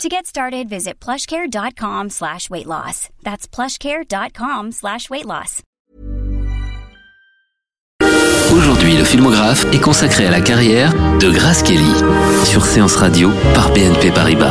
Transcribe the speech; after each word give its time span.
To 0.00 0.08
get 0.08 0.26
started, 0.26 0.68
visit 0.68 0.98
plushcare.com 1.00 2.10
slash 2.10 2.50
weight 2.50 2.66
loss. 2.66 3.08
That's 3.22 3.46
plushcare.com 3.46 4.72
slash 4.72 5.08
weight 5.10 5.26
loss. 5.26 5.62
Aujourd'hui, 8.52 8.96
le 8.96 9.04
filmographe 9.04 9.64
est 9.72 9.80
consacré 9.80 10.26
à 10.26 10.30
la 10.30 10.40
carrière 10.40 10.92
de 11.18 11.30
Grace 11.30 11.62
Kelly 11.62 11.94
sur 12.44 12.64
Séance 12.66 12.96
Radio 12.96 13.30
par 13.54 13.72
BNP 13.72 14.10
Paribas. 14.10 14.50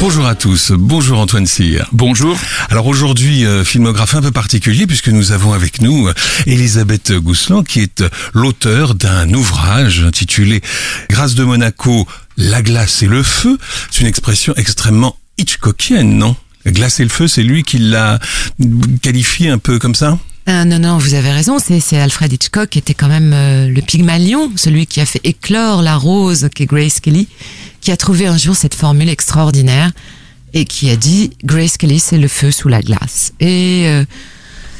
Bonjour 0.00 0.26
à 0.26 0.36
tous, 0.36 0.70
bonjour 0.70 1.18
Antoine 1.18 1.46
Cyr. 1.46 1.88
Bonjour. 1.90 2.38
Alors 2.70 2.86
aujourd'hui, 2.86 3.44
euh, 3.44 3.64
filmographe 3.64 4.14
un 4.14 4.22
peu 4.22 4.30
particulier 4.30 4.86
puisque 4.86 5.08
nous 5.08 5.32
avons 5.32 5.52
avec 5.52 5.82
nous 5.82 6.06
euh, 6.06 6.14
Elisabeth 6.46 7.12
Gousselan 7.14 7.64
qui 7.64 7.80
est 7.80 8.02
euh, 8.02 8.08
l'auteur 8.32 8.94
d'un 8.94 9.28
ouvrage 9.34 10.04
intitulé 10.04 10.60
Grâce 11.10 11.34
de 11.34 11.42
Monaco, 11.42 12.06
la 12.36 12.62
glace 12.62 13.02
et 13.02 13.06
le 13.06 13.24
feu. 13.24 13.58
C'est 13.90 14.02
une 14.02 14.06
expression 14.06 14.54
extrêmement 14.56 15.16
Hitchcockienne, 15.36 16.16
non? 16.16 16.36
La 16.64 16.70
glace 16.70 17.00
et 17.00 17.04
le 17.04 17.10
feu, 17.10 17.26
c'est 17.26 17.42
lui 17.42 17.64
qui 17.64 17.78
l'a 17.78 18.20
qualifié 19.02 19.50
un 19.50 19.58
peu 19.58 19.80
comme 19.80 19.96
ça? 19.96 20.16
Ah, 20.50 20.64
non, 20.64 20.78
non, 20.78 20.96
vous 20.96 21.12
avez 21.12 21.30
raison, 21.30 21.58
c'est 21.58 21.98
Alfred 22.00 22.32
Hitchcock 22.32 22.70
qui 22.70 22.78
était 22.78 22.94
quand 22.94 23.08
même 23.08 23.32
euh, 23.34 23.68
le 23.68 23.82
Pygmalion, 23.82 24.50
celui 24.56 24.86
qui 24.86 24.98
a 25.02 25.04
fait 25.04 25.20
éclore 25.22 25.82
la 25.82 25.96
rose 25.96 26.48
qu'est 26.54 26.64
Grace 26.64 27.00
Kelly, 27.00 27.28
qui 27.88 27.92
a 27.92 27.96
trouvé 27.96 28.26
un 28.26 28.36
jour 28.36 28.54
cette 28.54 28.74
formule 28.74 29.08
extraordinaire 29.08 29.92
et 30.52 30.66
qui 30.66 30.90
a 30.90 30.96
dit 30.96 31.30
Grace 31.42 31.78
Kelly 31.78 31.98
c'est 31.98 32.18
le 32.18 32.28
feu 32.28 32.50
sous 32.50 32.68
la 32.68 32.82
glace. 32.82 33.32
Et 33.40 33.84
euh, 33.86 34.04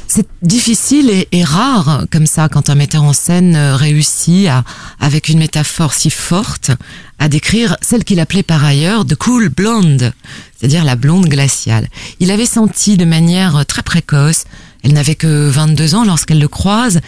c'est 0.06 0.28
difficile 0.42 1.08
et, 1.08 1.26
et, 1.32 1.42
rare 1.42 2.04
comme 2.10 2.26
ça 2.26 2.50
quand 2.50 2.68
un 2.68 2.74
metteur 2.74 3.04
en 3.04 3.14
scène 3.14 3.56
euh, 3.56 3.76
réussit 3.76 4.48
à, 4.48 4.62
avec 5.00 5.30
une 5.30 5.38
métaphore 5.38 5.94
si 5.94 6.10
forte, 6.10 6.70
à 7.18 7.30
décrire 7.30 7.78
celle 7.80 8.04
qu'il 8.04 8.20
appelait 8.20 8.42
par 8.42 8.62
ailleurs 8.62 9.06
de 9.06 9.14
cool 9.14 9.48
blonde, 9.48 10.12
c'est-à-dire 10.58 10.84
la 10.84 10.94
blonde 10.94 11.30
glaciale. 11.30 11.88
Il 12.20 12.30
avait 12.30 12.44
senti 12.44 12.98
de 12.98 13.06
manière 13.06 13.64
très 13.64 13.80
précoce 13.80 14.44
elle 14.84 14.92
n'avait 14.92 15.16
que 15.16 15.48
22 15.48 15.94
ans 15.94 16.04
lorsqu'elle 16.04 16.38
le 16.38 16.48
croise, 16.48 17.00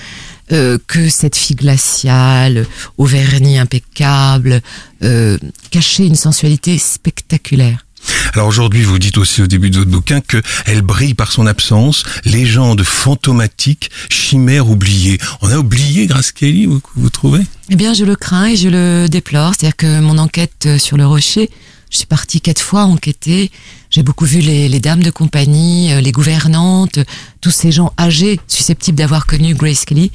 euh, 0.52 0.78
que 0.86 1.08
cette 1.08 1.36
fille 1.36 1.56
glaciale, 1.56 2.66
au 2.98 3.04
vernis 3.04 3.58
impeccable, 3.58 4.60
euh, 5.02 5.38
cachait 5.70 6.06
une 6.06 6.16
sensualité 6.16 6.78
spectaculaire. 6.78 7.86
Alors 8.32 8.48
aujourd'hui, 8.48 8.82
vous 8.82 8.98
dites 8.98 9.18
aussi 9.18 9.42
au 9.42 9.46
début 9.46 9.70
de 9.70 9.78
votre 9.78 9.90
bouquin 9.90 10.20
que 10.20 10.40
elle 10.64 10.82
brille 10.82 11.14
par 11.14 11.32
son 11.32 11.46
absence, 11.46 12.04
légende 12.24 12.82
fantomatique, 12.82 13.90
chimère 14.08 14.68
oubliée. 14.68 15.18
On 15.42 15.50
a 15.50 15.58
oublié 15.58 16.06
Grace 16.06 16.32
Kelly, 16.32 16.66
vous, 16.66 16.80
vous 16.96 17.10
trouvez? 17.10 17.42
Eh 17.68 17.76
bien, 17.76 17.92
je 17.92 18.04
le 18.04 18.16
crains 18.16 18.46
et 18.46 18.56
je 18.56 18.68
le 18.68 19.08
déplore. 19.08 19.52
C'est-à-dire 19.54 19.76
que 19.76 20.00
mon 20.00 20.18
enquête 20.18 20.68
sur 20.78 20.96
le 20.96 21.06
rocher 21.06 21.50
je 21.90 21.98
suis 21.98 22.06
partie 22.06 22.40
quatre 22.40 22.60
fois 22.60 22.84
enquêter. 22.84 23.50
J'ai 23.90 24.02
beaucoup 24.02 24.24
vu 24.24 24.40
les, 24.40 24.68
les, 24.68 24.80
dames 24.80 25.02
de 25.02 25.10
compagnie, 25.10 25.92
euh, 25.92 26.00
les 26.00 26.12
gouvernantes, 26.12 27.00
tous 27.40 27.50
ces 27.50 27.72
gens 27.72 27.92
âgés 27.98 28.40
susceptibles 28.46 28.96
d'avoir 28.96 29.26
connu 29.26 29.54
Grace 29.54 29.84
Kelly. 29.84 30.12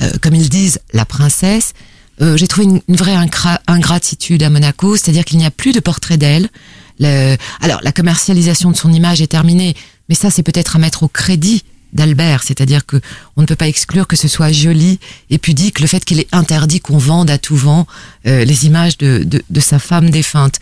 Euh, 0.00 0.12
comme 0.22 0.34
ils 0.34 0.48
disent, 0.48 0.78
la 0.92 1.04
princesse. 1.04 1.74
Euh, 2.22 2.36
J'ai 2.36 2.46
trouvé 2.46 2.66
une, 2.66 2.80
une 2.88 2.96
vraie 2.96 3.16
ingratitude 3.66 4.42
à 4.42 4.50
Monaco, 4.50 4.96
c'est-à-dire 4.96 5.24
qu'il 5.24 5.38
n'y 5.38 5.46
a 5.46 5.50
plus 5.50 5.72
de 5.72 5.80
portrait 5.80 6.16
d'elle. 6.16 6.48
Alors, 7.60 7.80
la 7.82 7.92
commercialisation 7.92 8.70
de 8.70 8.76
son 8.76 8.92
image 8.92 9.22
est 9.22 9.26
terminée, 9.26 9.74
mais 10.10 10.14
ça, 10.14 10.30
c'est 10.30 10.42
peut-être 10.42 10.76
à 10.76 10.78
mettre 10.78 11.02
au 11.02 11.08
crédit 11.08 11.64
d'Albert, 11.92 12.42
c'est-à-dire 12.42 12.86
que 12.86 13.00
on 13.36 13.42
ne 13.42 13.46
peut 13.46 13.56
pas 13.56 13.68
exclure 13.68 14.06
que 14.06 14.16
ce 14.16 14.28
soit 14.28 14.52
joli 14.52 14.98
et 15.28 15.38
pudique 15.38 15.80
le 15.80 15.86
fait 15.86 16.04
qu'il 16.04 16.20
est 16.20 16.28
interdit 16.32 16.80
qu'on 16.80 16.98
vende 16.98 17.30
à 17.30 17.38
tout 17.38 17.56
vent 17.56 17.86
euh, 18.26 18.44
les 18.44 18.66
images 18.66 18.98
de, 18.98 19.22
de, 19.24 19.42
de, 19.48 19.60
sa 19.60 19.78
femme 19.78 20.10
défunte. 20.10 20.56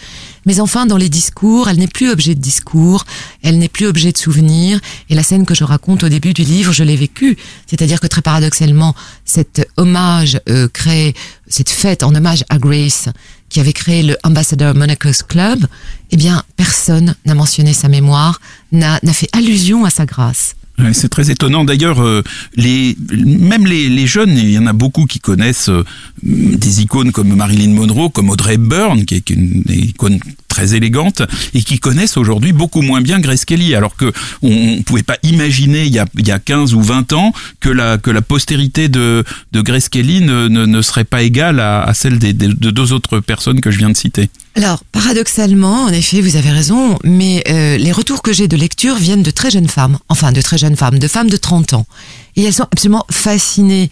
Mais 0.47 0.61
enfin, 0.61 0.87
dans 0.87 0.97
les 0.97 1.09
discours, 1.09 1.69
elle 1.69 1.79
n'est 1.79 1.89
plus 1.89 2.11
objet 2.11 2.35
de 2.35 2.41
discours, 2.41 3.05
elle 3.43 3.59
n'est 3.59 3.69
plus 3.69 3.87
objet 3.87 4.13
de 4.13 4.19
souvenirs. 4.19 4.81
Et 5.11 5.15
la 5.15 5.23
scène 5.23 5.45
que 5.45 5.55
je 5.55 5.65
raconte 5.65 6.05
au 6.05 6.09
début 6.09 6.33
du 6.33 6.43
livre, 6.43 6.73
je 6.73 6.85
l'ai 6.85 6.97
vécue, 6.97 7.37
c'est-à-dire 7.67 8.01
que 8.01 8.07
très 8.07 8.23
paradoxalement, 8.23 8.95
cet 9.25 9.69
hommage 9.77 10.41
euh, 10.49 10.69
créé, 10.69 11.15
cette 11.49 11.71
fête 11.71 12.03
en 12.03 12.15
hommage 12.15 12.45
à 12.49 12.59
Grace, 12.59 13.09
qui 13.49 13.61
avait 13.61 13.73
créé 13.73 14.03
le 14.03 14.17
Ambassador 14.25 14.75
Monaco's 14.75 15.23
Club, 15.23 15.67
eh 16.11 16.17
bien, 16.17 16.43
personne 16.57 17.15
n'a 17.25 17.35
mentionné 17.35 17.73
sa 17.73 17.89
mémoire, 17.89 18.41
n'a 18.73 19.01
fait 19.13 19.29
allusion 19.33 19.85
à 19.85 19.91
sa 19.91 20.07
grâce. 20.07 20.55
C'est 20.93 21.09
très 21.09 21.31
étonnant. 21.31 21.65
D'ailleurs, 21.65 22.03
euh, 22.03 22.23
les, 22.55 22.97
même 23.25 23.67
les, 23.67 23.89
les, 23.89 24.07
jeunes, 24.07 24.37
il 24.37 24.51
y 24.51 24.59
en 24.59 24.67
a 24.67 24.73
beaucoup 24.73 25.07
qui 25.07 25.19
connaissent 25.19 25.71
euh, 25.71 25.85
des 26.23 26.83
icônes 26.83 27.11
comme 27.11 27.35
Marilyn 27.35 27.75
Monroe, 27.75 28.11
comme 28.11 28.31
Audrey 28.31 28.55
Hepburn, 28.55 29.05
qui 29.05 29.17
est 29.17 29.31
une, 29.31 29.65
icône 29.69 30.21
très 30.47 30.75
élégante, 30.75 31.23
et 31.55 31.63
qui 31.63 31.79
connaissent 31.79 32.17
aujourd'hui 32.17 32.53
beaucoup 32.53 32.83
moins 32.83 33.01
bien 33.01 33.19
Grace 33.19 33.45
Kelly, 33.45 33.75
alors 33.75 33.97
que 33.97 34.13
on, 34.43 34.83
pouvait 34.83 35.03
pas 35.03 35.19
imaginer 35.23 35.85
il 35.85 35.93
y, 35.93 35.99
a, 35.99 36.07
il 36.17 36.27
y 36.27 36.33
a 36.33 36.39
15 36.39 36.75
ou 36.75 36.83
20 36.83 37.13
ans 37.13 37.33
que 37.61 37.69
la, 37.69 37.99
que 37.99 38.11
la 38.11 38.23
postérité 38.23 38.89
de, 38.89 39.25
de 39.53 39.61
Grace 39.61 39.89
Kelly 39.89 40.21
ne, 40.21 40.49
ne, 40.49 40.83
serait 40.83 41.05
pas 41.05 41.23
égale 41.23 41.61
à, 41.61 41.83
à 41.83 41.93
celle 41.95 42.19
des, 42.19 42.33
de, 42.33 42.53
de 42.53 42.71
deux 42.71 42.93
autres 42.93 43.21
personnes 43.21 43.61
que 43.61 43.71
je 43.71 43.79
viens 43.79 43.91
de 43.91 43.97
citer. 43.97 44.31
Alors, 44.59 44.83
paradoxalement, 44.91 45.85
en 45.85 45.93
effet, 45.93 46.21
vous 46.21 46.35
avez 46.35 46.51
raison, 46.51 46.99
mais 47.05 47.45
euh, 47.49 47.77
les 47.77 47.93
retours 47.93 48.23
que 48.23 48.33
j'ai 48.33 48.49
de 48.49 48.57
lecture 48.57 48.97
viennent 48.97 49.23
de 49.23 49.31
très 49.31 49.53
jeunes 49.53 49.69
femmes, 49.69 50.01
enfin 50.09 50.33
de 50.33 50.41
très 50.41 50.59
jeunes 50.59 50.75
femmes, 50.75 50.99
de 50.99 51.07
femmes 51.07 51.31
de 51.31 51.37
30 51.37 51.75
ans. 51.75 51.87
Et 52.35 52.43
elles 52.43 52.53
sont 52.53 52.65
absolument 52.65 53.07
fascinées 53.09 53.89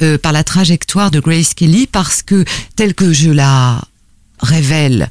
euh, 0.00 0.16
par 0.16 0.32
la 0.32 0.42
trajectoire 0.42 1.10
de 1.10 1.20
Grace 1.20 1.52
Kelly 1.52 1.86
parce 1.86 2.22
que, 2.22 2.46
telle 2.76 2.94
que 2.94 3.12
je 3.12 3.28
la 3.28 3.82
révèle, 4.40 5.10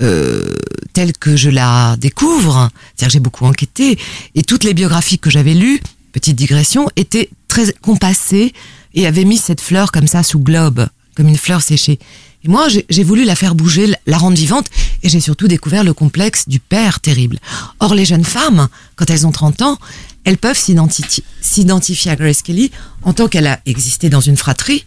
euh, 0.00 0.54
telle 0.92 1.14
que 1.14 1.34
je 1.34 1.50
la 1.50 1.96
découvre, 1.96 2.70
c'est-à-dire 2.94 3.12
j'ai 3.12 3.18
beaucoup 3.18 3.46
enquêté, 3.46 3.98
et 4.36 4.44
toutes 4.44 4.62
les 4.62 4.72
biographies 4.72 5.18
que 5.18 5.30
j'avais 5.30 5.54
lues, 5.54 5.80
petite 6.12 6.36
digression, 6.36 6.88
étaient 6.94 7.28
très 7.48 7.72
compassées 7.82 8.52
et 8.94 9.08
avaient 9.08 9.24
mis 9.24 9.36
cette 9.36 9.60
fleur 9.60 9.90
comme 9.90 10.06
ça 10.06 10.22
sous 10.22 10.38
globe, 10.38 10.86
comme 11.16 11.26
une 11.26 11.38
fleur 11.38 11.60
séchée. 11.60 11.98
Et 12.44 12.48
moi, 12.48 12.68
j'ai 12.68 13.04
voulu 13.04 13.24
la 13.24 13.34
faire 13.34 13.54
bouger, 13.54 13.94
la 14.06 14.18
rendre 14.18 14.36
vivante, 14.36 14.66
et 15.02 15.08
j'ai 15.08 15.20
surtout 15.20 15.48
découvert 15.48 15.82
le 15.82 15.94
complexe 15.94 16.46
du 16.46 16.60
père 16.60 17.00
terrible. 17.00 17.38
Or, 17.80 17.94
les 17.94 18.04
jeunes 18.04 18.24
femmes, 18.24 18.68
quand 18.96 19.08
elles 19.08 19.26
ont 19.26 19.32
30 19.32 19.62
ans, 19.62 19.78
elles 20.24 20.36
peuvent 20.36 20.58
s'identifier 20.58 22.12
à 22.12 22.16
Grace 22.16 22.42
Kelly 22.42 22.70
en 23.02 23.14
tant 23.14 23.28
qu'elle 23.28 23.46
a 23.46 23.60
existé 23.64 24.10
dans 24.10 24.20
une 24.20 24.36
fratrie, 24.36 24.84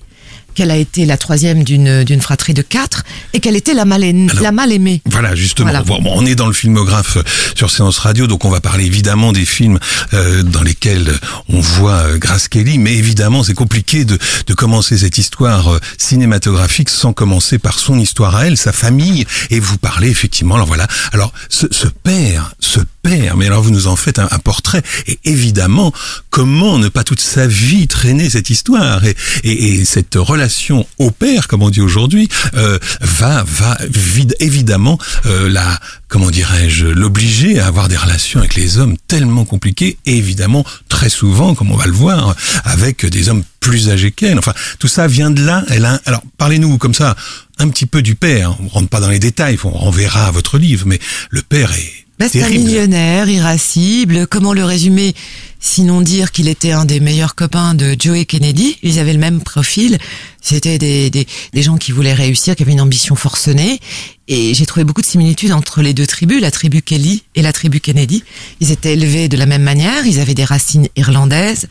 qu'elle 0.58 0.72
a 0.72 0.76
été 0.76 1.06
la 1.06 1.18
troisième 1.18 1.64
d'une 1.64 2.04
d'une 2.04 2.20
fratrie 2.20 2.56
de 2.56 2.64
quatre 2.64 3.04
et 3.34 3.40
qu'elle 3.40 3.56
était 3.56 3.76
la 3.76 3.86
mal, 3.86 4.04
aimée, 4.04 4.28
la 4.42 4.52
mal 4.52 4.72
aimée. 4.72 5.04
Voilà, 5.06 5.36
justement. 5.36 5.70
Voilà. 5.70 5.84
Bon, 5.84 6.00
on 6.04 6.26
est 6.26 6.34
dans 6.34 6.48
le 6.48 6.54
filmographe 6.54 7.20
sur 7.56 7.70
Séance 7.70 8.00
Radio, 8.00 8.26
donc 8.26 8.44
on 8.44 8.50
va 8.50 8.60
parler 8.60 8.86
évidemment 8.86 9.34
des 9.34 9.46
films 9.46 9.78
euh, 10.16 10.42
dans 10.42 10.64
lesquels 10.64 11.14
on 11.48 11.60
voit 11.60 11.92
euh, 11.92 12.18
Grace 12.18 12.48
Kelly, 12.48 12.80
mais 12.80 12.96
évidemment 12.96 13.44
c'est 13.44 13.54
compliqué 13.54 14.04
de, 14.04 14.18
de 14.48 14.54
commencer 14.56 14.98
cette 14.98 15.20
histoire 15.20 15.76
euh, 15.76 15.80
cinématographique 16.00 16.90
sans 16.90 17.14
commencer 17.14 17.60
par 17.60 17.78
son 17.78 18.00
histoire 18.00 18.36
à 18.36 18.48
elle, 18.48 18.58
sa 18.58 18.72
famille, 18.72 19.26
et 19.52 19.60
vous 19.60 19.78
parlez 19.78 20.10
effectivement, 20.10 20.56
alors 20.56 20.68
voilà, 20.68 20.88
alors 21.14 21.34
ce, 21.50 21.68
ce 21.70 21.88
père, 21.88 22.56
ce 22.60 22.80
père, 22.80 22.97
mais 23.36 23.46
alors 23.46 23.62
vous 23.62 23.72
nous 23.72 23.88
en 23.88 23.96
faites 23.96 24.20
un, 24.20 24.28
un, 24.32 24.40
portrait, 24.40 24.82
et 25.08 25.20
évidemment, 25.24 25.94
comment 26.30 26.78
ne 26.78 26.90
pas 26.90 27.04
toute 27.04 27.20
sa 27.20 27.48
vie 27.48 27.88
traîner 27.88 28.30
cette 28.30 28.50
histoire 28.50 29.04
et, 29.06 29.16
et, 29.44 29.80
et 29.80 29.86
cette 29.86 30.16
relation 30.16 30.86
au 30.98 31.12
père, 31.12 31.48
comme 31.48 31.64
on 31.64 31.70
dit 31.70 31.82
aujourd'hui, 31.82 32.30
euh, 32.56 32.78
va 33.02 33.44
va 33.44 33.78
vide, 33.90 34.36
évidemment 34.40 34.98
euh, 35.26 35.50
la 35.50 35.80
comment 36.08 36.32
dirais-je 36.32 36.88
l'obliger 36.88 37.60
à 37.60 37.68
avoir 37.68 37.88
des 37.88 37.98
relations 37.98 38.40
avec 38.40 38.56
les 38.56 38.78
hommes 38.78 38.96
tellement 39.08 39.46
compliquées 39.46 39.98
et 40.06 40.18
évidemment 40.18 40.66
très 40.90 41.10
souvent, 41.10 41.56
comme 41.56 41.72
on 41.72 41.76
va 41.78 41.86
le 41.86 41.92
voir, 41.92 42.36
avec 42.64 43.06
des 43.06 43.30
hommes 43.30 43.44
plus 43.60 43.90
âgés 43.90 44.12
qu'elle. 44.12 44.40
Enfin, 44.40 44.54
tout 44.80 44.88
ça 44.88 45.08
vient 45.08 45.32
de 45.32 45.44
là. 45.44 45.64
Elle 45.70 45.86
a, 45.86 46.00
alors 46.06 46.22
parlez-nous 46.38 46.78
comme 46.78 46.94
ça 46.94 47.16
un 47.60 47.68
petit 47.70 47.86
peu 47.86 48.02
du 48.02 48.16
père. 48.16 48.56
On 48.62 48.68
rentre 48.68 48.90
pas 48.90 49.00
dans 49.00 49.10
les 49.10 49.20
détails, 49.20 49.58
on 49.64 49.70
renverra 49.70 50.28
à 50.28 50.32
votre 50.32 50.58
livre, 50.58 50.86
mais 50.88 51.00
le 51.30 51.42
père 51.42 51.74
est 51.74 52.07
Bah, 52.20 52.26
c'est 52.32 52.42
un 52.42 52.50
millionnaire, 52.50 53.30
irascible. 53.30 54.26
Comment 54.26 54.54
le 54.54 54.66
résumer 54.66 55.14
Sinon 55.60 56.02
dire 56.02 56.32
qu'il 56.32 56.48
était 56.48 56.72
un 56.72 56.86
des 56.86 57.00
meilleurs 57.00 57.36
copains 57.36 57.76
de 57.76 57.96
Joe 58.00 58.26
Kennedy? 58.26 58.78
Ils 58.82 58.98
avaient 58.98 59.14
le 59.14 59.20
même 59.20 59.42
profil. 59.42 59.98
C'était 60.42 60.80
des, 60.80 61.10
des, 61.10 61.28
des 61.54 61.62
gens 61.62 61.78
qui 61.78 61.92
voulaient 61.92 62.14
réussir, 62.14 62.56
qui 62.56 62.64
avaient 62.64 62.72
une 62.72 62.82
ambition 62.82 63.16
forcenée. 63.16 63.80
Et 64.28 64.54
j'ai 64.56 64.66
trouvé 64.66 64.84
beaucoup 64.84 65.02
de 65.02 65.08
similitudes 65.08 65.52
entre 65.52 65.82
les 65.82 65.94
deux 65.94 66.08
tribus, 66.08 66.42
la 66.42 66.52
tribu 66.52 66.82
Kelly 66.82 67.24
et 67.36 67.42
la 67.42 67.54
tribu 67.54 67.80
Kennedy. 67.80 68.24
Ils 68.62 68.72
étaient 68.72 68.94
élevés 68.94 69.30
de 69.30 69.38
la 69.38 69.46
même 69.46 69.64
manière. 69.64 70.06
Ils 70.08 70.20
avaient 70.20 70.36
des 70.36 70.46
racines 70.46 70.88
irlandaises. 70.96 71.68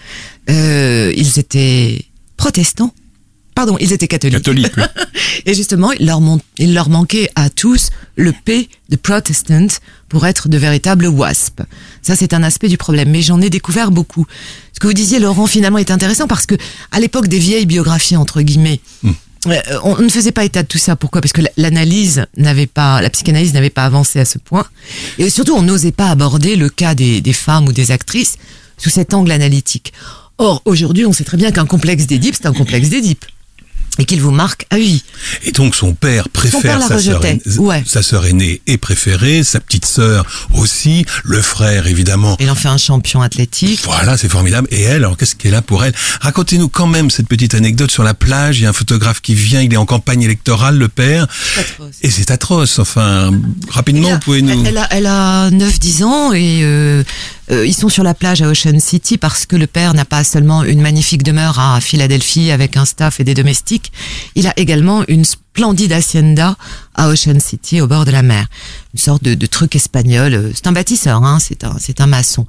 Euh, 0.49 1.13
ils 1.17 1.39
étaient 1.39 2.05
protestants. 2.37 2.93
Pardon, 3.57 3.77
ils 3.81 3.93
étaient 3.93 4.07
catholiques. 4.07 4.37
Catholique, 4.37 4.73
oui. 4.77 4.85
Et 5.47 5.55
justement, 5.55 5.91
il 5.93 6.07
leur, 6.07 6.21
mon- 6.21 6.41
il 6.59 6.75
leur 6.75 6.89
manquait 6.91 7.31
à 7.35 7.51
tous 7.51 7.91
le 8.15 8.33
P 8.45 8.69
de 8.91 8.97
Protestant 8.97 9.67
pour 10.09 10.27
être 10.27 10.49
de 10.49 10.59
véritables 10.59 11.07
WASP. 11.09 11.63
Ça, 12.03 12.15
c'est 12.17 12.35
un 12.35 12.43
aspect 12.43 12.69
du 12.69 12.77
problème. 12.77 13.11
Mais 13.11 13.23
j'en 13.23 13.41
ai 13.41 13.49
découvert 13.51 13.91
beaucoup. 13.91 14.27
Ce 14.73 14.79
que 14.79 14.87
vous 14.87 14.93
disiez, 14.93 15.19
Laurent, 15.19 15.47
finalement, 15.47 15.79
est 15.79 15.91
intéressant 15.91 16.29
parce 16.29 16.47
que 16.47 16.55
à 16.93 17.01
l'époque 17.01 17.29
des 17.29 17.39
vieilles 17.39 17.67
biographies, 17.67 18.17
entre 18.17 18.43
guillemets, 18.43 18.81
euh, 19.47 19.61
on 19.85 19.97
ne 20.03 20.09
faisait 20.11 20.33
pas 20.33 20.45
état 20.45 20.63
de 20.63 20.69
tout 20.69 20.79
ça. 20.79 20.95
Pourquoi? 20.97 21.21
Parce 21.23 21.33
que 21.33 21.41
l'analyse 21.57 22.27
n'avait 22.37 22.67
pas, 22.67 23.01
la 23.01 23.09
psychanalyse 23.11 23.55
n'avait 23.55 23.71
pas 23.71 23.85
avancé 23.85 24.21
à 24.21 24.25
ce 24.27 24.39
point. 24.39 24.67
Et 25.19 25.31
surtout, 25.31 25.55
on 25.55 25.63
n'osait 25.63 25.93
pas 25.93 26.11
aborder 26.11 26.57
le 26.57 26.69
cas 26.69 26.95
des, 26.95 27.21
des 27.23 27.33
femmes 27.33 27.69
ou 27.69 27.73
des 27.73 27.91
actrices 27.91 28.37
sous 28.77 28.91
cet 28.91 29.15
angle 29.15 29.31
analytique. 29.33 29.93
Or, 30.39 30.61
aujourd'hui, 30.67 31.07
on 31.07 31.13
sait 31.15 31.25
très 31.25 31.39
bien 31.39 31.51
qu'un 31.53 31.65
complexe 31.65 32.07
d'Édipe, 32.07 32.35
c'est 32.37 32.47
un 32.47 32.53
complexe 32.53 32.91
d'Édipe. 32.91 33.25
Et 33.99 34.05
qu'il 34.05 34.21
vous 34.21 34.31
marque 34.31 34.67
à 34.71 34.79
vie. 34.79 35.03
Et 35.45 35.53
donc 35.53 35.75
son 35.75 35.95
père 35.95 36.29
préfère 36.29 36.61
père 36.61 36.79
la 36.79 36.87
sa 36.89 36.99
sœur 36.99 37.25
aînée- 37.25 37.41
Ouais. 37.59 37.83
sa 37.87 38.03
sœur 38.03 38.27
aînée 38.27 38.61
est 38.67 38.77
préférée, 38.77 39.43
sa 39.43 39.59
petite 39.61 39.87
sœur 39.87 40.25
aussi, 40.55 41.07
le 41.25 41.41
frère 41.41 41.87
évidemment. 41.87 42.37
Il 42.41 42.51
en 42.51 42.55
fait 42.55 42.69
un 42.69 42.77
champion 42.77 43.23
athlétique. 43.23 43.81
Voilà, 43.85 44.17
c'est 44.17 44.29
formidable. 44.29 44.69
Et 44.71 44.83
elle, 44.83 44.97
alors 44.97 45.17
qu'est-ce 45.17 45.35
qu'elle 45.35 45.55
a 45.55 45.63
pour 45.63 45.85
elle? 45.85 45.95
Racontez-nous 46.21 46.69
quand 46.69 46.87
même 46.87 47.11
cette 47.11 47.29
petite 47.29 47.55
anecdote 47.55 47.91
sur 47.91 48.03
la 48.03 48.15
plage. 48.15 48.59
Il 48.59 48.65
y 48.65 48.67
a 48.67 48.71
un 48.71 48.75
photographe 48.75 49.21
qui 49.21 49.35
vient, 49.35 49.63
il 49.63 49.73
est 49.73 49.77
en 49.79 49.87
campagne 49.87 50.23
électorale, 50.23 50.77
le 50.77 50.89
père. 50.89 51.27
Et 52.03 52.11
c'est 52.11 52.31
atroce. 52.31 52.79
Enfin, 52.79 53.31
rapidement, 53.69 54.11
vous 54.11 54.19
pouvez 54.21 54.43
nous... 54.43 54.65
Elle 54.67 54.79
a, 54.79 54.87
elle 54.91 55.07
a 55.07 55.51
9-10 55.51 56.05
ans 56.05 56.33
et 56.33 56.61
euh, 56.63 57.03
ils 57.51 57.75
sont 57.75 57.89
sur 57.89 58.03
la 58.03 58.15
plage 58.15 58.43
à 58.43 58.49
Ocean 58.49 58.79
City 58.81 59.19
parce 59.19 59.47
que 59.47 59.57
le 59.57 59.67
père 59.67 59.95
n'a 59.95 60.05
pas 60.05 60.25
seulement 60.25 60.65
une 60.65 60.81
magnifique 60.81 61.23
demeure 61.23 61.59
à 61.59 61.81
Philadelphie 61.81 62.51
avec 62.51 62.77
un 62.77 62.85
staff 62.85 63.21
et 63.21 63.25
des 63.25 63.35
domestiques, 63.35 63.93
il 64.35 64.47
a 64.47 64.53
également 64.57 65.05
une 65.09 65.25
splendide 65.25 65.93
hacienda 65.93 66.57
à 66.95 67.09
Ocean 67.09 67.41
City 67.41 67.81
au 67.81 67.87
bord 67.87 68.05
de 68.05 68.11
la 68.11 68.23
mer. 68.23 68.47
Une 68.95 69.01
sorte 69.01 69.23
de, 69.23 69.35
de 69.35 69.47
truc 69.47 69.75
espagnol. 69.75 70.35
Euh, 70.35 70.51
C'est 70.55 70.67
un 70.67 70.73
bâtisseur, 70.73 71.25
hein, 71.25 71.39
c'est 71.41 71.65
un, 71.65 71.77
c'est 71.79 72.01
un 72.01 72.07
maçon. 72.07 72.47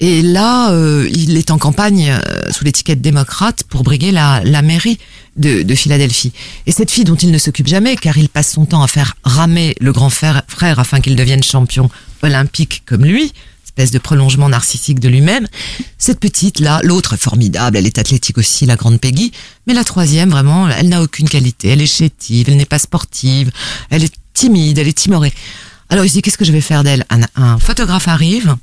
Et 0.00 0.22
là, 0.22 0.72
euh, 0.72 1.08
il 1.12 1.36
est 1.36 1.52
en 1.52 1.58
campagne 1.58 2.10
euh, 2.10 2.50
sous 2.50 2.64
l'étiquette 2.64 3.00
démocrate 3.00 3.62
pour 3.68 3.84
briguer 3.84 4.10
la, 4.10 4.42
la 4.44 4.62
mairie 4.62 4.98
de, 5.36 5.62
de 5.62 5.74
Philadelphie. 5.76 6.32
Et 6.66 6.72
cette 6.72 6.90
fille 6.90 7.04
dont 7.04 7.14
il 7.14 7.30
ne 7.30 7.38
s'occupe 7.38 7.68
jamais, 7.68 7.94
car 7.94 8.18
il 8.18 8.28
passe 8.28 8.52
son 8.52 8.66
temps 8.66 8.82
à 8.82 8.88
faire 8.88 9.14
ramer 9.22 9.76
le 9.80 9.92
grand 9.92 10.10
frère, 10.10 10.42
frère 10.48 10.80
afin 10.80 11.00
qu'il 11.00 11.14
devienne 11.14 11.42
champion 11.44 11.88
olympique 12.22 12.82
comme 12.86 13.04
lui, 13.04 13.32
espèce 13.72 13.90
de 13.90 13.98
prolongement 13.98 14.48
narcissique 14.50 15.00
de 15.00 15.08
lui-même. 15.08 15.48
Cette 15.96 16.20
petite 16.20 16.60
là, 16.60 16.80
l'autre 16.82 17.16
formidable, 17.16 17.76
elle 17.78 17.86
est 17.86 17.98
athlétique 17.98 18.36
aussi, 18.36 18.66
la 18.66 18.76
grande 18.76 19.00
Peggy, 19.00 19.32
mais 19.66 19.72
la 19.72 19.82
troisième 19.84 20.30
vraiment, 20.30 20.68
elle 20.68 20.90
n'a 20.90 21.02
aucune 21.02 21.28
qualité, 21.28 21.68
elle 21.68 21.80
est 21.80 21.86
chétive, 21.86 22.48
elle 22.48 22.56
n'est 22.58 22.66
pas 22.66 22.78
sportive, 22.78 23.50
elle 23.88 24.04
est 24.04 24.12
timide, 24.34 24.76
elle 24.78 24.88
est 24.88 24.92
timorée. 24.98 25.32
Alors 25.88 26.04
il 26.04 26.08
se 26.08 26.14
dit 26.14 26.22
qu'est-ce 26.22 26.36
que 26.38 26.44
je 26.44 26.52
vais 26.52 26.60
faire 26.60 26.84
d'elle? 26.84 27.04
Un, 27.08 27.20
un 27.34 27.58
photographe 27.58 28.08
arrive, 28.08 28.56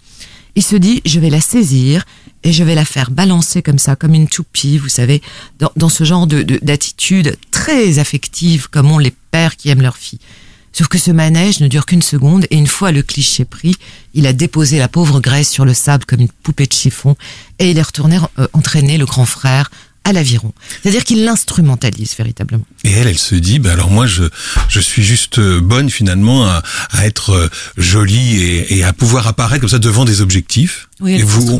il 0.55 0.63
se 0.63 0.75
dit 0.75 1.01
je 1.05 1.19
vais 1.19 1.29
la 1.31 1.41
saisir 1.41 2.05
et 2.43 2.53
je 2.53 2.63
vais 2.63 2.75
la 2.75 2.85
faire 2.85 3.09
balancer 3.09 3.63
comme 3.63 3.79
ça, 3.79 3.95
comme 3.95 4.13
une 4.13 4.27
toupie, 4.27 4.77
vous 4.77 4.89
savez, 4.89 5.21
dans, 5.57 5.71
dans 5.75 5.89
ce 5.89 6.03
genre 6.03 6.27
de 6.27 6.43
de- 6.43 6.59
d'attitude 6.61 7.35
très 7.49 7.97
affective 7.97 8.69
comme 8.69 8.91
ont 8.91 8.99
les 8.99 9.13
pères 9.31 9.57
qui 9.57 9.69
aiment 9.69 9.81
leur 9.81 9.97
fille. 9.97 10.19
Sauf 10.71 10.87
que 10.87 10.97
ce 10.97 11.11
manège 11.11 11.59
ne 11.59 11.67
dure 11.67 11.85
qu'une 11.85 12.01
seconde 12.01 12.45
et 12.51 12.55
une 12.57 12.67
fois 12.67 12.91
le 12.91 13.01
cliché 13.01 13.45
pris, 13.45 13.75
il 14.13 14.27
a 14.27 14.33
déposé 14.33 14.77
la 14.77 14.87
pauvre 14.87 15.19
Grace 15.19 15.49
sur 15.49 15.65
le 15.65 15.73
sable 15.73 16.05
comme 16.05 16.21
une 16.21 16.29
poupée 16.43 16.67
de 16.67 16.73
chiffon 16.73 17.15
et 17.57 17.71
il 17.71 17.77
est 17.77 17.81
retourné 17.81 18.17
euh, 18.37 18.47
entraîner 18.53 18.97
le 18.97 19.05
grand 19.05 19.25
frère 19.25 19.71
à 20.05 20.13
l'aviron. 20.13 20.53
C'est-à-dire 20.81 21.03
qu'il 21.03 21.23
l'instrumentalise 21.25 22.15
véritablement. 22.17 22.65
Et 22.83 22.91
elle, 22.91 23.07
elle 23.07 23.17
se 23.17 23.35
dit, 23.35 23.59
ben 23.59 23.71
alors 23.71 23.91
moi, 23.91 24.07
je, 24.07 24.23
je 24.69 24.79
suis 24.79 25.03
juste 25.03 25.39
euh, 25.39 25.59
bonne 25.59 25.89
finalement 25.89 26.47
à, 26.47 26.63
à 26.91 27.05
être 27.05 27.31
euh, 27.31 27.49
jolie 27.77 28.41
et, 28.41 28.77
et 28.77 28.83
à 28.83 28.93
pouvoir 28.93 29.27
apparaître 29.27 29.61
comme 29.61 29.69
ça 29.69 29.79
devant 29.79 30.05
des 30.05 30.21
objectifs. 30.21 30.88
Oui, 31.01 31.13
et 31.13 31.23
vous, 31.23 31.59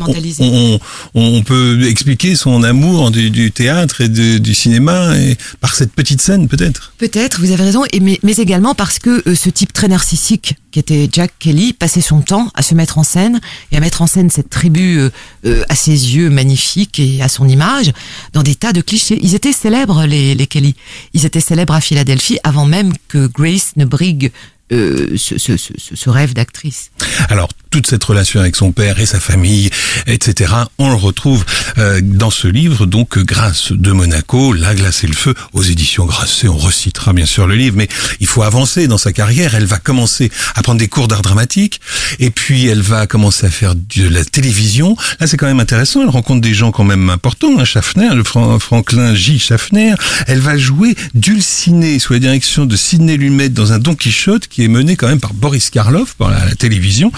on, 1.14 1.42
peut 1.42 1.88
expliquer 1.88 2.36
son 2.36 2.62
amour 2.62 3.10
du, 3.10 3.30
du 3.30 3.52
théâtre 3.52 4.02
et 4.02 4.08
de- 4.08 4.38
du 4.38 4.54
cinéma 4.54 5.16
et 5.18 5.36
par 5.60 5.74
cette 5.74 5.92
petite 5.92 6.20
scène 6.20 6.46
peut-être? 6.46 6.92
Peut-être, 6.98 7.40
vous 7.40 7.50
avez 7.50 7.64
raison, 7.64 7.84
et 7.92 8.00
mais, 8.00 8.18
mais 8.22 8.34
également 8.34 8.74
parce 8.74 8.98
que 8.98 9.22
euh, 9.26 9.34
ce 9.34 9.48
type 9.48 9.72
très 9.72 9.88
narcissique 9.88 10.56
qui 10.70 10.78
était 10.78 11.08
Jack 11.10 11.32
Kelly 11.38 11.72
passait 11.72 12.02
son 12.02 12.20
temps 12.20 12.50
à 12.54 12.62
se 12.62 12.74
mettre 12.74 12.98
en 12.98 13.02
scène 13.02 13.40
et 13.72 13.76
à 13.76 13.80
mettre 13.80 14.02
en 14.02 14.06
scène 14.06 14.28
cette 14.28 14.50
tribu 14.50 14.98
euh, 14.98 15.10
euh, 15.46 15.64
à 15.68 15.74
ses 15.74 16.14
yeux 16.14 16.28
magnifiques 16.28 16.98
et 17.00 17.22
à 17.22 17.28
son 17.28 17.48
image 17.48 17.92
dans 18.34 18.42
des 18.42 18.54
tas 18.54 18.72
de 18.72 18.82
clichés. 18.82 19.18
Ils 19.22 19.34
étaient 19.34 19.52
célèbres, 19.54 20.04
les, 20.04 20.34
les 20.34 20.46
Kelly. 20.46 20.74
Ils 21.14 21.24
étaient 21.24 21.40
célèbres 21.40 21.74
à 21.74 21.80
Philadelphie 21.80 22.38
avant 22.44 22.66
même 22.66 22.92
que 23.08 23.26
Grace 23.26 23.72
ne 23.76 23.84
brigue 23.86 24.32
ce, 24.72 25.16
ce, 25.16 25.56
ce, 25.56 25.72
ce 25.94 26.10
rêve 26.10 26.32
d'actrice. 26.32 26.92
Alors 27.28 27.48
toute 27.70 27.86
cette 27.86 28.02
relation 28.04 28.40
avec 28.40 28.56
son 28.56 28.72
père 28.72 29.00
et 29.00 29.06
sa 29.06 29.20
famille, 29.20 29.70
etc. 30.06 30.52
On 30.78 30.88
le 30.90 30.96
retrouve 30.96 31.44
euh, 31.78 32.00
dans 32.02 32.30
ce 32.30 32.48
livre, 32.48 32.86
donc 32.86 33.18
Grâce 33.18 33.72
de 33.72 33.92
Monaco, 33.92 34.52
La 34.52 34.74
glace 34.74 35.04
et 35.04 35.06
le 35.06 35.14
feu, 35.14 35.34
aux 35.52 35.62
éditions 35.62 36.04
Grasset. 36.06 36.48
On 36.48 36.56
recitera 36.56 37.12
bien 37.12 37.26
sûr 37.26 37.46
le 37.46 37.54
livre, 37.54 37.76
mais 37.76 37.88
il 38.20 38.26
faut 38.26 38.42
avancer 38.42 38.88
dans 38.88 38.98
sa 38.98 39.12
carrière. 39.12 39.54
Elle 39.54 39.66
va 39.66 39.78
commencer 39.78 40.30
à 40.54 40.62
prendre 40.62 40.78
des 40.78 40.88
cours 40.88 41.08
d'art 41.08 41.22
dramatique, 41.22 41.80
et 42.18 42.30
puis 42.30 42.66
elle 42.66 42.82
va 42.82 43.06
commencer 43.06 43.46
à 43.46 43.50
faire 43.50 43.74
de 43.74 44.08
la 44.08 44.24
télévision. 44.24 44.96
Là, 45.20 45.26
c'est 45.26 45.36
quand 45.36 45.46
même 45.46 45.60
intéressant. 45.60 46.02
Elle 46.02 46.08
rencontre 46.08 46.40
des 46.40 46.54
gens 46.54 46.72
quand 46.72 46.84
même 46.84 47.08
importants, 47.10 47.58
hein, 47.58 47.64
Schaffner, 47.64 48.14
le 48.14 48.24
Fran- 48.24 48.58
Franklin 48.58 49.14
J. 49.14 49.38
Schaffner. 49.38 49.94
Elle 50.26 50.40
va 50.40 50.56
jouer 50.58 50.96
Dulcinée 51.14 51.98
sous 51.98 52.12
la 52.14 52.18
direction 52.18 52.66
de 52.66 52.76
Sidney 52.76 53.16
Lumet 53.16 53.48
dans 53.48 53.72
un 53.72 53.78
Don 53.78 53.94
Quichotte 53.94 54.48
qui 54.48 54.64
est 54.64 54.68
mené 54.68 54.96
quand 54.96 55.06
même 55.08 55.20
par 55.20 55.34
Boris 55.34 55.70
Karloff 55.70 56.14
par 56.14 56.30
la, 56.30 56.40
télévision. 56.56 57.12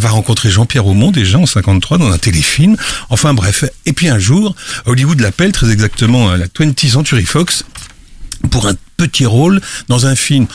Va 0.00 0.10
rencontrer 0.10 0.50
Jean-Pierre 0.50 0.86
Aumont 0.86 1.10
déjà 1.10 1.38
en 1.38 1.46
53 1.46 1.98
dans 1.98 2.10
un 2.12 2.18
téléfilm. 2.18 2.76
Enfin 3.10 3.34
bref. 3.34 3.64
Et 3.86 3.92
puis 3.92 4.08
un 4.08 4.18
jour, 4.18 4.54
Hollywood 4.86 5.20
l'appelle 5.20 5.52
très 5.52 5.70
exactement 5.70 6.30
à 6.30 6.36
la 6.36 6.46
20th 6.46 6.88
Century 6.90 7.24
Fox 7.24 7.64
pour 8.50 8.66
un 8.66 8.74
petit 8.96 9.26
rôle 9.26 9.60
dans 9.88 10.06
un 10.06 10.14
film 10.14 10.46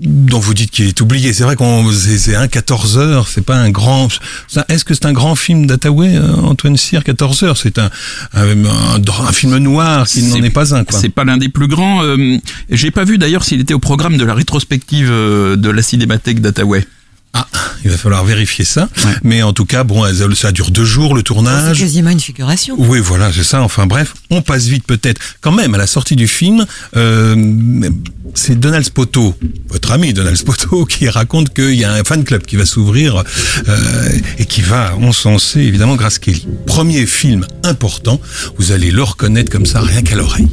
dont 0.00 0.38
vous 0.38 0.52
dites 0.52 0.70
qu'il 0.70 0.86
est 0.86 1.00
oublié. 1.00 1.32
C'est 1.32 1.44
vrai 1.44 1.56
qu'on 1.56 1.90
c'est 1.92 2.34
un 2.34 2.46
14 2.46 2.98
heures, 2.98 3.26
c'est 3.26 3.40
pas 3.44 3.56
un 3.56 3.70
grand. 3.70 4.08
ça- 4.46 4.66
Est-ce 4.68 4.84
que 4.84 4.92
c'est 4.92 5.06
un 5.06 5.14
grand 5.14 5.34
film 5.34 5.66
d'Attaway, 5.66 6.14
euh, 6.16 6.34
Antoine 6.42 6.76
Cyr, 6.76 7.02
14 7.04 7.42
heures? 7.44 7.56
C'est 7.56 7.78
un, 7.78 7.88
un, 8.34 8.64
un, 8.66 9.00
un 9.26 9.32
film 9.32 9.56
noir 9.56 10.06
qui 10.06 10.22
n'en 10.24 10.42
est 10.44 10.50
pas 10.50 10.74
un. 10.74 10.84
C'est 10.90 11.08
pas 11.08 11.24
l'un 11.24 11.38
des 11.38 11.48
plus 11.48 11.68
grands. 11.68 12.02
euh, 12.02 12.36
J'ai 12.70 12.90
pas 12.90 13.04
vu 13.04 13.16
d'ailleurs 13.16 13.44
s'il 13.44 13.60
était 13.60 13.72
au 13.72 13.78
programme 13.78 14.18
de 14.18 14.24
la 14.24 14.34
rétrospective 14.34 15.08
euh, 15.10 15.56
de 15.56 15.70
la 15.70 15.80
Cinémathèque 15.80 16.40
d'Attaway. 16.42 16.86
Ah, 17.34 17.46
il 17.84 17.90
va 17.90 17.96
falloir 17.96 18.24
vérifier 18.24 18.64
ça. 18.64 18.88
Ouais. 19.04 19.12
Mais 19.22 19.42
en 19.42 19.52
tout 19.52 19.64
cas, 19.66 19.84
bon, 19.84 20.04
ça 20.34 20.50
dure 20.52 20.70
deux 20.70 20.84
jours 20.84 21.14
le 21.14 21.20
C'est 21.20 21.24
tournage. 21.24 21.78
quasiment 21.78 22.10
une 22.10 22.20
figuration. 22.20 22.74
Oui, 22.78 22.98
voilà, 23.00 23.30
c'est 23.32 23.44
ça. 23.44 23.62
Enfin 23.62 23.86
bref, 23.86 24.14
on 24.30 24.42
passe 24.42 24.64
vite 24.66 24.84
peut-être. 24.86 25.20
Quand 25.40 25.52
même, 25.52 25.74
à 25.74 25.78
la 25.78 25.86
sortie 25.86 26.16
du 26.16 26.26
film, 26.26 26.64
euh, 26.96 27.90
c'est 28.34 28.58
Donald 28.58 28.84
Spoto, 28.84 29.34
votre 29.68 29.92
ami 29.92 30.12
Donald 30.12 30.36
Spoto, 30.36 30.84
qui 30.88 31.08
raconte 31.08 31.52
qu'il 31.54 31.74
y 31.74 31.84
a 31.84 31.92
un 31.92 32.02
fan 32.04 32.24
club 32.24 32.42
qui 32.42 32.56
va 32.56 32.66
s'ouvrir 32.66 33.22
euh, 33.68 34.08
et 34.38 34.44
qui 34.46 34.60
va 34.62 34.94
encenser 34.96 35.60
évidemment 35.60 35.96
Grace 35.96 36.18
Kelly. 36.18 36.46
Premier 36.66 37.06
film 37.06 37.46
important, 37.62 38.20
vous 38.58 38.72
allez 38.72 38.90
le 38.90 39.02
reconnaître 39.02 39.50
comme 39.50 39.66
ça, 39.66 39.80
rien 39.80 40.02
qu'à 40.02 40.16
l'oreille. 40.16 40.48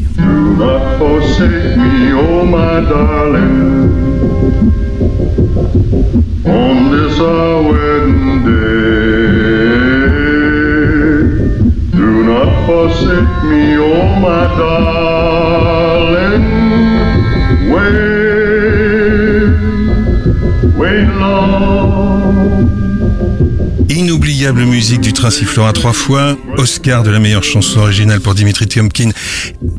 On. 6.45 6.75
L'inoubliable 23.89 24.65
musique 24.65 25.01
du 25.01 25.13
train 25.13 25.29
sifflera 25.29 25.73
trois 25.73 25.93
fois. 25.93 26.37
Oscar 26.57 27.03
de 27.03 27.09
la 27.09 27.19
meilleure 27.19 27.43
chanson 27.43 27.79
originale 27.79 28.19
pour 28.19 28.35
Dimitri 28.35 28.67
Tiomkin. 28.67 29.09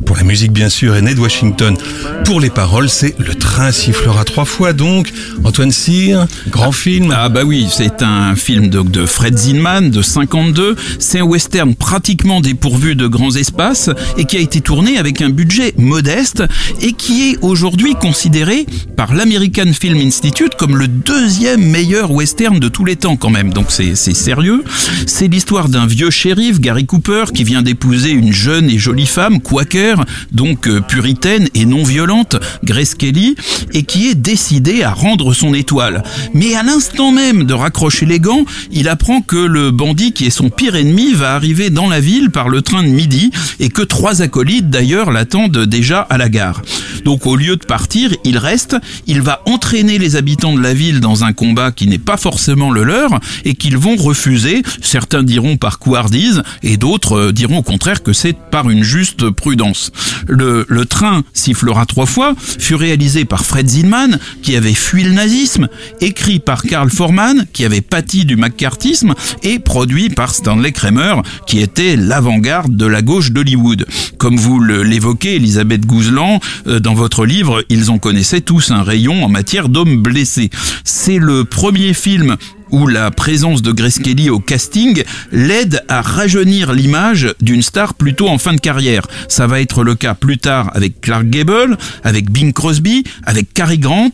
Pour 0.06 0.16
la 0.16 0.22
musique, 0.22 0.52
bien 0.52 0.68
sûr, 0.68 0.94
et 0.94 1.02
Ned 1.02 1.18
Washington. 1.18 1.76
Pour 2.24 2.40
les 2.40 2.48
paroles, 2.48 2.88
c'est 2.88 3.16
Le 3.18 3.34
train 3.34 3.72
sifflera 3.72 4.24
trois 4.24 4.44
fois. 4.44 4.72
Donc, 4.72 5.12
Antoine 5.44 5.72
Cyr, 5.72 6.26
grand 6.48 6.72
film. 6.72 7.12
Ah 7.14 7.28
bah 7.28 7.42
oui, 7.44 7.66
c'est 7.70 8.02
un 8.02 8.36
film 8.36 8.68
de, 8.68 8.82
de 8.82 9.04
Fred 9.04 9.36
Zinman 9.36 9.90
de 9.90 10.02
52. 10.02 10.76
C'est 11.00 11.18
un 11.18 11.24
western 11.24 11.74
pratiquement 11.74 12.40
dépourvu 12.40 12.94
de 12.94 13.08
grands 13.08 13.34
espaces 13.34 13.90
et 14.16 14.24
qui 14.24 14.36
a 14.36 14.40
été 14.40 14.60
tourné 14.60 14.96
avec 14.96 15.22
un 15.22 15.30
budget 15.30 15.74
modeste 15.76 16.44
et 16.80 16.92
qui 16.92 17.30
est 17.30 17.38
aujourd'hui 17.42 17.94
considéré 17.94 18.64
par 18.96 19.12
l'American 19.14 19.72
Film 19.72 19.98
Institute 19.98 20.54
comme 20.56 20.76
le 20.76 20.88
deuxième 20.88 21.62
meilleur 21.62 22.12
western 22.12 22.58
de 22.58 22.68
tous 22.68 22.84
les 22.84 22.96
temps 22.96 23.16
quand 23.16 23.30
même. 23.30 23.52
Donc 23.52 23.66
c'est 23.70 23.94
sérieux. 23.96 24.62
C'est 25.06 25.28
l'histoire 25.28 25.68
d'un 25.68 25.86
vieux 25.86 26.10
shérif, 26.10 26.60
Gary 26.60 26.86
Cooper, 26.86 27.24
qui 27.34 27.44
vient 27.44 27.62
d'épouser 27.62 28.10
une 28.10 28.32
jeune 28.32 28.70
et 28.70 28.78
jolie 28.78 29.06
femme, 29.06 29.40
quaker, 29.40 30.04
donc 30.32 30.68
euh, 30.68 30.80
puritaine 30.80 31.48
et 31.54 31.64
non 31.64 31.82
violente, 31.82 32.36
Grace 32.64 32.94
Kelly, 32.94 33.36
et 33.72 33.82
qui 33.82 34.08
est 34.08 34.14
décidé 34.14 34.82
à 34.82 34.92
rendre 34.92 35.34
son 35.34 35.54
étoile. 35.54 36.02
Mais 36.34 36.54
à 36.54 36.62
l'instant 36.62 37.12
même 37.12 37.44
de 37.44 37.54
raccrocher 37.54 38.06
les 38.06 38.20
gants, 38.20 38.44
il 38.70 38.88
apprend 38.88 39.20
que 39.20 39.36
le 39.36 39.70
bandit 39.70 40.12
qui 40.12 40.26
est 40.26 40.30
son 40.30 40.50
pire 40.50 40.76
ennemi 40.76 41.12
va 41.12 41.34
arriver 41.34 41.70
dans 41.70 41.88
la 41.88 42.00
ville 42.00 42.30
par 42.30 42.48
le 42.48 42.62
train 42.62 42.82
de 42.82 42.88
midi 42.88 43.30
et 43.60 43.68
que 43.68 43.82
trois 43.82 44.22
acolytes 44.22 44.70
d'ailleurs 44.70 45.10
l'attendent 45.10 45.64
déjà 45.64 46.00
à 46.00 46.18
la 46.18 46.28
gare. 46.28 46.62
Donc 47.04 47.26
au 47.26 47.36
lieu 47.36 47.56
de 47.56 47.64
partir, 47.64 48.10
il 48.24 48.38
reste, 48.38 48.76
il 49.06 49.22
va 49.22 49.42
entraîner 49.46 49.98
les 49.98 50.16
habitants 50.16 50.54
de 50.54 50.60
la 50.60 50.74
ville 50.74 51.00
dans 51.00 51.24
un 51.24 51.32
combat 51.32 51.72
qui 51.72 51.86
n'est 51.86 51.98
pas 51.98 52.16
forcément 52.16 52.70
le 52.70 52.84
leur 52.84 53.20
et 53.44 53.54
qu'ils 53.54 53.76
vont 53.76 53.96
refuser. 53.96 54.62
Certains 54.80 55.22
diront 55.22 55.56
par 55.56 55.78
couardise 55.78 56.42
et 56.62 56.76
d'autres 56.76 57.16
euh, 57.18 57.32
diront 57.32 57.58
au 57.58 57.62
contraire 57.62 58.02
que 58.02 58.12
c'est 58.12 58.36
par 58.50 58.70
une 58.70 58.82
juste 58.82 59.30
prudence. 59.30 59.92
Le, 60.28 60.66
le 60.68 60.86
train 60.86 61.24
sifflera 61.32 61.86
trois 61.86 62.06
fois 62.06 62.34
fut 62.38 62.74
réalisé 62.74 63.24
par 63.24 63.44
Fred 63.44 63.68
Zinman 63.68 64.18
qui 64.42 64.56
avait 64.56 64.74
fui 64.74 65.02
le 65.02 65.12
nazisme, 65.12 65.68
écrit 66.00 66.38
par 66.38 66.62
Karl 66.62 66.90
Forman 66.90 67.46
qui 67.52 67.64
avait 67.64 67.80
pâti 67.80 68.24
du 68.24 68.36
macartisme 68.36 69.14
et 69.42 69.58
produit 69.58 70.10
par 70.10 70.34
Stanley 70.34 70.72
Kramer 70.72 71.16
qui 71.46 71.60
était 71.60 71.96
l'avant-garde 71.96 72.76
de 72.76 72.86
la 72.86 73.02
gauche 73.02 73.32
d'Hollywood. 73.32 73.86
Comme 74.18 74.36
vous 74.36 74.60
l'évoquez, 74.60 75.36
Elisabeth 75.36 75.86
Gouzelan, 75.86 76.40
euh, 76.66 76.80
dans 76.86 76.94
votre 76.94 77.26
livre, 77.26 77.64
ils 77.68 77.90
en 77.90 77.98
connaissaient 77.98 78.42
tous 78.42 78.70
un 78.70 78.84
rayon 78.84 79.24
en 79.24 79.28
matière 79.28 79.68
d'hommes 79.68 80.00
blessés. 80.00 80.50
C'est 80.84 81.18
le 81.18 81.44
premier 81.44 81.94
film 81.94 82.36
où 82.70 82.86
la 82.86 83.10
présence 83.10 83.62
de 83.62 83.72
Grace 83.72 83.98
Kelly 83.98 84.30
au 84.30 84.38
casting 84.40 85.02
l'aide 85.32 85.82
à 85.88 86.02
rajeunir 86.02 86.72
l'image 86.72 87.34
d'une 87.40 87.62
star 87.62 87.94
plutôt 87.94 88.28
en 88.28 88.38
fin 88.38 88.52
de 88.54 88.60
carrière. 88.60 89.06
Ça 89.28 89.46
va 89.46 89.60
être 89.60 89.84
le 89.84 89.94
cas 89.94 90.14
plus 90.14 90.38
tard 90.38 90.70
avec 90.74 91.00
Clark 91.00 91.26
Gable, 91.26 91.76
avec 92.04 92.30
Bing 92.30 92.52
Crosby, 92.52 93.04
avec 93.24 93.52
Cary 93.54 93.78
Grant. 93.78 94.10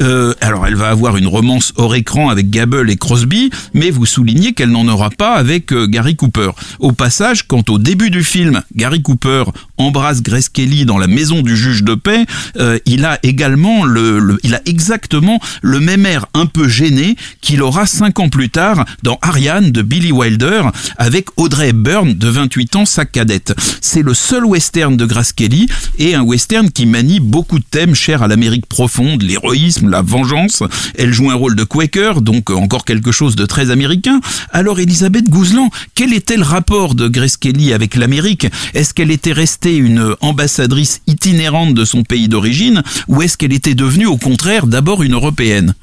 Euh, 0.00 0.34
alors 0.40 0.66
elle 0.66 0.76
va 0.76 0.88
avoir 0.90 1.16
une 1.16 1.26
romance 1.26 1.72
hors 1.76 1.94
écran 1.94 2.28
avec 2.28 2.50
Gable 2.50 2.90
et 2.90 2.96
Crosby, 2.96 3.50
mais 3.74 3.90
vous 3.90 4.06
soulignez 4.06 4.52
qu'elle 4.52 4.70
n'en 4.70 4.86
aura 4.88 5.10
pas 5.10 5.34
avec 5.34 5.72
euh, 5.72 5.86
Gary 5.86 6.16
Cooper. 6.16 6.50
Au 6.78 6.92
passage, 6.92 7.46
quand 7.46 7.68
au 7.70 7.78
début 7.78 8.10
du 8.10 8.22
film, 8.22 8.62
Gary 8.74 9.02
Cooper 9.02 9.44
embrasse 9.78 10.22
Grace 10.22 10.48
Kelly 10.48 10.84
dans 10.84 10.98
la 10.98 11.06
maison 11.06 11.42
du 11.42 11.56
juge 11.56 11.82
de 11.82 11.94
paix, 11.94 12.24
euh, 12.58 12.78
il 12.86 13.04
a 13.04 13.18
également 13.22 13.84
le, 13.84 14.18
le- 14.18 14.38
il 14.42 14.54
a 14.54 14.60
exactement 14.66 15.40
le 15.62 15.80
même 15.80 16.06
air 16.06 16.26
un 16.34 16.46
peu 16.46 16.68
gêné 16.68 17.16
qu'il 17.40 17.62
aura 17.62 17.86
cinq 17.96 18.20
ans 18.20 18.28
plus 18.28 18.50
tard 18.50 18.84
dans 19.02 19.18
Ariane 19.22 19.72
de 19.72 19.80
Billy 19.80 20.12
Wilder 20.12 20.64
avec 20.98 21.28
Audrey 21.38 21.70
Hepburn 21.70 22.12
de 22.12 22.28
28 22.28 22.76
ans, 22.76 22.84
sa 22.84 23.06
cadette. 23.06 23.54
C'est 23.80 24.02
le 24.02 24.12
seul 24.12 24.44
western 24.44 24.98
de 24.98 25.06
Grace 25.06 25.32
Kelly 25.32 25.66
et 25.98 26.14
un 26.14 26.20
western 26.20 26.70
qui 26.70 26.84
manie 26.84 27.20
beaucoup 27.20 27.58
de 27.58 27.64
thèmes 27.64 27.94
chers 27.94 28.22
à 28.22 28.28
l'Amérique 28.28 28.66
profonde, 28.66 29.22
l'héroïsme, 29.22 29.88
la 29.88 30.02
vengeance. 30.02 30.62
Elle 30.98 31.14
joue 31.14 31.30
un 31.30 31.34
rôle 31.34 31.56
de 31.56 31.64
Quaker, 31.64 32.20
donc 32.20 32.50
encore 32.50 32.84
quelque 32.84 33.12
chose 33.12 33.34
de 33.34 33.46
très 33.46 33.70
américain. 33.70 34.20
Alors 34.52 34.78
Elisabeth 34.78 35.30
Gouzelan, 35.30 35.70
quel 35.94 36.12
était 36.12 36.36
le 36.36 36.42
rapport 36.42 36.94
de 36.94 37.08
Grace 37.08 37.38
Kelly 37.38 37.72
avec 37.72 37.96
l'Amérique? 37.96 38.46
Est-ce 38.74 38.92
qu'elle 38.92 39.10
était 39.10 39.32
restée 39.32 39.74
une 39.74 40.14
ambassadrice 40.20 41.00
itinérante 41.06 41.72
de 41.72 41.86
son 41.86 42.02
pays 42.02 42.28
d'origine 42.28 42.82
ou 43.08 43.22
est-ce 43.22 43.38
qu'elle 43.38 43.54
était 43.54 43.74
devenue 43.74 44.06
au 44.06 44.18
contraire 44.18 44.66
d'abord 44.66 45.02
une 45.02 45.14
européenne? 45.14 45.74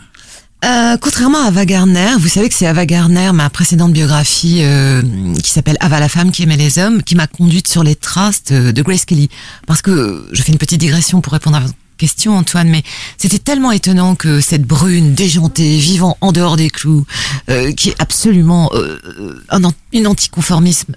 Euh, 0.64 0.96
contrairement 0.98 1.44
à 1.44 1.48
Ava 1.48 1.66
vous 2.18 2.28
savez 2.30 2.48
que 2.48 2.56
c'est 2.56 2.68
Ava 2.68 2.86
Gardner, 2.86 3.32
ma 3.34 3.50
précédente 3.50 3.92
biographie 3.92 4.60
euh, 4.62 5.02
qui 5.44 5.52
s'appelle 5.52 5.76
Ava 5.82 6.00
la 6.00 6.08
femme 6.08 6.32
qui 6.32 6.44
aimait 6.44 6.56
les 6.56 6.80
hommes, 6.80 7.04
qui 7.04 7.16
m'a 7.16 7.28
conduite 7.28 7.68
sur 7.68 7.84
les 7.84 7.96
traces 7.96 8.46
de, 8.46 8.82
Grace 8.82 9.04
Kelly. 9.04 9.30
Parce 9.68 9.82
que 9.82 10.26
je 10.32 10.42
fais 10.42 10.54
une 10.54 10.58
petite 10.58 10.80
digression 10.80 11.20
pour 11.20 11.34
répondre 11.34 11.58
à 11.58 11.60
votre 11.60 11.74
question, 11.98 12.38
Antoine, 12.38 12.70
mais 12.70 12.84
c'était 13.18 13.40
tellement 13.40 13.72
étonnant 13.72 14.16
que 14.16 14.40
cette 14.40 14.64
brune 14.64 15.14
déjantée, 15.14 15.78
vivant 15.78 16.18
en 16.22 16.32
dehors 16.32 16.56
des 16.56 16.70
clous, 16.70 17.06
euh, 17.50 17.74
qui 17.74 17.90
est 17.90 17.96
absolument 18.00 18.72
un, 19.50 19.62
une 19.92 20.08
anticonformisme 20.08 20.96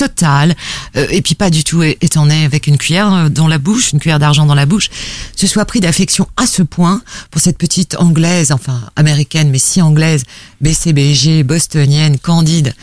st- 0.00 0.08
total, 0.08 0.54
euh, 0.96 1.06
et 1.10 1.22
puis 1.22 1.34
pas 1.34 1.50
du 1.50 1.62
tout 1.64 1.82
é- 1.82 1.98
étant 2.00 2.26
né 2.26 2.44
avec 2.44 2.66
une 2.66 2.78
cuillère 2.78 3.12
euh, 3.12 3.28
dans 3.28 3.48
la 3.48 3.58
bouche, 3.58 3.92
une 3.92 4.00
cuillère 4.00 4.18
d'argent 4.18 4.46
dans 4.46 4.54
la 4.54 4.66
bouche, 4.66 4.88
se 5.36 5.46
soit 5.46 5.64
pris 5.64 5.80
d'affection 5.80 6.26
à 6.36 6.46
ce 6.46 6.62
point 6.62 7.02
pour 7.30 7.40
cette 7.40 7.58
petite 7.58 7.96
anglaise, 7.98 8.50
enfin 8.52 8.80
américaine, 8.96 9.50
mais 9.50 9.58
si 9.58 9.82
anglaise, 9.82 10.24
BCBG, 10.60 11.42
bostonienne, 11.42 12.18
candide, 12.18 12.74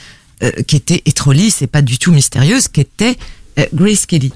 euh, 0.43 0.51
qui 0.67 0.75
était 0.75 1.01
et 1.05 1.12
trop 1.12 1.31
lisse 1.31 1.62
et 1.62 1.67
pas 1.67 1.81
du 1.81 1.97
tout 1.97 2.12
mystérieuse, 2.12 2.67
qui 2.67 2.81
était 2.81 3.17
euh, 3.59 3.65
Grace 3.74 4.05
Kelly. 4.05 4.31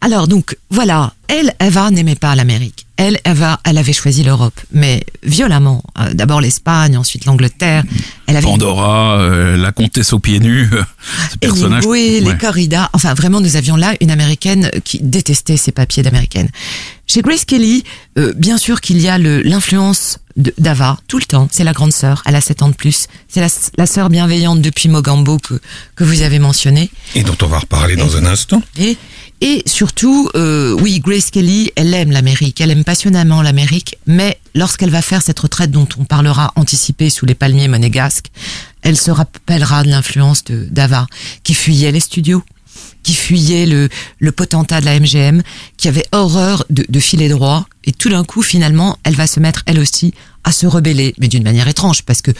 Alors 0.00 0.28
donc 0.28 0.56
voilà, 0.70 1.14
elle, 1.30 1.54
Eva 1.60 1.90
n'aimait 1.90 2.16
pas 2.16 2.34
l'Amérique. 2.34 2.86
Elle, 2.96 3.18
Eva, 3.24 3.58
elle 3.64 3.78
avait 3.78 3.94
choisi 3.94 4.22
l'Europe, 4.22 4.60
mais 4.72 5.04
violemment. 5.22 5.82
Euh, 5.98 6.12
D'abord 6.12 6.42
l'Espagne, 6.42 6.98
ensuite 6.98 7.24
l'Angleterre. 7.24 7.84
Elle 8.26 8.36
avait 8.36 8.46
Pandora, 8.46 9.18
euh, 9.20 9.56
la 9.56 9.72
comtesse 9.72 10.12
aux 10.12 10.18
pieds 10.18 10.40
nus, 10.40 10.68
ce 11.30 11.36
personnage. 11.38 11.84
Hemingway, 11.84 12.20
les 12.20 12.36
corridas. 12.36 12.90
Enfin, 12.92 13.14
vraiment, 13.14 13.40
nous 13.40 13.56
avions 13.56 13.76
là 13.76 13.94
une 14.00 14.10
américaine 14.10 14.70
qui 14.84 14.98
détestait 15.00 15.56
ses 15.56 15.72
papiers 15.72 16.02
d'américaine. 16.02 16.50
Chez 17.06 17.22
Grace 17.22 17.44
Kelly, 17.46 17.84
euh, 18.18 18.34
bien 18.36 18.58
sûr 18.58 18.80
qu'il 18.82 19.00
y 19.00 19.08
a 19.08 19.16
l'influence 19.18 20.18
d'Ava 20.36 20.98
tout 21.08 21.18
le 21.18 21.24
temps. 21.24 21.48
C'est 21.50 21.64
la 21.64 21.72
grande 21.72 21.92
sœur. 21.92 22.22
Elle 22.26 22.36
a 22.36 22.40
7 22.40 22.62
ans 22.62 22.68
de 22.68 22.74
plus. 22.74 23.06
C'est 23.28 23.40
la, 23.40 23.48
la 23.78 23.86
sœur 23.86 24.10
bienveillante 24.10 24.60
depuis 24.60 24.88
Mogambo 24.88 25.38
que, 25.38 25.54
que 25.96 26.04
vous 26.04 26.22
avez 26.22 26.38
mentionné. 26.38 26.90
Et 27.14 27.22
dont 27.22 27.36
on 27.42 27.46
va 27.46 27.58
reparler 27.60 27.96
dans 27.96 28.16
un 28.16 28.26
instant. 28.26 28.62
Et, 28.78 28.96
et 29.40 29.62
surtout, 29.66 30.28
euh, 30.34 30.72
oui, 30.80 31.00
Grace 31.00 31.19
Kelly, 31.30 31.70
elle 31.76 31.92
aime 31.92 32.10
l'Amérique, 32.10 32.60
elle 32.60 32.70
aime 32.70 32.84
passionnément 32.84 33.42
l'Amérique, 33.42 33.96
mais 34.06 34.38
lorsqu'elle 34.54 34.90
va 34.90 35.02
faire 35.02 35.22
cette 35.22 35.38
retraite 35.38 35.70
dont 35.70 35.88
on 35.98 36.04
parlera 36.04 36.52
anticipée 36.56 37.10
sous 37.10 37.26
les 37.26 37.34
palmiers 37.34 37.68
monégasques, 37.68 38.30
elle 38.82 38.96
se 38.96 39.10
rappellera 39.10 39.82
de 39.82 39.88
l'influence 39.90 40.44
de 40.44 40.66
d'Ava, 40.70 41.06
qui 41.42 41.54
fuyait 41.54 41.92
les 41.92 42.00
studios, 42.00 42.42
qui 43.02 43.14
fuyait 43.14 43.66
le, 43.66 43.88
le 44.18 44.32
potentat 44.32 44.80
de 44.80 44.86
la 44.86 44.98
MGM, 44.98 45.42
qui 45.76 45.88
avait 45.88 46.06
horreur 46.12 46.64
de, 46.70 46.84
de 46.88 47.00
filer 47.00 47.28
droit, 47.28 47.66
et 47.84 47.92
tout 47.92 48.08
d'un 48.08 48.24
coup, 48.24 48.42
finalement, 48.42 48.98
elle 49.04 49.14
va 49.14 49.26
se 49.26 49.40
mettre, 49.40 49.62
elle 49.66 49.80
aussi, 49.80 50.14
à 50.44 50.52
se 50.52 50.66
rebeller, 50.66 51.14
mais 51.18 51.28
d'une 51.28 51.42
manière 51.42 51.68
étrange, 51.68 52.02
parce 52.02 52.22
que 52.22 52.30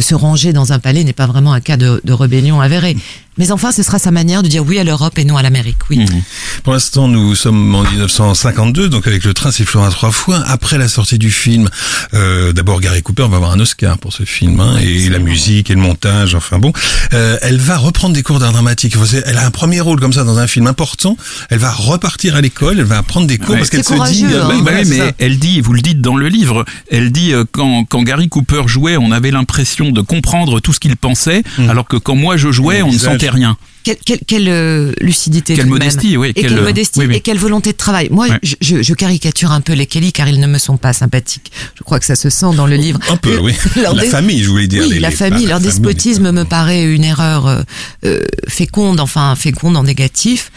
se 0.00 0.14
ranger 0.14 0.52
dans 0.52 0.72
un 0.72 0.78
palais 0.78 1.04
n'est 1.04 1.12
pas 1.12 1.26
vraiment 1.26 1.52
un 1.52 1.60
cas 1.60 1.76
de, 1.76 2.00
de 2.04 2.12
rébellion 2.12 2.60
avéré. 2.60 2.96
Mais 3.38 3.52
enfin, 3.52 3.70
ce 3.70 3.82
sera 3.82 3.98
sa 3.98 4.10
manière 4.10 4.42
de 4.42 4.48
dire 4.48 4.64
oui 4.66 4.78
à 4.78 4.84
l'Europe 4.84 5.18
et 5.18 5.24
non 5.26 5.36
à 5.36 5.42
l'Amérique, 5.42 5.76
oui. 5.90 5.98
Mhm. 5.98 6.22
Pour 6.64 6.72
l'instant, 6.72 7.06
nous 7.06 7.34
sommes 7.34 7.74
en 7.74 7.82
1952, 7.82 8.88
donc 8.88 9.06
avec 9.06 9.24
le 9.24 9.34
train 9.34 9.50
sifflera 9.52 9.90
trois 9.90 10.10
fois. 10.10 10.42
Après 10.46 10.78
la 10.78 10.88
sortie 10.88 11.18
du 11.18 11.30
film, 11.30 11.68
euh, 12.14 12.54
d'abord 12.54 12.80
Gary 12.80 13.02
Cooper 13.02 13.26
va 13.28 13.36
avoir 13.36 13.50
un 13.50 13.60
Oscar 13.60 13.98
pour 13.98 14.14
ce 14.14 14.22
film, 14.22 14.58
hein, 14.60 14.78
et 14.82 15.10
la 15.10 15.18
musique 15.18 15.70
et 15.70 15.74
le 15.74 15.80
montage, 15.80 16.34
enfin 16.34 16.58
bon. 16.58 16.72
Euh, 17.12 17.36
elle 17.42 17.58
va 17.58 17.76
reprendre 17.76 18.14
des 18.14 18.22
cours 18.22 18.38
d'art 18.38 18.52
dramatique. 18.52 18.96
Elle 19.26 19.36
a 19.36 19.44
un 19.44 19.50
premier 19.50 19.80
rôle 19.80 20.00
comme 20.00 20.14
ça 20.14 20.24
dans 20.24 20.38
un 20.38 20.46
film 20.46 20.66
important. 20.66 21.18
Elle 21.50 21.58
va 21.58 21.72
repartir 21.72 22.36
à 22.36 22.40
l'école, 22.40 22.78
elle 22.78 22.84
va 22.86 23.02
prendre 23.02 23.26
des 23.26 23.36
cours 23.36 23.50
Ouais. 23.50 23.58
parce 23.58 23.68
qu'elle 23.70 23.84
se 23.84 24.12
dit... 24.12 24.24
euh, 24.24 24.44
hein. 24.44 24.58
voilà, 24.62 24.82
c'est 24.82 24.90
mais 24.90 24.98
ça. 24.98 25.12
elle 25.18 25.38
dit, 25.38 25.60
vous 25.60 25.72
le 25.74 25.82
dites 25.82 26.00
dans 26.00 26.16
le 26.16 26.28
livre, 26.28 26.64
elle 26.90 27.12
dit 27.12 27.32
euh, 27.34 27.44
quand, 27.52 27.84
quand 27.84 28.02
Gary 28.02 28.28
Cooper 28.30 28.62
jouait, 28.66 28.96
on 28.96 29.12
avait 29.12 29.30
l'impression 29.30 29.85
de 29.92 30.00
comprendre 30.00 30.60
tout 30.60 30.72
ce 30.72 30.80
qu'il 30.80 30.96
pensait, 30.96 31.42
Hmm. 31.58 31.70
alors 31.70 31.86
que 31.86 31.96
quand 31.96 32.14
moi 32.16 32.36
je 32.36 32.50
jouais, 32.52 32.82
on 32.82 32.92
ne 32.92 32.98
sentait 32.98 33.30
rien. 33.30 33.56
Quelle, 33.84 33.96
quelle, 34.04 34.18
quelle, 34.26 34.48
euh, 34.48 34.92
lucidité 35.00 35.54
Quelle 35.54 35.66
modestie, 35.66 36.16
oui, 36.16 36.30
Et 36.30 36.34
quelle, 36.34 36.48
quelle, 36.50 36.58
euh, 36.58 36.62
modestie 36.64 36.98
oui, 36.98 37.06
oui. 37.06 37.14
et 37.16 37.20
quelle 37.20 37.38
volonté 37.38 37.70
de 37.70 37.76
travail. 37.76 38.08
Moi, 38.10 38.26
Ouais. 38.28 38.38
je, 38.42 38.92
caricature 38.94 39.52
un 39.52 39.60
peu 39.60 39.74
les 39.74 39.86
Kelly 39.86 40.10
car 40.12 40.28
ils 40.28 40.40
ne 40.40 40.46
me 40.48 40.58
sont 40.58 40.76
pas 40.76 40.92
sympathiques. 40.92 41.52
Je 41.78 41.84
crois 41.84 42.00
que 42.00 42.06
ça 42.06 42.16
se 42.16 42.28
sent 42.28 42.52
dans 42.56 42.66
le 42.66 42.74
livre. 42.74 42.98
Un 43.08 43.16
peu, 43.16 43.38
oui. 43.38 43.54
leur 43.76 43.94
La 43.94 44.02
famille, 44.04 44.42
je 44.42 44.48
voulais 44.48 44.66
dire. 44.66 44.82
Oui, 44.88 44.94
les- 44.94 44.98
la 44.98 45.10
les- 45.10 45.14
famille, 45.14 45.44
la 45.44 45.50
leur 45.50 45.58
famille, 45.60 45.72
despotisme 45.72 46.32
me 46.32 46.44
paraît 46.44 46.82
une 46.92 47.04
erreur 47.04 47.46
euh, 48.04 48.20
féconde, 48.48 48.98
enfin 48.98 49.36
féconde 49.36 49.76
en 49.76 49.84
négatif. 49.84 50.50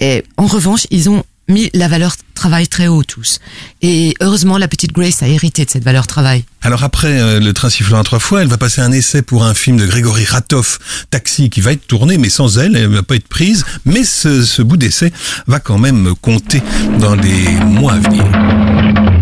Et 0.00 0.22
en 0.36 0.46
revanche, 0.46 0.86
ils 0.90 1.08
ont 1.08 1.24
mis 1.48 1.70
la 1.74 1.88
valeur 1.88 2.16
travail 2.34 2.68
très 2.68 2.88
haut 2.88 3.02
tous. 3.02 3.40
Et 3.82 4.14
heureusement, 4.20 4.58
la 4.58 4.68
petite 4.68 4.92
Grace 4.92 5.22
a 5.22 5.28
hérité 5.28 5.64
de 5.64 5.70
cette 5.70 5.84
valeur 5.84 6.06
travail. 6.06 6.44
Alors 6.62 6.82
après 6.82 7.20
euh, 7.20 7.40
le 7.40 7.52
train 7.52 7.70
sifflant 7.70 8.00
à 8.00 8.04
trois 8.04 8.18
fois, 8.18 8.42
elle 8.42 8.48
va 8.48 8.56
passer 8.56 8.80
un 8.80 8.92
essai 8.92 9.22
pour 9.22 9.44
un 9.44 9.54
film 9.54 9.76
de 9.76 9.86
Grégory 9.86 10.24
Ratov, 10.24 10.78
Taxi, 11.10 11.50
qui 11.50 11.60
va 11.60 11.72
être 11.72 11.86
tourné, 11.86 12.18
mais 12.18 12.30
sans 12.30 12.58
elle, 12.58 12.76
elle 12.76 12.88
va 12.88 13.02
pas 13.02 13.16
être 13.16 13.28
prise. 13.28 13.64
Mais 13.84 14.04
ce, 14.04 14.42
ce 14.42 14.62
bout 14.62 14.76
d'essai 14.76 15.12
va 15.46 15.60
quand 15.60 15.78
même 15.78 16.14
compter 16.20 16.62
dans 16.98 17.14
les 17.14 17.48
mois 17.64 17.94
à 17.94 17.98
venir. 17.98 19.13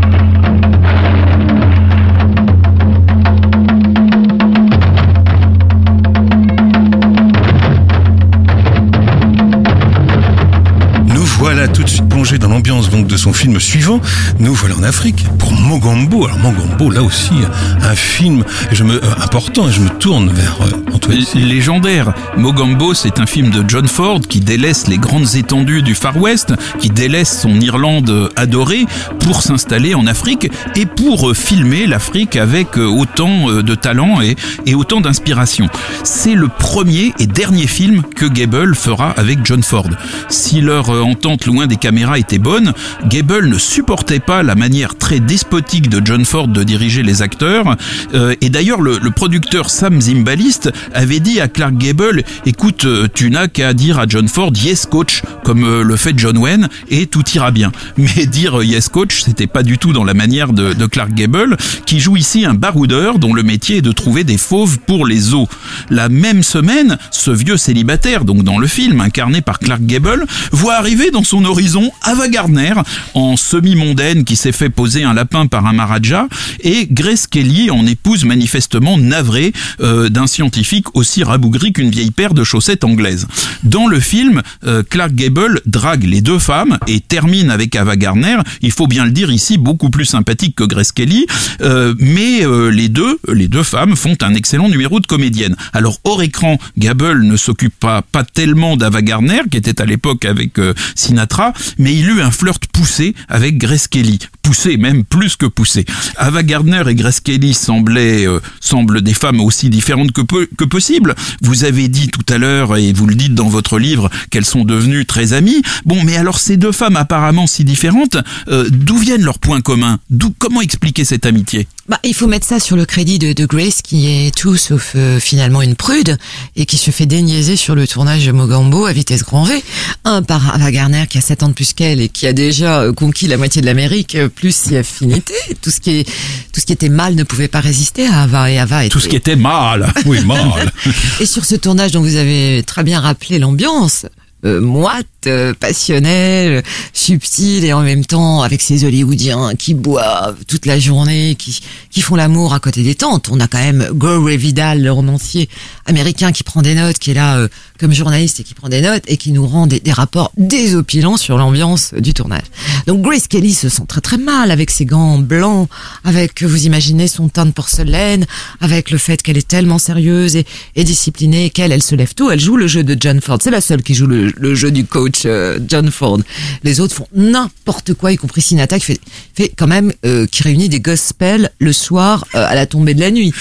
Plongés 12.13 12.39
dans 12.39 12.49
l'ambiance 12.49 12.91
donc 12.91 13.07
de 13.07 13.17
son 13.17 13.33
film 13.33 13.59
suivant. 13.59 13.99
Nous 14.39 14.53
voilà 14.53 14.77
en 14.77 14.83
Afrique 14.83 15.25
pour 15.39 15.53
Mogambo. 15.53 16.27
Alors 16.27 16.39
Mogambo, 16.39 16.91
là 16.91 17.03
aussi, 17.03 17.33
un 17.81 17.95
film 17.95 18.45
je 18.71 18.85
me, 18.85 18.97
euh, 18.97 19.23
important 19.23 19.67
et 19.67 19.73
je 19.73 19.81
me 19.81 19.89
tourne 19.89 20.29
vers 20.29 20.59
euh, 20.61 20.95
Antoine. 20.95 21.19
Légendaire. 21.35 22.13
Mogambo, 22.37 22.93
c'est 22.93 23.19
un 23.19 23.27
film 23.27 23.51
de 23.51 23.65
John 23.67 23.89
Ford 23.89 24.21
qui 24.21 24.41
délaisse 24.41 24.89
les 24.89 24.99
grandes 24.99 25.35
étendues 25.37 25.83
du 25.83 25.95
Far 25.95 26.17
West, 26.17 26.53
qui 26.79 26.91
délaisse 26.91 27.41
son 27.41 27.61
Irlande 27.61 28.31
adorée 28.37 28.87
pour 29.21 29.43
s'installer 29.43 29.95
en 29.95 30.07
Afrique 30.07 30.51
et 30.77 30.87
pour 30.87 31.31
euh, 31.31 31.35
filmer 31.35 31.87
l'Afrique 31.87 32.37
avec 32.37 32.77
euh, 32.77 32.87
autant 32.87 33.49
euh, 33.49 33.63
de 33.63 33.75
talent 33.75 34.21
et, 34.21 34.37
et 34.67 34.75
autant 34.75 35.01
d'inspiration. 35.01 35.69
C'est 36.05 36.35
le 36.35 36.49
premier 36.49 37.13
et 37.19 37.27
dernier 37.27 37.67
film 37.67 38.03
que 38.03 38.27
Gable 38.27 38.75
fera 38.75 39.11
avec 39.11 39.45
John 39.45 39.63
Ford. 39.63 39.89
Si 40.29 40.61
leur 40.61 40.91
entente 40.91 41.47
loin 41.47 41.67
des 41.67 41.77
caméras 41.77 42.02
était 42.17 42.39
bonne, 42.39 42.73
Gable 43.07 43.49
ne 43.49 43.59
supportait 43.59 44.21
pas 44.21 44.43
la 44.43 44.55
manière 44.55 44.97
très 44.97 45.21
despotique 45.21 45.89
de 45.89 46.05
John 46.05 46.25
Ford 46.25 46.49
de 46.49 46.63
diriger 46.63 47.03
les 47.03 47.23
acteurs. 47.23 47.77
Euh, 48.15 48.35
et 48.41 48.51
d'ailleurs, 48.51 48.81
le, 48.81 48.99
producteur 49.11 49.71
Sam 49.71 50.01
Zimbalist 50.01 50.71
avait 50.95 51.21
dit 51.21 51.41
à 51.41 51.49
Clark 51.49 51.77
Gable 51.77 52.25
"Écoute, 52.47 52.87
euh, 52.87 53.07
tu 53.13 53.31
n'as 53.31 53.47
qu'à 53.47 53.73
dire 53.73 53.99
à 53.99 54.07
John 54.09 54.27
Ford 54.27 54.53
yes 54.55 54.87
coach, 54.87 55.23
comme 55.45 55.65
euh, 55.65 55.83
le 55.83 55.97
fait 55.97 56.15
John 56.17 56.37
Wayne, 56.39 56.69
et 56.91 57.07
tout 57.07 57.25
ira 57.35 57.51
bien." 57.51 57.73
Mais 57.97 58.27
dire 58.27 58.63
yes 58.63 58.89
coach, 58.89 59.23
c'était 59.23 59.47
pas 59.47 59.63
du 59.63 59.79
tout 59.79 59.93
dans 59.93 60.05
la 60.05 60.15
manière 60.15 60.53
de, 60.53 60.87
Clark 60.87 61.13
Gable, 61.15 61.57
qui 61.87 62.01
joue 62.01 62.17
ici 62.17 62.45
un 62.45 62.55
baroudeur 62.55 63.19
dont 63.19 63.35
le 63.35 63.43
métier 63.43 63.77
est 63.77 63.83
de 63.83 63.93
trouver 63.93 64.25
des 64.25 64.39
fauves 64.39 64.79
pour 64.81 65.07
les 65.07 65.35
os. 65.35 65.47
La 65.91 66.09
même 66.09 66.43
semaine, 66.43 66.99
ce 67.11 67.31
vieux 67.31 67.57
célibataire, 67.57 68.25
donc 68.25 68.43
dans 68.43 68.59
le 68.59 68.67
film, 68.67 69.01
incarné 69.01 69.41
par 69.41 69.59
Clark 69.59 69.83
Gable, 69.83 70.27
voit 70.51 70.75
arriver 70.75 71.11
dans 71.11 71.23
son 71.23 71.45
horizon 71.45 71.92
Ava 72.03 72.29
Gardner, 72.29 72.75
en 73.15 73.37
semi-mondaine 73.37 74.25
qui 74.25 74.37
s'est 74.37 74.53
fait 74.53 74.71
poser 74.71 75.05
un 75.05 75.15
lapin 75.15 75.47
par 75.47 75.67
un 75.67 75.73
Maharaja, 75.73 76.29
et 76.61 76.87
Grace 76.91 77.27
Kelly 77.27 77.71
en 77.71 77.87
épouse 77.87 78.25
manifestement 78.25 78.99
navrée 78.99 79.53
euh, 79.81 80.09
d'un 80.09 80.27
scientifique 80.27 80.95
aussi 80.95 81.25
rabougri 81.25 81.73
qu'une 81.73 81.91
vieille 81.91 82.11
paire 82.11 82.35
de 82.35 82.45
chaussettes 82.45 82.85
anglaises. 82.85 83.27
Dans 83.63 83.87
le 83.87 84.01
film, 84.01 84.43
euh, 84.67 84.83
Clark 84.89 85.15
Gable 85.15 85.61
drague 85.67 86.05
les 86.05 86.21
deux 86.21 86.39
femmes 86.39 86.79
et 86.87 87.01
termine 87.01 87.51
avec 87.51 87.77
Ava 87.77 87.97
Gardner, 87.97 88.37
il 88.61 88.73
faut 88.73 88.87
bien 88.87 89.05
le 89.05 89.11
dire 89.11 89.31
ici, 89.31 89.59
beaucoup 89.59 89.91
plus 89.91 90.05
sympathique 90.05 90.57
que 90.57 90.65
Grace 90.65 90.93
Kelly, 90.93 91.27
euh, 91.61 91.95
mais 91.99 92.45
euh, 92.45 92.71
les 92.71 92.89
deux, 92.89 93.19
les 93.33 93.49
deux 93.49 93.63
femmes 93.63 93.97
font 93.97 94.17
un 94.23 94.35
excellent 94.35 94.69
numéro 94.69 95.01
de 95.01 95.07
comédienne. 95.07 95.57
Alors 95.73 95.99
hors 96.05 96.23
écran, 96.23 96.59
Gable 96.79 97.23
ne 97.23 97.37
s'occupe 97.37 97.75
pas, 97.79 98.03
pas 98.03 98.25
tellement 98.25 98.77
d'Ava 98.77 99.03
Gardner, 99.03 99.43
qui 99.51 99.57
était 99.57 99.81
à 99.81 99.85
l'époque 99.85 100.25
avec 100.25 100.59
euh, 100.59 100.75
Sinatra, 100.95 101.53
mais 101.83 101.95
il 101.95 102.09
eut 102.09 102.23
un 102.23 102.31
flirt 102.31 102.65
poussé 102.73 103.15
avec 103.29 103.59
Grace 103.59 103.89
Kelly. 103.89 104.21
Poussé, 104.41 104.77
même 104.77 105.05
plus 105.05 105.37
que 105.37 105.47
poussé. 105.47 105.85
Ava 106.17 106.43
Gardner 106.43 106.83
et 106.89 106.95
Grace 106.95 107.21
Kelly 107.21 107.55
semblaient, 107.55 108.27
euh, 108.27 108.41
semblent 108.61 109.03
des 109.03 109.15
femmes 109.15 109.41
aussi 109.41 109.69
différentes 109.69 110.13
que, 110.13 110.65
possible. 110.65 111.15
Vous 111.43 111.65
avez 111.65 111.89
dit 111.89 112.09
tout 112.09 112.25
à 112.33 112.39
l'heure, 112.39 112.77
et 112.77 112.93
vous 112.93 113.07
le 113.07 113.15
dites 113.15 113.35
dans 113.35 113.49
votre 113.49 113.79
livre, 113.79 114.11
qu'elles 114.31 114.45
sont 114.45 114.65
devenues 114.65 115.07
très 115.07 115.33
amies. 115.33 115.63
Bon, 115.85 116.03
mais 116.05 116.17
alors 116.17 116.39
ces 116.39 116.57
deux 116.57 116.73
femmes 116.73 116.97
apparemment 116.97 117.47
si 117.47 117.65
différentes, 117.65 118.17
euh, 118.49 118.69
d'où 118.71 118.97
viennent 118.97 119.23
leurs 119.23 119.39
points 119.39 119.61
communs? 119.61 119.99
Comment 120.39 120.61
expliquer 120.61 121.05
cette 121.05 121.27
amitié? 121.27 121.67
Bah, 121.89 121.99
il 122.05 122.15
faut 122.15 122.29
mettre 122.29 122.47
ça 122.47 122.61
sur 122.61 122.77
le 122.77 122.87
crédit 122.87 123.19
de, 123.19 123.45
Grace, 123.45 123.83
qui 123.83 124.07
est 124.07 124.35
tout 124.35 124.57
sauf 124.57 124.93
euh, 124.95 125.19
finalement 125.19 125.63
une 125.63 125.75
prude, 125.75 126.17
et 126.55 126.65
qui 126.65 126.79
se 126.79 126.91
fait 126.93 127.07
déniaiser 127.07 127.57
sur 127.57 127.75
le 127.75 127.89
tournage 127.89 128.25
de 128.25 128.33
Mogambo 128.33 128.87
à 128.87 128.93
vitesse 128.93 129.25
grand 129.25 129.45
V. 129.45 129.63
Un 130.05 130.23
par 130.23 130.55
Ava 130.55 130.71
Gardner, 130.71 131.05
qui 131.09 131.19
a 131.19 131.21
7 131.21 131.43
ans 131.43 131.49
de 131.49 131.55
plus 131.55 131.72
qu'elle, 131.75 132.01
et 132.01 132.09
qui 132.09 132.27
a 132.27 132.33
déjà 132.33 132.81
euh, 132.83 132.93
conquis 132.93 133.27
la 133.27 133.37
moitié 133.37 133.61
de 133.63 133.67
l'Amérique, 133.67 134.15
euh, 134.15 134.29
plus 134.29 134.55
si 134.55 134.77
affinité. 134.77 135.35
Tout 135.61 135.71
ce 135.71 135.81
qui 135.81 135.91
est, 136.01 136.05
tout 136.53 136.61
ce 136.61 136.67
qui 136.67 136.73
était 136.73 136.89
mal 136.89 137.15
ne 137.15 137.25
pouvait 137.25 137.49
pas 137.49 137.61
résister 137.61 138.07
à 138.07 138.23
Ava, 138.23 138.51
et 138.51 138.59
Ava 138.59 138.89
Tout 138.89 138.99
était- 138.99 139.05
ce 139.05 139.09
qui 139.09 139.17
était 139.17 139.37
mal. 139.37 139.93
Oui, 140.07 140.25
mal. 140.25 140.73
Et 141.21 141.27
sur 141.27 141.45
ce 141.45 141.55
tournage 141.55 141.93
dont 141.93 142.01
vous 142.03 142.17
avez 142.17 142.63
très 142.67 142.83
bien 142.85 143.01
rappelé 143.01 143.39
l'ambiance, 143.39 144.07
euh, 144.45 144.61
moite, 144.61 145.07
euh, 145.27 145.55
passionnelle, 145.55 146.63
subtile 146.93 147.65
et 147.65 147.73
en 147.73 147.83
même 147.83 148.05
temps 148.05 148.43
avec 148.43 148.63
ces 148.63 148.85
Hollywoodiens 148.85 149.55
qui 149.57 149.75
boivent 149.75 150.45
toute 150.47 150.67
la 150.67 150.79
journée, 150.79 151.35
qui, 151.37 151.61
qui 151.91 152.01
font 152.01 152.17
l'amour 152.17 152.55
à 152.55 152.61
côté 152.61 152.83
des 152.83 152.95
tentes. 152.95 153.29
On 153.31 153.41
a 153.41 153.49
quand 153.49 153.59
même 153.59 153.89
Gore 153.93 154.27
Vidal, 154.29 154.83
le 154.83 154.93
romancier 154.93 155.49
américain 155.87 156.33
qui 156.33 156.43
prend 156.43 156.63
des 156.63 156.75
notes, 156.75 156.99
qui 156.99 157.11
est 157.11 157.15
là 157.15 157.37
euh, 157.37 157.49
comme 157.79 157.93
journaliste 157.93 158.41
et 158.41 158.45
qui 158.45 158.55
prend 158.55 158.69
des 158.69 158.81
notes 158.81 159.05
et 159.07 159.17
qui 159.17 159.33
nous 159.33 159.47
rend 159.47 159.67
des, 159.67 159.81
des 159.81 159.93
rapports 159.93 160.33
désopilants 160.37 161.17
sur 161.17 161.39
l'ambiance 161.39 161.95
du 161.95 162.15
tournage. 162.15 162.45
Donc 162.87 163.03
Grace 163.03 163.29
Kelly 163.29 163.55
se 163.55 163.69
sent 163.69 163.85
très 163.89 164.01
très 164.01 164.19
mal 164.19 164.51
avec 164.51 164.71
ses 164.71 164.85
gants 164.85 165.19
blancs, 165.19 165.69
avec, 166.05 166.43
vous 166.43 166.67
imaginez, 166.67 167.09
son 167.09 167.29
teint 167.29 167.47
de 167.47 167.51
porcelaine, 167.51 168.27
avec 168.61 168.91
le 168.91 168.99
fait 168.99 169.23
qu'elle 169.23 169.39
est 169.39 169.49
tellement 169.49 169.79
sérieuse 169.79 170.37
et, 170.37 170.47
et 170.77 170.85
disciplinée 170.85 171.51
qu'elle, 171.51 171.73
elle 171.73 171.83
se 171.83 171.95
lève 171.95 172.15
tôt, 172.15 172.31
elle 172.31 172.41
joue 172.41 172.57
le 172.57 172.67
jeu 172.67 172.85
de 172.85 172.97
John 172.99 173.21
Ford. 173.21 173.39
C'est 173.43 173.51
la 173.51 173.61
seule 173.61 173.83
qui 173.83 173.95
joue 173.95 174.07
le, 174.07 174.33
le 174.37 174.55
jeu 174.55 174.71
du 174.71 174.85
coach 174.85 175.12
euh, 175.27 175.59
John 175.67 175.91
Ford. 175.91 176.21
Les 176.63 176.81
autres 176.81 176.95
font 176.95 177.09
n'importe 177.15 177.95
quoi, 177.95 178.13
y 178.13 178.17
compris 178.17 178.43
Sinatra 178.43 178.79
qui 178.79 178.87
fait, 178.87 179.01
fait 179.35 179.53
quand 179.57 179.67
même, 179.67 179.93
euh, 180.05 180.27
qui 180.27 180.43
réunit 180.43 180.69
des 180.69 180.81
gospels 180.81 181.51
le 181.59 181.73
soir 181.73 182.25
euh, 182.35 182.45
à 182.47 182.55
la 182.55 182.67
tombée 182.67 182.95
de 182.95 183.01
la 183.01 183.11
nuit. 183.11 183.33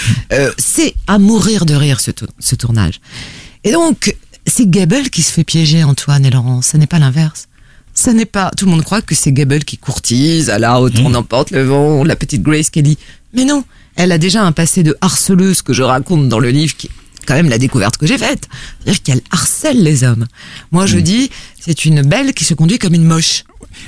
C'est 0.57 0.93
à 1.07 1.19
mourir 1.19 1.65
de 1.65 1.73
rire 1.73 1.99
ce, 1.99 2.11
ce 2.39 2.55
tournage. 2.55 3.01
Et 3.63 3.71
donc, 3.71 4.15
c'est 4.47 4.69
Gable 4.69 5.09
qui 5.09 5.21
se 5.21 5.31
fait 5.31 5.43
piéger, 5.43 5.83
Antoine 5.83 6.25
et 6.25 6.29
Laurent. 6.29 6.61
Ce 6.61 6.77
n'est 6.77 6.87
pas 6.87 6.99
l'inverse. 6.99 7.47
Ce 7.93 8.09
n'est 8.09 8.25
pas. 8.25 8.51
Tout 8.57 8.65
le 8.65 8.71
monde 8.71 8.83
croit 8.83 9.01
que 9.01 9.15
c'est 9.15 9.31
Gable 9.31 9.63
qui 9.63 9.77
courtise, 9.77 10.49
à 10.49 10.59
la 10.59 10.79
haute, 10.79 10.99
on 10.99 11.13
emporte 11.13 11.51
le 11.51 11.63
vent, 11.63 12.03
la 12.03 12.15
petite 12.15 12.41
Grace 12.41 12.69
Kelly. 12.69 12.97
Mais 13.33 13.45
non, 13.45 13.63
elle 13.95 14.11
a 14.11 14.17
déjà 14.17 14.43
un 14.43 14.51
passé 14.51 14.83
de 14.83 14.97
harceleuse 15.01 15.61
que 15.61 15.73
je 15.73 15.83
raconte 15.83 16.29
dans 16.29 16.39
le 16.39 16.49
livre 16.49 16.75
qui 16.75 16.87
est 16.87 17.00
quand 17.25 17.35
même 17.35 17.49
la 17.49 17.57
découverte 17.57 17.97
que 17.97 18.07
j'ai 18.07 18.17
faite. 18.17 18.47
C'est-à-dire 18.79 19.03
qu'elle 19.03 19.21
harcèle 19.31 19.81
les 19.81 20.03
hommes. 20.03 20.25
Moi, 20.71 20.85
je 20.85 20.99
dis, 20.99 21.29
c'est 21.59 21.85
une 21.85 22.01
belle 22.01 22.33
qui 22.33 22.43
se 22.43 22.53
conduit 22.53 22.79
comme 22.79 22.93
une 22.93 23.05
moche. 23.05 23.43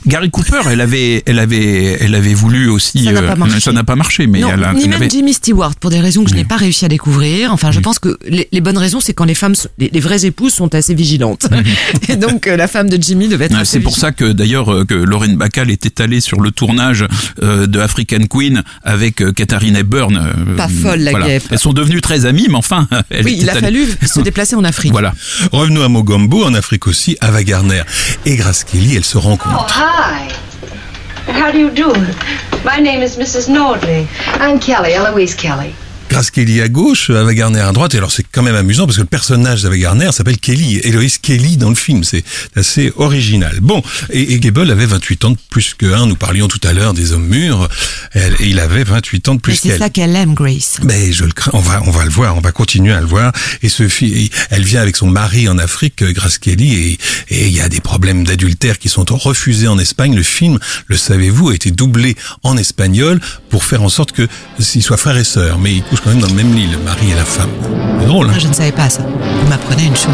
Gary 0.07 0.29
Cooper, 0.29 0.61
elle 0.69 0.81
avait, 0.81 1.23
elle 1.25 1.39
avait, 1.39 1.97
elle 2.01 2.15
avait 2.15 2.33
voulu 2.33 2.69
aussi. 2.69 3.03
Ça 3.05 3.11
n'a 3.11 3.21
pas 3.21 3.31
euh, 3.33 3.35
marché. 3.35 3.59
ça 3.59 3.71
n'a 3.71 3.83
pas 3.83 3.95
marché, 3.95 4.27
mais 4.27 4.39
non, 4.39 4.49
elle, 4.53 4.63
a- 4.63 4.73
ni 4.73 4.83
elle 4.83 4.89
même 4.89 5.01
avait. 5.01 5.09
Jimmy 5.09 5.33
Stewart, 5.33 5.75
pour 5.75 5.89
des 5.89 5.99
raisons 5.99 6.23
que 6.23 6.29
je 6.29 6.35
n'ai 6.35 6.45
pas 6.45 6.57
réussi 6.57 6.85
à 6.85 6.87
découvrir. 6.87 7.51
Enfin, 7.53 7.71
je 7.71 7.79
pense 7.79 7.99
que 7.99 8.17
les, 8.27 8.47
les 8.51 8.61
bonnes 8.61 8.77
raisons, 8.77 8.99
c'est 8.99 9.13
quand 9.13 9.25
les 9.25 9.33
femmes, 9.35 9.55
les, 9.77 9.89
les 9.91 9.99
vraies 9.99 10.25
épouses 10.25 10.53
sont 10.53 10.73
assez 10.75 10.93
vigilantes. 10.93 11.47
Et 12.09 12.15
donc, 12.15 12.47
euh, 12.47 12.57
la 12.57 12.67
femme 12.67 12.89
de 12.89 13.01
Jimmy 13.01 13.27
devait 13.27 13.45
être 13.45 13.63
C'est 13.65 13.79
pour 13.79 13.95
ça 13.97 14.11
que 14.11 14.25
d'ailleurs 14.31 14.71
euh, 14.73 14.85
que 14.85 14.93
Lorraine 14.93 15.35
Bacall 15.37 15.69
était 15.71 16.01
allée 16.01 16.19
sur 16.21 16.39
le 16.41 16.51
tournage 16.51 17.05
euh, 17.41 17.67
de 17.67 17.79
African 17.79 18.23
Queen 18.29 18.63
avec 18.83 19.23
Katharine 19.35 19.75
Hepburn. 19.75 20.15
euh, 20.17 20.55
Pas 20.55 20.67
folle, 20.67 20.99
la 20.99 21.13
guêpe. 21.13 21.43
Elles 21.51 21.59
sont 21.59 21.73
devenues 21.73 22.01
très 22.01 22.25
amies, 22.25 22.47
mais 22.49 22.55
enfin, 22.55 22.87
elle 23.09 23.25
Oui, 23.25 23.37
il 23.39 23.49
a 23.49 23.53
allée- 23.53 23.61
fallu 23.61 23.87
se 24.05 24.19
déplacer 24.21 24.55
en 24.55 24.63
Afrique. 24.63 24.91
Voilà. 24.91 25.13
Revenons 25.51 25.83
à 25.83 25.89
Mogambo, 25.89 26.43
en 26.43 26.53
Afrique 26.53 26.87
aussi, 26.87 27.17
Ava 27.21 27.43
Gardner 27.43 27.81
et 28.25 28.35
Grace 28.35 28.63
Kelly, 28.63 28.95
elles 28.95 29.05
se 29.05 29.17
rencontrent. 29.17 29.82
Hi. 29.85 30.29
How 31.29 31.51
do 31.51 31.59
you 31.59 31.69
do? 31.69 31.91
My 32.63 32.79
name 32.79 33.01
is 33.01 33.17
Mrs. 33.17 33.49
Nordley. 33.49 34.07
I'm 34.39 34.57
Kelly, 34.57 34.93
Eloise 34.93 35.35
Kelly. 35.35 35.75
Grace 36.13 36.29
Kelly 36.29 36.61
à 36.61 36.67
gauche, 36.67 37.09
Ava 37.09 37.33
Gardner 37.33 37.61
à 37.61 37.71
droite. 37.71 37.95
Et 37.95 37.97
alors 37.97 38.11
c'est 38.11 38.25
quand 38.31 38.43
même 38.43 38.55
amusant 38.55 38.85
parce 38.85 38.97
que 38.97 39.01
le 39.01 39.07
personnage 39.07 39.63
d'Ava 39.63 39.77
Gardner 39.77 40.11
s'appelle 40.11 40.37
Kelly, 40.37 40.77
Eloise 40.83 41.17
Kelly 41.17 41.57
dans 41.57 41.69
le 41.69 41.75
film. 41.75 42.03
C'est 42.03 42.23
assez 42.55 42.93
original. 42.97 43.59
Bon, 43.61 43.81
et, 44.11 44.33
et 44.33 44.39
Gable 44.39 44.69
avait 44.69 44.85
28 44.85 45.25
ans 45.25 45.31
de 45.31 45.37
plus 45.49 45.73
que 45.73 45.87
un. 45.91 46.05
Nous 46.05 46.15
parlions 46.15 46.47
tout 46.47 46.61
à 46.63 46.73
l'heure 46.73 46.93
des 46.93 47.13
hommes 47.13 47.25
mûrs. 47.27 47.67
Elle- 48.11 48.35
et 48.39 48.47
il 48.49 48.59
avait 48.59 48.83
28 48.83 49.29
ans 49.29 49.35
de 49.35 49.39
plus 49.41 49.55
c'est 49.55 49.69
qu'elle. 49.69 49.79
ça 49.79 49.89
qu'elle 49.89 50.15
aime, 50.15 50.33
Grace. 50.35 50.77
Mais 50.83 51.11
je 51.11 51.23
le 51.25 51.31
crains. 51.31 51.51
On 51.53 51.59
va, 51.59 51.81
on 51.85 51.91
va 51.91 52.03
le 52.05 52.11
voir. 52.11 52.37
On 52.37 52.41
va 52.41 52.51
continuer 52.51 52.93
à 52.93 52.99
le 53.01 53.07
voir. 53.07 53.31
Et 53.63 53.69
ce 53.69 53.83
elle 54.49 54.63
vient 54.63 54.81
avec 54.81 54.95
son 54.95 55.07
mari 55.07 55.47
en 55.49 55.57
Afrique, 55.57 56.03
Grace 56.03 56.37
Kelly, 56.37 56.73
et 56.75 56.97
et 57.29 57.47
il 57.47 57.53
y 57.53 57.61
a 57.61 57.69
des 57.69 57.79
problèmes 57.79 58.23
d'adultère 58.23 58.77
qui 58.77 58.89
sont 58.89 59.05
refusés 59.09 59.67
en 59.67 59.79
Espagne. 59.79 60.15
Le 60.15 60.23
film, 60.23 60.59
le 60.87 60.97
savez-vous, 60.97 61.49
a 61.49 61.55
été 61.55 61.71
doublé 61.71 62.15
en 62.43 62.57
espagnol 62.57 63.19
pour 63.49 63.63
faire 63.63 63.81
en 63.81 63.89
sorte 63.89 64.11
que 64.11 64.27
s'ils 64.59 64.83
soient 64.83 64.97
frères 64.97 65.17
et 65.17 65.23
sœurs, 65.23 65.57
mais 65.59 65.73
ils 65.75 65.83
couchent 65.83 66.02
quand 66.03 66.09
même 66.09 66.19
dans 66.19 66.27
le 66.27 66.33
même 66.33 66.53
lit, 66.53 66.67
le 66.67 66.77
mari 66.79 67.11
et 67.11 67.15
la 67.15 67.25
femme. 67.25 67.49
C'est 67.99 68.07
drôle. 68.07 68.27
Hein 68.29 68.33
Ah, 68.35 68.39
je 68.39 68.47
ne 68.47 68.53
savais 68.53 68.71
pas 68.71 68.89
ça. 68.89 69.01
Vous 69.03 69.47
m'apprenez 69.49 69.85
une 69.85 69.95
chose. 69.95 70.11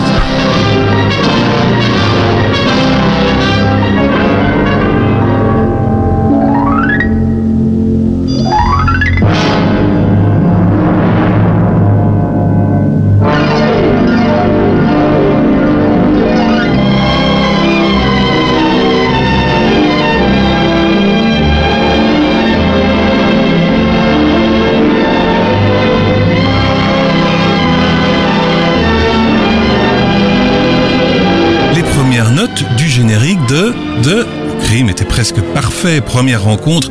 Première 36.06 36.44
rencontre 36.44 36.90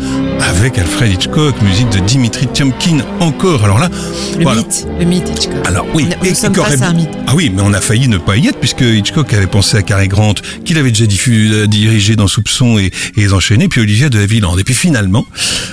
avec 0.48 0.78
Alfred 0.78 1.12
Hitchcock, 1.12 1.60
musique 1.60 1.90
de 1.90 1.98
Dimitri 2.00 2.46
Tiomkin 2.46 3.04
encore. 3.20 3.64
Alors 3.64 3.78
là, 3.78 3.90
le 4.38 4.44
mythe, 4.44 4.86
le 4.98 5.04
mythe 5.04 5.28
Hitchcock. 5.28 5.66
Alors 5.66 5.86
oui, 5.94 6.08
nous, 6.22 6.34
face 6.34 6.82
à 6.82 6.88
un 6.88 6.92
mythe. 6.94 7.10
Ah 7.26 7.34
oui, 7.34 7.52
mais 7.54 7.60
on 7.62 7.72
a 7.74 7.80
failli 7.80 8.08
ne 8.08 8.16
pas 8.16 8.36
y 8.36 8.48
être 8.48 8.58
puisque 8.58 8.80
Hitchcock 8.80 9.32
avait 9.34 9.46
pensé 9.46 9.76
à 9.76 9.82
Cary 9.82 10.08
Grant, 10.08 10.34
qu'il 10.64 10.78
avait 10.78 10.90
déjà 10.90 11.06
diffusé, 11.06 11.68
dirigé 11.68 12.16
dans 12.16 12.28
Soupçon 12.28 12.78
et, 12.78 12.86
et 12.86 12.92
les 13.16 13.32
enchaînés, 13.34 13.68
puis 13.68 13.82
Olivia 13.82 14.08
de 14.08 14.18
Havilland. 14.18 14.56
Et 14.58 14.64
puis 14.64 14.74
finalement, 14.74 15.26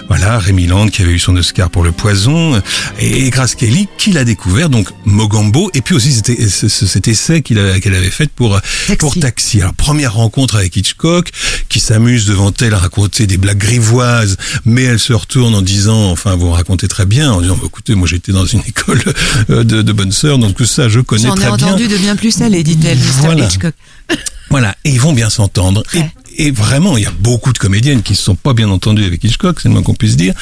voilà, 0.07 0.37
Rémi 0.37 0.67
Land 0.67 0.89
qui 0.89 1.01
avait 1.01 1.13
eu 1.13 1.19
son 1.19 1.35
Oscar 1.35 1.69
pour 1.69 1.83
Le 1.83 1.91
Poison 1.91 2.61
et, 2.99 3.29
Grace 3.29 3.55
Kelly 3.55 3.87
qui 3.97 4.11
l'a 4.11 4.23
découvert, 4.23 4.69
donc 4.69 4.89
Mogambo, 5.05 5.71
et 5.73 5.81
puis 5.81 5.95
aussi 5.95 6.11
c'était 6.11 6.37
cet 6.47 7.07
essai 7.07 7.41
qu'elle 7.41 7.59
avait 7.59 8.09
fait 8.09 8.29
pour 8.29 8.59
Taxi. 8.87 8.97
pour 8.97 9.15
Taxi. 9.15 9.61
Alors 9.61 9.73
première 9.73 10.13
rencontre 10.13 10.55
avec 10.55 10.75
Hitchcock, 10.75 11.29
qui 11.69 11.79
s'amuse 11.79 12.25
devant 12.25 12.51
elle 12.61 12.73
à 12.73 12.77
raconter 12.77 13.25
des 13.25 13.37
blagues 13.37 13.57
grivoises, 13.57 14.37
mais 14.65 14.83
elle 14.83 14.99
se 14.99 15.13
retourne 15.13 15.55
en 15.55 15.61
disant, 15.61 16.11
enfin 16.11 16.35
vous 16.35 16.51
racontez 16.51 16.87
très 16.87 17.05
bien, 17.05 17.31
en 17.31 17.41
disant, 17.41 17.55
bah, 17.55 17.67
écoutez, 17.67 17.95
moi 17.95 18.07
j'étais 18.07 18.31
dans 18.31 18.45
une 18.45 18.61
école 18.67 19.03
de, 19.49 19.63
de 19.63 19.91
bonnes 19.91 20.11
sœurs, 20.11 20.37
donc 20.37 20.55
tout 20.55 20.65
ça 20.65 20.89
je 20.89 20.99
connais 20.99 21.29
très 21.29 21.35
bien. 21.35 21.45
J'en 21.45 21.57
ai 21.57 21.63
entendu 21.63 21.87
de 21.87 21.97
bien 21.97 22.15
plus 22.15 22.31
salé, 22.31 22.63
dit-elle, 22.63 22.97
Mr. 22.97 23.03
Voilà. 23.21 23.45
Hitchcock. 23.45 23.73
Voilà, 24.49 24.75
et 24.85 24.91
ils 24.91 25.01
vont 25.01 25.13
bien 25.13 25.29
s'entendre. 25.29 25.83
Et, 26.37 26.51
vraiment, 26.51 26.97
il 26.97 27.03
y 27.03 27.07
a 27.07 27.11
beaucoup 27.19 27.51
de 27.51 27.57
comédiennes 27.57 28.03
qui 28.03 28.15
se 28.15 28.23
sont 28.23 28.35
pas 28.35 28.53
bien 28.53 28.69
entendues 28.69 29.03
avec 29.03 29.23
Hitchcock, 29.23 29.59
c'est 29.59 29.69
le 29.69 29.73
moins 29.73 29.83
qu'on 29.83 29.95
puisse 29.95 30.15
dire. 30.15 30.33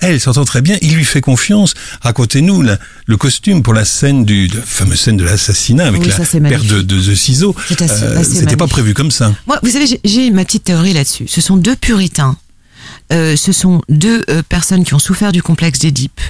Elle 0.00 0.20
s'entend 0.20 0.44
très 0.44 0.60
bien, 0.60 0.76
il 0.82 0.94
lui 0.94 1.04
fait 1.04 1.20
confiance. 1.20 1.74
Racontez-nous 2.02 2.62
le 2.62 3.16
costume 3.16 3.62
pour 3.62 3.72
la 3.74 3.84
scène 3.84 4.24
du, 4.24 4.48
la 4.48 4.60
fameuse 4.60 5.00
scène 5.00 5.16
de 5.16 5.24
l'assassinat 5.24 5.86
avec 5.86 6.02
Oui, 6.02 6.08
la 6.08 6.24
ça, 6.24 6.40
paire 6.40 6.62
de, 6.62 6.82
de, 6.82 7.00
de 7.00 7.14
ciseaux. 7.14 7.56
Euh, 7.80 8.22
C'était 8.22 8.56
pas 8.56 8.66
prévu 8.66 8.92
comme 8.92 9.10
ça. 9.10 9.34
Moi, 9.46 9.58
vous 9.62 9.70
savez, 9.70 9.86
j'ai 10.04 10.30
ma 10.30 10.44
petite 10.44 10.64
théorie 10.64 10.92
là-dessus. 10.92 11.26
Ce 11.26 11.40
sont 11.40 11.56
deux 11.56 11.76
puritains. 11.76 12.36
Euh, 13.12 13.36
ce 13.36 13.52
sont 13.52 13.82
deux 13.88 14.24
euh, 14.30 14.42
personnes 14.48 14.84
qui 14.84 14.94
ont 14.94 14.98
souffert 14.98 15.32
du 15.32 15.42
complexe 15.42 15.78
d'Édipe. 15.78 16.20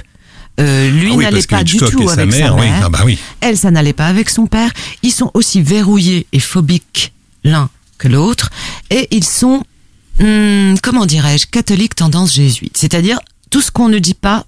Euh, 0.59 0.89
lui 0.89 1.09
Ah 1.11 1.15
oui, 1.15 1.23
n'allait 1.25 1.41
pas 1.43 1.63
du 1.63 1.77
tout 1.77 2.07
sa 2.07 2.13
avec 2.13 2.31
mère, 2.31 2.47
sa 2.49 2.53
oui. 2.55 2.61
mère. 2.61 2.81
Ah 2.85 2.89
bah 2.89 3.01
oui. 3.05 3.17
Elle, 3.41 3.57
ça 3.57 3.69
n'allait 3.71 3.93
pas 3.93 4.07
avec 4.07 4.29
son 4.29 4.47
père. 4.47 4.71
Ils 5.03 5.11
sont 5.11 5.29
aussi 5.33 5.61
verrouillés 5.61 6.25
et 6.33 6.39
phobiques 6.39 7.13
l'un 7.43 7.69
que 7.97 8.07
l'autre. 8.07 8.49
Et 8.89 9.07
ils 9.11 9.23
sont, 9.23 9.63
hum, 10.19 10.75
comment 10.81 11.05
dirais-je, 11.05 11.45
catholiques 11.47 11.95
tendance 11.95 12.33
jésuite. 12.33 12.77
C'est-à-dire, 12.77 13.19
tout 13.49 13.61
ce 13.61 13.71
qu'on 13.71 13.87
ne 13.89 13.99
dit 13.99 14.13
pas, 14.15 14.45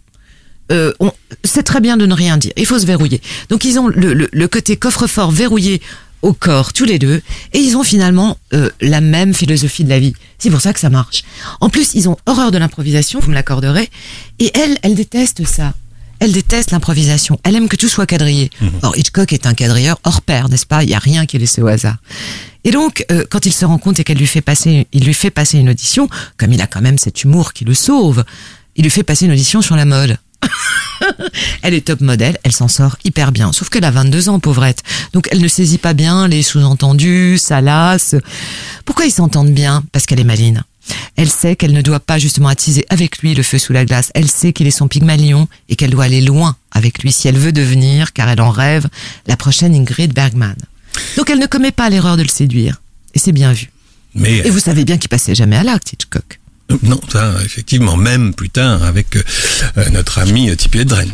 euh, 0.72 0.94
on- 1.00 1.12
c'est 1.44 1.64
très 1.64 1.80
bien 1.82 1.98
de 1.98 2.06
ne 2.06 2.14
rien 2.14 2.38
dire. 2.38 2.54
Il 2.58 2.66
faut 2.66 2.78
se 2.80 2.86
verrouiller. 2.86 3.22
Donc 3.50 3.64
ils 3.64 3.80
ont 3.80 3.88
le, 3.88 4.14
le- 4.14 4.30
le 4.32 4.48
côté 4.48 4.78
coffre-fort 4.78 5.32
verrouillé 5.32 5.82
au 6.22 6.34
corps, 6.34 6.74
tous 6.74 6.86
les 6.86 7.00
deux, 7.00 7.22
et 7.54 7.60
ils 7.60 7.78
ont 7.78 7.84
finalement 7.84 8.38
euh, 8.54 8.70
la 8.82 9.02
même 9.02 9.34
philosophie 9.34 9.84
de 9.84 9.90
la 9.90 10.00
vie. 10.00 10.14
C'est 10.38 10.50
pour 10.50 10.62
ça 10.62 10.74
que 10.74 10.80
ça 10.80 10.90
marche. 10.90 11.24
En 11.62 11.70
plus, 11.70 11.92
ils 11.94 12.10
ont 12.10 12.18
horreur 12.26 12.52
de 12.52 12.58
l'improvisation, 12.58 13.20
vous 13.20 13.30
me 13.30 13.36
l'accorderez, 13.36 13.90
et 14.40 14.52
elle, 14.54 14.78
elle 14.82 14.96
déteste 14.96 15.46
ça. 15.46 15.74
Elle 16.20 16.34
déteste 16.34 16.72
l'improvisation. 16.72 17.40
Elle 17.46 17.56
aime 17.56 17.70
que 17.70 17.78
tout 17.78 17.88
soit 17.88 18.06
quadrillé. 18.06 18.50
Or, 18.82 18.98
Hitchcock 18.98 19.32
est 19.32 19.48
un 19.48 19.54
quadrilleur 19.54 20.00
hors 20.04 20.22
pair, 20.22 20.50
n'est-ce 20.50 20.66
pas? 20.66 20.84
Il 20.84 20.88
n'y 20.88 20.94
a 20.94 21.00
rien 21.00 21.26
qui 21.26 21.38
est 21.38 21.40
laissé 21.40 21.62
au 21.62 21.68
hasard. 21.68 21.96
Et 22.66 22.72
donc, 22.72 23.06
euh, 23.10 23.24
quand 23.30 23.46
il 23.46 23.54
se 23.54 23.64
rend 23.64 23.78
compte 23.78 24.02
et 24.02 24.04
qu'elle 24.04 24.18
lui 24.18 24.28
fait 24.28 24.42
passer, 24.42 24.88
il 24.92 25.06
lui 25.06 25.14
fait 25.14 25.32
passer 25.32 25.58
une 25.58 25.70
audition, 25.70 26.10
comme 26.36 26.52
il 26.52 26.62
a 26.62 26.68
quand 26.68 26.82
même 26.82 26.98
cet 26.98 27.24
humour 27.24 27.54
qui 27.54 27.64
le 27.64 27.74
sauve, 27.74 28.26
il 28.76 28.84
lui 28.84 28.92
fait 28.92 29.04
passer 29.04 29.26
une 29.26 29.32
audition 29.32 29.62
sur 29.62 29.78
la 29.78 29.86
mode. 29.86 30.18
elle 31.62 31.74
est 31.74 31.88
top 31.88 32.02
modèle, 32.02 32.38
elle 32.44 32.52
s'en 32.52 32.68
sort 32.68 32.98
hyper 33.04 33.32
bien. 33.32 33.52
Sauf 33.52 33.70
qu'elle 33.70 33.86
a 33.86 33.92
22 33.92 34.30
ans, 34.30 34.40
pauvrette. 34.40 34.84
Donc 35.14 35.28
elle 35.32 35.42
ne 35.42 35.48
saisit 35.48 35.78
pas 35.78 35.94
bien 35.94 36.28
les 36.28 36.44
sous-entendus, 36.44 37.38
ça 37.38 37.62
lasse. 37.62 38.16
Pourquoi 38.86 39.06
ils 39.06 39.12
s'entendent 39.12 39.54
bien? 39.54 39.84
Parce 39.92 40.06
qu'elle 40.06 40.20
est 40.20 40.26
maline. 40.26 40.64
Elle 41.16 41.30
sait 41.30 41.56
qu'elle 41.56 41.74
ne 41.74 41.82
doit 41.82 42.00
pas 42.00 42.18
justement 42.18 42.50
attiser 42.50 42.86
avec 42.90 43.20
lui 43.20 43.36
le 43.36 43.44
feu 43.44 43.58
sous 43.60 43.74
la 43.74 43.86
glace. 43.86 44.12
Elle 44.16 44.30
sait 44.30 44.54
qu'il 44.54 44.68
est 44.68 44.72
son 44.72 44.88
pygmalion 44.88 45.48
et 45.68 45.76
qu'elle 45.76 45.92
doit 45.92 46.06
aller 46.06 46.22
loin 46.22 46.56
avec 46.72 47.04
lui 47.04 47.12
si 47.12 47.28
elle 47.28 47.38
veut 47.38 47.52
devenir, 47.52 48.14
car 48.14 48.30
elle 48.30 48.42
en 48.42 48.50
rêve, 48.50 48.88
la 49.28 49.38
prochaine 49.38 49.76
Ingrid 49.76 50.14
Bergman. 50.14 50.56
Donc 51.18 51.30
elle 51.30 51.40
ne 51.40 51.46
commet 51.46 51.72
pas 51.72 51.90
l'erreur 51.90 52.18
de 52.18 52.24
le 52.24 52.30
séduire. 52.30 52.82
Et 53.14 53.20
c'est 53.20 53.32
bien 53.32 53.54
vu. 53.54 53.72
Mais 54.16 54.38
Et 54.38 54.50
vous 54.50 54.60
savez 54.60 54.86
bien 54.86 54.98
qu'il 54.98 55.10
passait 55.10 55.36
jamais 55.36 55.58
à 55.58 55.64
l'acte, 55.64 55.94
Hitchcock. 55.94 56.39
Euh, 56.72 56.78
non, 56.84 57.00
ça, 57.12 57.34
effectivement, 57.44 57.98
même 57.98 58.34
plus 58.34 58.50
tard 58.50 58.84
avec 58.84 59.16
euh, 59.16 59.24
euh, 59.78 59.90
notre 59.92 60.20
ami 60.20 60.50
euh, 60.50 60.56
Tippi 60.56 60.80
Hedren. 60.80 61.10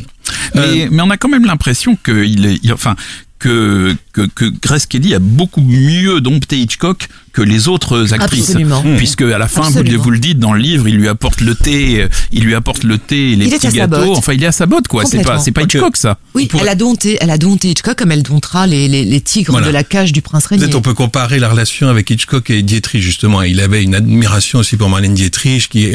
Mais, 0.56 0.88
mais 0.92 1.02
on 1.04 1.10
a 1.10 1.18
quand 1.18 1.30
même 1.30 1.46
l'impression 1.46 1.96
que 2.02 2.24
il 2.26 2.46
est, 2.46 2.60
il- 2.64 2.74
enfin, 2.74 2.96
que, 3.40 3.96
que, 4.16 4.28
que 4.34 4.46
Grace 4.62 4.86
Kelly 4.86 5.14
a 5.14 5.20
beaucoup 5.20 5.62
mieux 5.62 6.22
dompté 6.22 6.58
Hitchcock 6.60 7.08
que 7.34 7.42
les 7.42 7.68
autres 7.68 8.14
actrices. 8.14 8.52
Absolument. 8.52 8.82
Puisque 8.96 9.22
à 9.24 9.38
la 9.38 9.50
fin, 9.50 9.64
vous, 9.64 9.74
le- 9.74 9.80
Absolument. 9.82 10.04
vous 10.04 10.10
le 10.12 10.20
dites 10.20 10.40
dans 10.40 10.54
le 10.54 10.60
livre, 10.62 10.88
il 10.88 10.96
lui 10.96 11.10
apporte 11.10 11.42
le 11.42 11.54
thé, 11.54 12.04
euh, 12.04 12.08
il 12.32 12.46
lui 12.46 12.56
apporte 12.56 12.86
le 12.86 12.98
thé 12.98 13.34
et 13.34 13.36
les 13.36 13.48
Il 13.48 13.52
petits 13.52 13.68
gâteaux. 13.76 14.16
Enfin, 14.16 14.32
il 14.32 14.42
est 14.42 14.48
à 14.48 14.54
sa 14.54 14.66
botte, 14.68 14.88
quoi. 14.88 15.04
C'est 15.06 15.22
pas, 15.22 15.38
c'est 15.40 15.52
pas. 15.52 15.64
Hitchcock, 15.64 15.98
ça. 15.98 16.18
Oui, 16.34 16.48
elle 16.62 16.70
a 16.70 16.76
dompté, 16.76 17.18
elle 17.20 17.30
a 17.32 17.38
dompté 17.38 17.72
Hitchcock 17.72 17.98
comme 17.98 18.12
elle 18.14 18.24
domptera 18.24 18.68
les, 18.68 18.88
les, 18.88 19.04
les 19.04 19.20
tigres 19.22 19.52
Voilà. 19.52 19.68
de 19.68 19.72
la 19.74 19.84
cage 19.84 20.14
du 20.14 20.22
prince 20.22 20.46
régnier. 20.46 20.64
Peut-être 20.66 20.76
on 20.78 20.82
peut 20.82 20.94
comparer 20.94 21.40
la 21.40 21.50
relation 21.50 21.90
avec 21.90 22.10
Hitchcock 22.10 22.50
et 22.52 22.62
Dietrich 22.62 23.02
justement. 23.04 23.42
Il 23.42 23.60
avait 23.60 23.84
une 23.84 23.96
admiration 23.96 24.60
aussi 24.60 24.78
pour 24.78 24.88
Marlène 24.90 25.14
Dietrich, 25.14 25.68
qui 25.68 25.90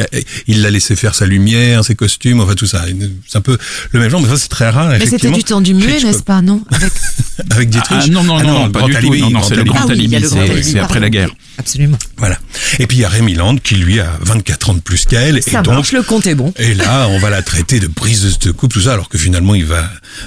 il 0.47 0.61
l'a 0.61 0.69
laissé 0.71 0.95
faire 0.95 1.15
sa 1.15 1.25
lumière, 1.25 1.85
ses 1.87 1.95
costumes, 1.95 2.41
enfin 2.41 2.55
tout 2.55 2.67
ça. 2.67 2.85
C'est 3.27 3.39
un 3.39 3.41
peu 3.41 3.57
le 3.93 4.01
même 4.01 4.11
genre, 4.11 4.21
mais 4.21 4.29
ça 4.29 4.37
c'est 4.37 4.49
très 4.49 4.69
rare. 4.69 4.91
Mais 4.99 5.07
c'était 5.07 5.31
du 5.31 5.43
temps 5.43 5.63
du 5.63 5.73
muet, 5.73 6.03
n'est-ce 6.03 6.23
pas, 6.23 6.43
non? 6.43 6.61
Avec... 6.71 6.93
Avec 7.51 7.71
Dietrich. 7.71 7.99
Ah, 8.03 8.07
non, 8.11 8.23
non, 8.25 8.37
Ah 8.39 8.43
non, 8.43 8.53
non, 8.61 8.67
le 8.67 8.73
pas 8.73 8.79
Grand 8.81 8.89
du 8.89 8.95
tout. 8.95 9.15
Non, 9.17 9.31
non, 9.31 9.43
c'est 9.43 9.55
le 9.55 9.61
Alibi. 9.63 9.71
Grand 9.77 9.87
Ah 9.89 9.93
alibi, 9.93 10.63
c'est- 10.63 10.79
après 10.79 11.01
la 11.01 11.11
guerre. 11.11 11.31
Absolument. 11.59 11.99
Voilà. 12.17 12.39
Et 12.79 12.87
puis 12.87 12.99
il 12.99 13.01
y 13.01 13.05
a 13.05 13.09
Rémi 13.09 13.35
Land 13.35 13.57
qui 13.57 13.75
lui 13.77 14.01
a 14.01 14.11
24 14.23 14.71
ans 14.71 14.75
de 14.75 14.81
plus 14.81 15.05
qu'elle. 15.05 15.39
Et 15.39 15.51
donc, 15.53 15.67
marche, 15.69 15.93
le 15.93 16.03
compte 16.03 16.27
est 16.27 16.35
bon. 16.35 16.53
Et 16.59 16.75
là, 16.75 17.07
on 17.11 17.19
va 17.19 17.31
la 17.31 17.43
traiter 17.43 17.81
de 17.81 17.87
briseuse 17.87 18.39
de 18.39 18.51
couple, 18.51 18.75
tout 18.75 18.83
ça, 18.83 18.93
alors 18.95 19.09
que 19.09 19.19
finalement, 19.19 19.55
il 19.55 19.65
va 19.67 19.85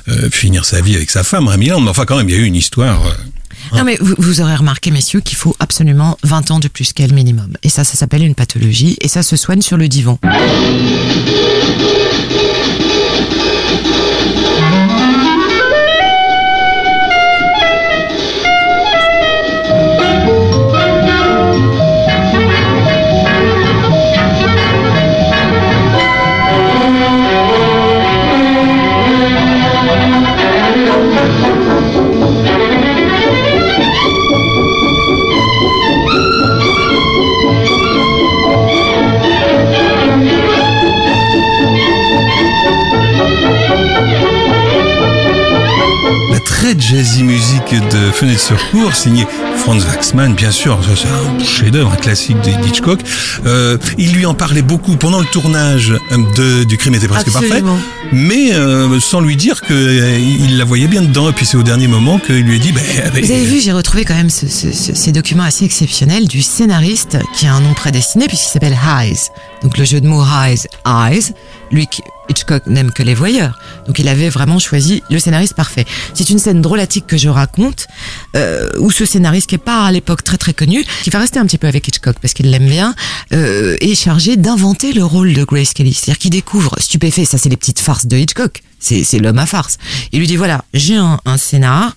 euh, 0.10 0.30
finir 0.32 0.65
sa 0.65 0.82
vie 0.82 0.96
avec 0.96 1.10
sa 1.10 1.24
femme, 1.24 1.48
Rémi 1.48 1.67
Land. 1.67 1.82
Mais 1.82 1.89
enfin, 1.89 2.06
quand 2.06 2.17
même, 2.17 2.30
il 2.30 2.36
y 2.36 2.38
a 2.38 2.41
eu 2.41 2.46
une 2.46 2.56
histoire. 2.56 3.06
euh, 3.08 3.76
Non 3.78 3.84
mais 3.84 3.98
vous, 4.00 4.13
vous 4.19 4.41
aurez 4.41 4.56
remarqué, 4.56 4.91
messieurs, 4.91 5.22
qu'il 5.22 5.38
faut 5.38 5.56
absolument 5.60 6.17
20 6.24 6.52
ans 6.52 6.60
de 6.60 6.67
plus 6.67 6.93
qu'elle 6.93 7.13
minimum. 7.13 7.54
Et 7.63 7.69
ça, 7.69 7.84
ça 7.84 7.96
s'appelle 7.96 8.24
une 8.24 8.36
pathologie, 8.36 8.98
et 9.02 9.08
ça 9.08 9.24
se 9.24 9.36
soigne 9.36 9.62
sur 9.62 9.78
le 9.78 9.88
divan. 9.88 10.19
Très 46.73 46.79
jazzy 46.79 47.23
musique 47.23 47.71
de 47.91 48.12
Fenêtre 48.12 48.39
sur 48.39 48.69
cour, 48.71 48.95
signée 48.95 49.25
Franz 49.57 49.86
Waxman, 49.86 50.33
bien 50.33 50.51
sûr, 50.51 50.79
c'est 50.95 51.07
un 51.07 51.43
chef-d'œuvre, 51.43 51.91
un 51.93 51.95
classique 51.97 52.38
d'Hitchcock. 52.41 52.99
Euh, 53.45 53.77
il 53.97 54.13
lui 54.13 54.25
en 54.25 54.33
parlait 54.33 54.62
beaucoup 54.62 54.95
pendant 54.97 55.19
le 55.19 55.25
tournage 55.25 55.93
de, 56.36 56.63
du 56.63 56.77
crime 56.77 56.95
était 56.95 57.07
presque 57.07 57.27
Absolument. 57.29 57.75
parfait, 57.75 57.88
mais 58.12 58.53
euh, 58.53 58.99
sans 58.99 59.21
lui 59.21 59.36
dire 59.36 59.62
que 59.62 59.73
euh, 59.73 60.17
il 60.19 60.57
la 60.57 60.65
voyait 60.65 60.88
bien 60.88 61.01
dedans. 61.01 61.29
Et 61.29 61.33
puis 61.33 61.45
c'est 61.45 61.57
au 61.57 61.63
dernier 61.63 61.88
moment 61.88 62.17
qu'il 62.19 62.41
lui 62.43 62.55
a 62.55 62.59
dit, 62.59 62.71
ben, 62.71 62.81
Vous 63.12 63.31
avez 63.31 63.45
vu, 63.45 63.59
j'ai 63.62 63.71
retrouvé 63.71 64.03
quand 64.05 64.15
même 64.15 64.29
ce- 64.29 64.47
ce- 64.47 64.71
ce- 64.71 64.93
ces 64.95 65.12
documents 65.12 65.43
assez 65.43 65.65
exceptionnels 65.65 66.27
du 66.27 66.41
scénariste 66.41 67.17
qui 67.36 67.45
a 67.47 67.53
un 67.53 67.62
nom 67.62 67.73
prédestiné 67.73 68.27
puisqu'il 68.27 68.49
s'appelle 68.49 68.77
Hayes. 68.86 69.29
Donc 69.62 69.77
le 69.77 69.86
jeu 69.86 70.01
de 70.01 70.07
mots 70.07 70.23
Hayes, 70.23 70.67
Eyes, 70.86 71.33
lui 71.71 71.88
qui 71.88 72.01
Hitchcock 72.29 72.67
n'aime 72.67 72.91
que 72.91 73.03
les 73.03 73.13
voyeurs. 73.13 73.59
Donc 73.88 73.99
il 73.99 74.07
avait 74.07 74.29
vraiment 74.29 74.59
choisi 74.59 75.03
le 75.09 75.19
scénariste 75.19 75.55
parfait. 75.55 75.86
C'est 76.13 76.29
une 76.29 76.39
scène 76.39 76.62
drôlatique 76.62 77.07
que 77.07 77.17
je 77.17 77.29
raconte 77.29 77.88
euh, 78.36 78.69
où 78.79 78.91
ce 78.91 79.05
scénariste 79.05 79.49
qui 79.49 79.55
est 79.55 79.59
pas 79.59 79.86
à 79.86 79.91
l'époque 79.91 80.23
très 80.23 80.38
très 80.38 80.53
connu, 80.53 80.83
qui 81.03 81.09
va 81.09 81.19
rester 81.19 81.39
un 81.39 81.45
petit 81.45 81.57
peu 81.57 81.67
avec 81.67 81.88
Hitchcock 81.88 82.17
parce 82.21 82.33
qu'il 82.33 82.49
l'aime 82.49 82.67
bien, 82.67 82.95
euh, 83.33 83.75
est 83.81 83.95
chargé 83.95 84.38
d'inventer 84.38 84.93
le 84.93 85.03
rôle 85.03 85.33
de 85.33 85.43
Grace 85.43 85.73
Kelly. 85.73 85.93
C'est-à-dire 85.93 86.19
qu'il 86.19 86.31
découvre, 86.31 86.75
stupéfait, 86.79 87.25
ça 87.25 87.38
c'est 87.38 87.49
les 87.49 87.57
petites 87.57 87.79
farces 87.79 88.05
de 88.05 88.17
Hitchcock. 88.17 88.62
C'est 88.79 89.19
l'homme 89.19 89.39
à 89.39 89.45
farce. 89.45 89.77
Il 90.12 90.19
lui 90.19 90.27
dit 90.27 90.36
voilà, 90.36 90.65
j'ai 90.73 90.97
un, 90.97 91.19
un 91.25 91.38
scénar. 91.38 91.95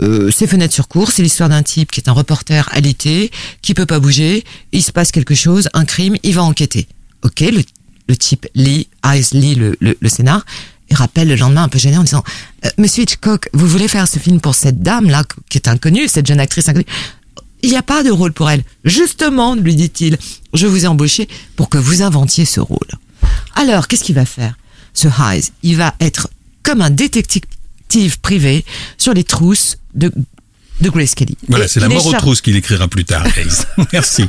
Euh, 0.00 0.30
c'est 0.30 0.46
fenêtre 0.46 0.72
sur 0.72 0.88
cours, 0.88 1.10
c'est 1.10 1.22
l'histoire 1.22 1.48
d'un 1.48 1.62
type 1.62 1.90
qui 1.90 2.00
est 2.00 2.08
un 2.08 2.12
reporter 2.12 2.68
alité, 2.72 3.30
qui 3.60 3.74
peut 3.74 3.84
pas 3.84 3.98
bouger, 3.98 4.44
il 4.72 4.82
se 4.82 4.92
passe 4.92 5.12
quelque 5.12 5.34
chose, 5.34 5.68
un 5.74 5.84
crime, 5.84 6.16
il 6.22 6.34
va 6.34 6.42
enquêter. 6.42 6.86
Ok, 7.22 7.40
le, 7.40 7.62
le 8.10 8.16
type 8.16 8.46
lit, 8.56 8.88
Eyes 9.04 9.26
lit 9.32 9.54
le, 9.54 9.76
le, 9.80 9.96
le 9.98 10.08
scénar, 10.08 10.44
et 10.90 10.94
rappelle 10.96 11.28
le 11.28 11.36
lendemain 11.36 11.62
un 11.62 11.68
peu 11.68 11.78
gêné 11.78 11.96
en 11.96 12.02
disant 12.02 12.24
Euh, 12.64 12.68
Monsieur 12.76 13.04
Hitchcock, 13.04 13.48
vous 13.52 13.66
voulez 13.68 13.86
faire 13.86 14.08
ce 14.08 14.18
film 14.18 14.40
pour 14.40 14.54
cette 14.56 14.82
dame 14.82 15.08
là 15.08 15.22
qui 15.48 15.58
est 15.58 15.68
inconnue, 15.68 16.08
cette 16.08 16.26
jeune 16.26 16.40
actrice 16.40 16.68
inconnue 16.68 16.86
Il 17.62 17.70
n'y 17.70 17.76
a 17.76 17.82
pas 17.82 18.02
de 18.02 18.10
rôle 18.10 18.32
pour 18.32 18.50
elle. 18.50 18.64
Justement, 18.84 19.54
lui 19.54 19.76
dit-il, 19.76 20.18
je 20.52 20.66
vous 20.66 20.84
ai 20.84 20.88
embauché 20.88 21.28
pour 21.54 21.68
que 21.68 21.78
vous 21.78 22.02
inventiez 22.02 22.44
ce 22.44 22.58
rôle. 22.58 22.90
Alors, 23.54 23.86
qu'est-ce 23.86 24.02
qu'il 24.02 24.16
va 24.16 24.26
faire 24.26 24.54
Ce 24.92 25.06
Hayes, 25.06 25.50
il 25.62 25.76
va 25.76 25.94
être 26.00 26.28
comme 26.64 26.80
un 26.80 26.90
détective 26.90 28.18
privé 28.20 28.64
sur 28.98 29.14
les 29.14 29.24
trousses 29.24 29.78
de 29.94 30.12
de 30.80 30.88
Grace 30.90 31.14
Kelly. 31.14 31.36
Voilà, 31.48 31.68
c'est 31.68 31.80
la 31.80 31.88
mort 31.88 32.06
aux 32.06 32.12
trousses 32.12 32.40
qu'il 32.40 32.56
écrira 32.56 32.88
plus 32.88 33.04
tard, 33.04 33.24
Hayes. 33.36 33.64
Merci. 33.92 34.24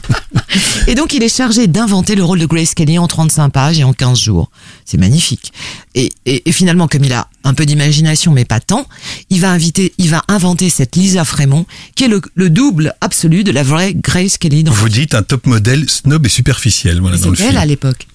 Et 0.88 0.96
donc, 0.96 1.14
il 1.14 1.24
est 1.24 1.34
chargé 1.36 1.68
d'inventer 1.68 2.16
le 2.16 2.24
rôle 2.24 2.40
de 2.40 2.46
Grace 2.46 2.74
Kelly 2.74 2.98
en 3.00 3.08
35 3.08 3.50
pages 3.50 3.80
et 3.80 3.84
en 3.84 3.94
15 3.94 4.20
jours. 4.20 4.52
C'est 4.86 4.98
magnifique. 4.98 5.54
Et, 5.96 6.12
et, 6.26 6.48
et 6.50 6.52
finalement, 6.52 6.88
comme 6.88 7.04
il 7.04 7.14
a 7.14 7.28
un 7.44 7.54
peu 7.54 7.66
d'imagination, 7.66 8.32
mais 8.32 8.46
pas 8.46 8.60
tant, 8.60 8.88
il 9.30 9.42
va 9.42 9.52
inviter, 9.52 9.94
il 9.98 10.10
va 10.10 10.24
inventer 10.28 10.70
cette 10.70 10.96
Lisa 10.96 11.26
Frémont, 11.26 11.66
qui 11.96 12.04
est 12.06 12.08
le, 12.08 12.22
le 12.36 12.50
double 12.50 12.94
absolu 13.02 13.44
de 13.44 13.52
la 13.52 13.64
vraie 13.64 13.94
Grace 13.94 14.38
Kelly 14.38 14.64
dans 14.64 14.72
Vous 14.72 14.90
dites 14.90 15.16
un 15.16 15.24
top 15.24 15.48
modèle 15.48 15.90
snob 15.90 16.26
et 16.26 16.30
superficiel, 16.30 17.00
voilà, 17.02 17.18
dans 17.18 17.30
le 17.30 17.38
elle 17.40 17.48
film. 17.48 17.58
à 17.58 17.66
l'époque. 17.66 18.08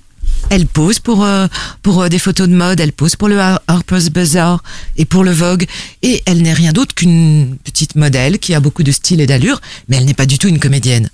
Elle 0.51 0.67
pose 0.67 1.01
pour 1.01 1.25
euh, 1.25 1.47
pour 1.83 2.03
euh, 2.03 2.09
des 2.09 2.19
photos 2.21 2.49
de 2.49 2.55
mode, 2.55 2.79
elle 2.81 2.93
pose 2.93 3.17
pour 3.17 3.29
le 3.29 3.41
Har- 3.41 3.61
Harper's 3.67 4.11
Bazaar 4.11 4.63
et 4.97 5.05
pour 5.05 5.25
le 5.25 5.33
Vogue 5.33 5.67
et 6.03 6.23
elle 6.27 6.43
n'est 6.43 6.53
rien 6.53 6.73
d'autre 6.73 6.95
qu'une 6.95 7.57
petite 7.65 7.97
modèle 7.97 8.39
qui 8.39 8.55
a 8.55 8.61
beaucoup 8.61 8.83
de 8.85 8.93
style 8.93 9.21
et 9.21 9.27
d'allure, 9.27 9.61
mais 9.89 9.97
elle 9.97 10.05
n'est 10.05 10.15
pas 10.15 10.27
du 10.27 10.39
tout 10.39 10.49
une 10.49 10.61
comédienne. 10.61 11.11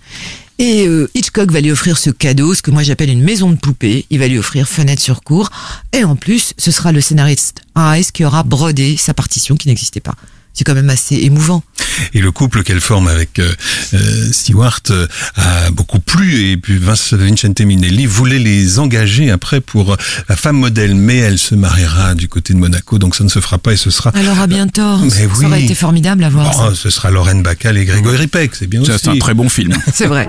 Et 0.59 0.87
euh, 0.87 1.11
Hitchcock 1.14 1.51
va 1.51 1.61
lui 1.61 1.72
offrir 1.72 1.96
ce 1.98 2.11
cadeau, 2.11 2.55
ce 2.55 2.61
que 2.62 2.70
moi 2.70 2.83
j'appelle 2.83 3.11
une 3.11 3.22
maison 3.22 3.51
de 3.51 3.57
poupée. 3.57 4.05
Il 4.11 4.18
va 4.18 4.29
lui 4.29 4.38
offrir 4.38 4.68
fenêtre 4.68 5.03
sur 5.03 5.22
cour 5.22 5.48
et 5.92 6.05
en 6.05 6.14
plus, 6.14 6.53
ce 6.59 6.70
sera 6.70 6.92
le 6.92 7.01
scénariste 7.01 7.62
Hayes 7.75 8.05
qui 8.12 8.25
aura 8.25 8.42
brodé 8.42 8.96
sa 8.98 9.14
partition 9.14 9.57
qui 9.57 9.68
n'existait 9.68 10.01
pas. 10.01 10.14
C'est 10.53 10.65
quand 10.65 10.75
même 10.75 10.91
assez 10.91 11.17
émouvant. 11.17 11.62
Et 12.15 12.21
le 12.21 12.31
couple 12.31 12.62
qu'elle 12.62 12.81
forme 12.81 13.09
avec 13.09 13.38
euh, 13.38 13.53
euh, 13.95 14.33
Stewart 14.33 14.81
euh, 14.91 15.07
a 15.37 15.71
beaucoup 15.71 15.99
plu 15.99 16.51
et 16.51 16.57
puis 16.57 16.79
Vince 16.79 17.12
Vincente 17.12 17.61
Minelli 17.61 18.07
voulait 18.07 18.38
les 18.38 18.79
engager 18.79 19.31
après 19.31 19.61
pour 19.61 19.97
la 20.29 20.37
femme 20.37 20.57
modèle, 20.57 20.95
mais 20.95 21.19
elle 21.19 21.38
se 21.38 21.55
mariera 21.55 22.15
du 22.15 22.29
côté 22.29 22.55
de 22.55 22.59
Monaco, 22.59 22.99
donc 22.99 23.15
ça 23.15 23.25
ne 23.25 23.29
se 23.29 23.41
fera 23.41 23.59
pas 23.59 23.73
et 23.73 23.77
ce 23.77 23.91
sera. 23.91 24.12
Elle 24.15 24.29
aura 24.29 24.47
bien 24.47 24.69
tort. 24.69 25.01
Mais 25.03 25.11
ça 25.11 25.23
oui. 25.38 25.47
aurait 25.47 25.62
été 25.62 25.75
formidable 25.75 26.25
à 26.25 26.29
voir. 26.29 26.53
ça. 26.53 26.69
Oh, 26.71 26.75
ce 26.75 26.91
sera 26.91 27.11
Lorraine 27.11 27.43
Bacall 27.43 27.77
et 27.79 27.85
Grégory 27.85 28.27
Peck, 28.27 28.55
c'est 28.55 28.67
bien 28.67 28.85
Ça, 28.85 28.95
aussi. 28.95 29.05
C'est 29.05 29.11
un 29.11 29.19
très 29.19 29.35
bon 29.35 29.49
film. 29.49 29.73
C'est 29.93 30.07
vrai. 30.07 30.29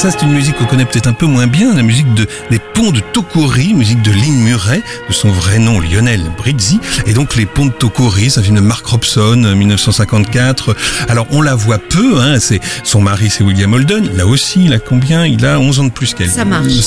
Ça 0.00 0.10
c'est 0.10 0.22
une 0.22 0.32
musique 0.32 0.56
qu'on 0.56 0.64
connaît 0.64 0.86
peut-être 0.86 1.08
un 1.08 1.12
peu 1.12 1.26
moins 1.26 1.46
bien, 1.46 1.74
la 1.74 1.82
musique 1.82 2.14
de 2.14 2.26
Les 2.50 2.58
Ponts 2.58 2.90
de 2.90 3.00
Tokori, 3.00 3.74
musique 3.74 4.00
de 4.00 4.10
Lynn 4.10 4.34
Murray, 4.44 4.80
de 5.06 5.12
son 5.12 5.28
vrai 5.28 5.58
nom 5.58 5.78
Lionel 5.78 6.22
Brizzi. 6.38 6.80
Et 7.04 7.12
donc 7.12 7.36
Les 7.36 7.44
Ponts 7.44 7.66
de 7.66 7.70
Tokori, 7.72 8.30
c'est 8.30 8.40
un 8.40 8.42
film 8.42 8.56
de 8.56 8.62
Mark 8.62 8.86
Robson, 8.86 9.42
euh, 9.44 9.54
1954. 9.54 10.74
Alors 11.10 11.26
on 11.32 11.42
la 11.42 11.54
voit 11.54 11.76
peu, 11.76 12.18
hein, 12.18 12.40
c'est 12.40 12.60
son 12.82 13.02
mari 13.02 13.28
c'est 13.28 13.44
William 13.44 13.74
Holden, 13.74 14.08
là 14.16 14.26
aussi, 14.26 14.64
il 14.64 14.72
a 14.72 14.78
combien? 14.78 15.26
Il 15.26 15.44
a 15.44 15.60
11 15.60 15.80
ans 15.80 15.84
de 15.84 15.90
plus 15.90 16.14
qu'elle. 16.14 16.30
Ça 16.30 16.46
marche. 16.46 16.64
Nous 16.64 16.80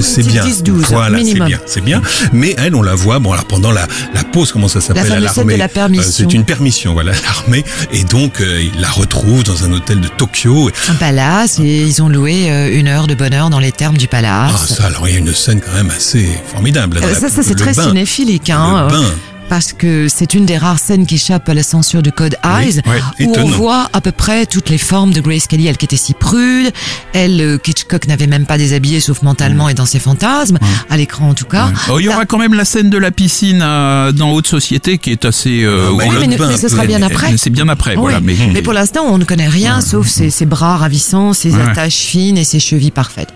C'est 0.00 0.26
bien. 0.26 0.42
petite 0.44 0.66
10-12, 0.66 0.86
voilà, 0.90 1.18
c'est 1.24 1.34
bien, 1.44 1.60
c'est 1.66 1.84
bien. 1.84 2.02
Mais 2.32 2.56
elle, 2.58 2.74
on 2.74 2.82
la 2.82 2.96
voit, 2.96 3.20
bon 3.20 3.30
alors 3.32 3.44
pendant 3.44 3.70
la, 3.70 3.86
la 4.12 4.24
pause, 4.24 4.50
comment 4.50 4.66
ça 4.66 4.80
s'appelle 4.80 5.22
l'armée? 5.22 5.54
de 5.54 5.58
la 5.60 5.68
permission. 5.68 6.08
Euh, 6.08 6.12
C'est 6.28 6.34
une 6.34 6.44
permission, 6.44 6.94
voilà, 6.94 7.12
l'armée. 7.22 7.64
Et 7.92 8.02
donc 8.02 8.40
euh, 8.40 8.60
il 8.74 8.80
la 8.80 8.90
retrouve 8.90 9.44
dans 9.44 9.62
un 9.62 9.70
hôtel 9.72 10.00
de 10.00 10.08
Tokyo. 10.08 10.68
un 10.88 10.94
palace 10.94 11.60
et 11.60 11.82
ils 11.82 12.02
ont 12.02 12.08
loué 12.08 12.46
euh, 12.50 12.55
une 12.72 12.88
heure 12.88 13.06
de 13.06 13.14
bonheur 13.14 13.50
dans 13.50 13.58
les 13.60 13.72
termes 13.72 13.96
du 13.96 14.06
Ah, 14.06 14.08
palace. 14.10 14.74
ça, 14.74 14.84
alors 14.86 15.08
il 15.08 15.12
y 15.12 15.16
a 15.16 15.18
une 15.18 15.32
scène 15.34 15.60
quand 15.60 15.72
même 15.74 15.90
assez 15.90 16.28
formidable. 16.52 17.00
dans 17.00 17.06
Euh, 17.06 17.12
la- 17.12 17.18
ça, 17.20 17.28
ça 17.28 17.42
c'est 17.42 17.54
très 17.54 17.72
bain. 17.74 17.88
cinéphilique, 17.88 18.50
hein, 18.50 18.86
Le 18.90 18.94
euh, 18.94 18.98
bain. 19.00 19.08
Parce 19.48 19.72
que 19.72 20.08
c'est 20.08 20.34
une 20.34 20.46
des 20.46 20.58
rares 20.58 20.78
scènes 20.78 21.06
qui 21.06 21.16
échappe 21.16 21.48
à 21.48 21.54
la 21.54 21.62
censure 21.62 22.02
du 22.02 22.12
code 22.12 22.36
Eyes, 22.44 22.80
ouais, 22.86 23.26
où 23.26 23.34
on 23.38 23.46
voit 23.46 23.88
à 23.92 24.00
peu 24.00 24.12
près 24.12 24.46
toutes 24.46 24.68
les 24.70 24.78
formes 24.78 25.12
de 25.12 25.20
Grace 25.20 25.46
Kelly, 25.46 25.66
elle 25.66 25.76
qui 25.76 25.84
était 25.84 25.96
si 25.96 26.14
prude, 26.14 26.72
elle, 27.12 27.40
euh, 27.40 27.58
Hitchcock 27.66 28.06
n'avait 28.06 28.26
même 28.26 28.46
pas 28.46 28.58
déshabillé 28.58 29.00
sauf 29.00 29.22
mentalement 29.22 29.68
et 29.68 29.74
dans 29.74 29.86
ses 29.86 29.98
fantasmes, 29.98 30.58
à 30.90 30.96
l'écran 30.96 31.30
en 31.30 31.34
tout 31.34 31.44
cas. 31.46 31.70
Oh, 31.90 31.98
il 31.98 32.04
y 32.04 32.08
aura 32.08 32.26
quand 32.26 32.38
même 32.38 32.54
la 32.54 32.64
scène 32.64 32.90
de 32.90 32.98
la 32.98 33.10
piscine 33.10 33.60
euh, 33.62 34.12
dans 34.12 34.30
Haute 34.32 34.46
Société 34.46 34.98
qui 34.98 35.10
est 35.10 35.24
assez. 35.24 35.62
euh, 35.64 35.90
Ah, 36.00 36.06
mais 36.20 36.26
mais, 36.26 36.36
mais 36.38 36.56
ce 36.56 36.68
sera 36.68 36.86
bien 36.86 37.02
après. 37.02 37.36
C'est 37.36 37.50
bien 37.50 37.68
après, 37.68 37.94
voilà. 37.96 38.20
Mais, 38.20 38.62
pour 38.62 38.72
l'instant, 38.72 39.04
on 39.08 39.18
ne 39.18 39.24
connaît 39.24 39.48
rien 39.48 39.80
sauf 39.80 40.06
ses, 40.08 40.30
ses 40.30 40.46
bras 40.46 40.76
ravissants, 40.76 41.32
ses 41.32 41.52
Ouais. 41.54 41.62
attaches 41.62 41.94
fines 41.96 42.36
et 42.38 42.44
ses 42.44 42.58
chevilles 42.60 42.90
parfaites. 42.90 43.28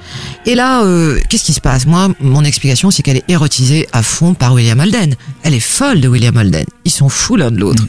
Et 0.46 0.54
là, 0.54 0.82
euh, 0.84 1.18
qu'est-ce 1.28 1.44
qui 1.44 1.52
se 1.52 1.60
passe? 1.60 1.86
Moi, 1.86 2.08
mon 2.20 2.44
explication, 2.44 2.90
c'est 2.90 3.02
qu'elle 3.02 3.16
est 3.18 3.24
érotisée 3.28 3.88
à 3.92 4.02
fond 4.02 4.34
par 4.34 4.52
William 4.54 4.78
Holden. 4.80 5.14
Elle 5.42 5.54
est 5.54 5.60
folle 5.60 5.99
de 6.00 6.08
William 6.08 6.36
Holden. 6.36 6.64
Ils 6.84 6.90
sont 6.90 7.08
fous 7.08 7.36
l'un 7.36 7.50
de 7.50 7.58
l'autre. 7.58 7.82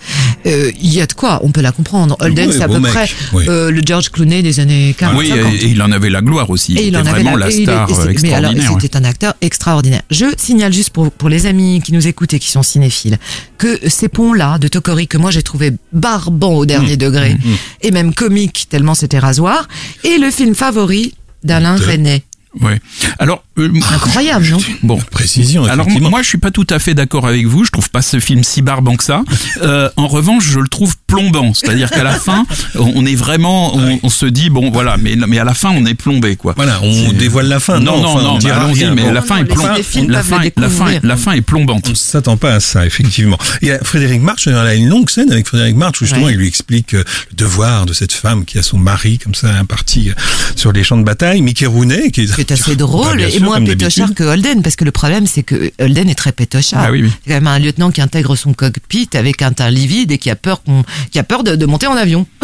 Euh, 0.45 0.71
Il 0.82 0.93
y 0.93 1.02
a 1.02 1.06
de 1.06 1.13
quoi, 1.13 1.39
on 1.43 1.52
peut 1.52 1.62
la 1.62 1.71
comprendre. 1.71 2.15
Holden, 2.19 2.50
Oui, 2.50 2.56
c'est 2.58 2.63
à 2.63 2.67
peu 2.67 2.80
mec, 2.80 2.91
près 2.91 3.10
oui. 3.34 3.45
euh, 3.47 3.71
le 3.71 3.82
George 3.86 4.10
Clooney 4.10 4.41
des 4.43 4.60
années 4.60 4.95
40. 4.97 5.17
oui, 5.19 5.32
et, 5.32 5.65
et 5.65 5.67
il 5.69 5.82
en 5.82 5.91
avait 5.91 6.10
la 6.10 6.21
gloire 6.21 6.50
aussi. 6.50 6.76
Et 6.78 6.84
il 6.84 6.88
était 6.89 6.97
en 6.97 7.00
avait 7.02 7.12
vraiment 7.12 7.36
la, 7.38 7.50
est- 7.50 7.63
star 7.63 7.89
et 7.89 7.93
euh, 7.93 7.95
mais 8.21 8.34
alors, 8.34 8.52
extraordinaire. 8.52 8.71
ouais. 8.74 8.78
c'était 8.82 8.97
un 8.97 9.04
acteur 9.04 9.34
extraordinaire. 9.41 10.02
Je 10.12 10.26
signale 10.38 10.74
juste 10.74 10.89
pour, 10.91 11.12
pour 11.12 11.30
les 11.30 11.45
amis 11.45 11.82
qui 11.84 11.93
nous 11.93 12.08
écoutent 12.08 12.34
et 12.34 12.39
qui 12.39 12.50
sont 12.50 12.63
cinéphiles 12.63 13.17
que 13.58 13.80
ces 13.88 14.08
ponts-là 14.10 14.58
de 14.58 14.67
Tokori 14.67 15.08
que 15.08 15.17
moi 15.17 15.32
j'ai 15.32 15.43
trouvé 15.43 15.71
barbant 15.93 16.54
au 16.54 16.63
Mmh. 16.63 16.67
dernier 16.67 16.97
degré 16.97 17.38
et 17.82 17.91
même 17.91 18.13
comique 18.13 18.67
tellement 18.69 18.93
c'était 18.95 19.19
rasoir 19.19 19.67
et 20.04 20.17
le 20.17 20.30
film 20.32 20.56
favori 20.56 21.13
d'Alain 21.43 21.76
Resnais. 21.76 22.24
Ouais. 22.62 22.80
Alors, 23.19 23.43
euh, 23.63 23.93
Incroyable, 23.93 24.47
non 24.50 24.58
bon. 24.84 25.00
Précision, 25.12 25.65
Alors 25.65 25.88
moi 25.89 26.21
je 26.21 26.28
suis 26.28 26.38
pas 26.38 26.52
tout 26.52 26.67
à 26.69 26.80
fait 26.80 26.93
d'accord 26.93 27.28
avec 27.28 27.45
vous, 27.45 27.63
je 27.65 27.71
trouve 27.71 27.89
pas 27.89 28.02
ce 28.02 28.19
film 28.19 28.43
si 28.43 28.62
barbant 28.62 28.95
que 28.95 29.04
ça. 29.04 29.24
Euh, 29.63 29.89
en 29.95 30.08
revanche, 30.08 30.45
je 30.45 30.60
le 30.60 30.67
trouve 30.67 30.95
plombant, 31.06 31.54
c'est-à-dire 31.54 31.89
qu'à 31.91 32.04
la 32.04 32.13
fin, 32.28 32.45
on 32.76 33.06
est 33.06 33.15
vraiment, 33.15 33.76
on, 33.76 34.00
on 34.02 34.10
se 34.10 34.26
dit 34.26 34.50
bon 34.50 34.71
voilà, 34.71 34.97
mais 34.97 35.15
mais 35.28 35.38
à 35.39 35.43
la 35.43 35.54
fin 35.54 35.69
on 35.71 35.86
est 35.86 35.93
plombé 35.93 36.36
quoi. 36.36 36.54
Voilà, 36.56 36.80
on 36.84 37.12
dévoile 37.13 37.47
la 37.47 37.60
fin. 37.60 37.80
Non 37.80 38.02
non 38.02 38.08
enfin, 38.10 38.24
non, 38.24 38.34
on 38.36 38.38
dira 38.38 38.62
allons-y, 38.63 38.86
rien. 38.86 38.95
mais 38.95 39.04
Bon, 39.04 39.12
la 39.12 39.21
fin 39.21 39.36
non, 39.36 39.41
est 39.41 39.45
plombante. 39.45 39.78
La 39.78 39.84
fin, 39.84 40.02
le 40.02 40.08
la 40.12 40.24
fin, 40.24 40.39
découvrir. 40.39 41.00
la 41.04 41.17
fin 41.17 41.32
est 41.34 41.41
plombante. 41.41 41.84
On 41.88 41.91
ne 41.91 41.95
s'attend 41.95 42.38
pas 42.38 42.54
à 42.56 42.60
ça, 42.60 42.86
effectivement. 42.86 43.38
Il 43.62 43.67
y 43.67 43.71
a 43.71 43.80
Frédéric 43.84 44.21
March, 44.21 44.47
elle 44.47 44.56
a 44.56 44.74
une 44.74 44.89
longue 44.89 45.10
scène 45.10 45.32
avec 45.32 45.47
Frédéric 45.47 45.76
March, 45.76 46.02
où 46.02 46.06
justement, 46.06 46.26
Ouais. 46.26 46.34
il 46.34 46.38
lui 46.38 46.47
explique 46.47 46.93
euh, 46.93 47.04
le 47.32 47.36
devoir 47.36 47.86
de 47.86 47.93
cette 47.93 48.13
femme 48.13 48.45
qui 48.45 48.58
a 48.58 48.63
son 48.63 48.78
mari, 48.78 49.17
comme 49.19 49.36
ça, 49.36 49.50
imparti 49.60 50.10
euh, 50.10 50.13
sur 50.56 50.71
les 50.71 50.84
champs 50.84 50.97
de 50.97 51.04
bataille. 51.04 51.41
Mickey 51.41 51.65
Rooney, 51.65 52.12
qui 52.12 52.21
est, 52.21 52.28
C'est 52.36 52.52
assez 52.52 52.71
Bah, 52.71 52.76
drôle 52.78 53.21
et 53.21 53.39
moins 53.60 53.66
pétochard 53.66 54.14
que 54.14 54.24
Holden 54.24 54.62
parce 54.62 54.76
que 54.76 54.86
le 54.86 54.92
problème 54.92 55.28
c'est 55.28 55.44
que 55.44 55.72
Holden 55.80 56.10
est 56.10 56.16
très 56.16 56.32
pétochard. 56.32 56.84
Ah 56.86 56.92
oui, 56.92 57.04
oui. 57.04 57.12
C'est 57.24 57.30
quand 57.30 57.36
même 57.36 57.48
un 57.48 57.60
lieutenant 57.60 57.92
qui 57.92 58.02
intègre 58.02 58.36
son 58.36 58.54
cockpit 58.54 59.10
avec 59.14 59.42
un 59.42 59.52
teint 59.52 59.70
livide 59.70 60.12
et 60.12 60.18
qui 60.18 60.30
a 60.30 60.36
peur 60.36 60.64
qu'on, 60.64 60.84
qui 61.12 61.20
a 61.20 61.24
peur 61.24 61.44
de, 61.44 61.56
de 61.56 61.66
monter 61.66 61.88
en 61.88 61.96
avion. 61.96 62.26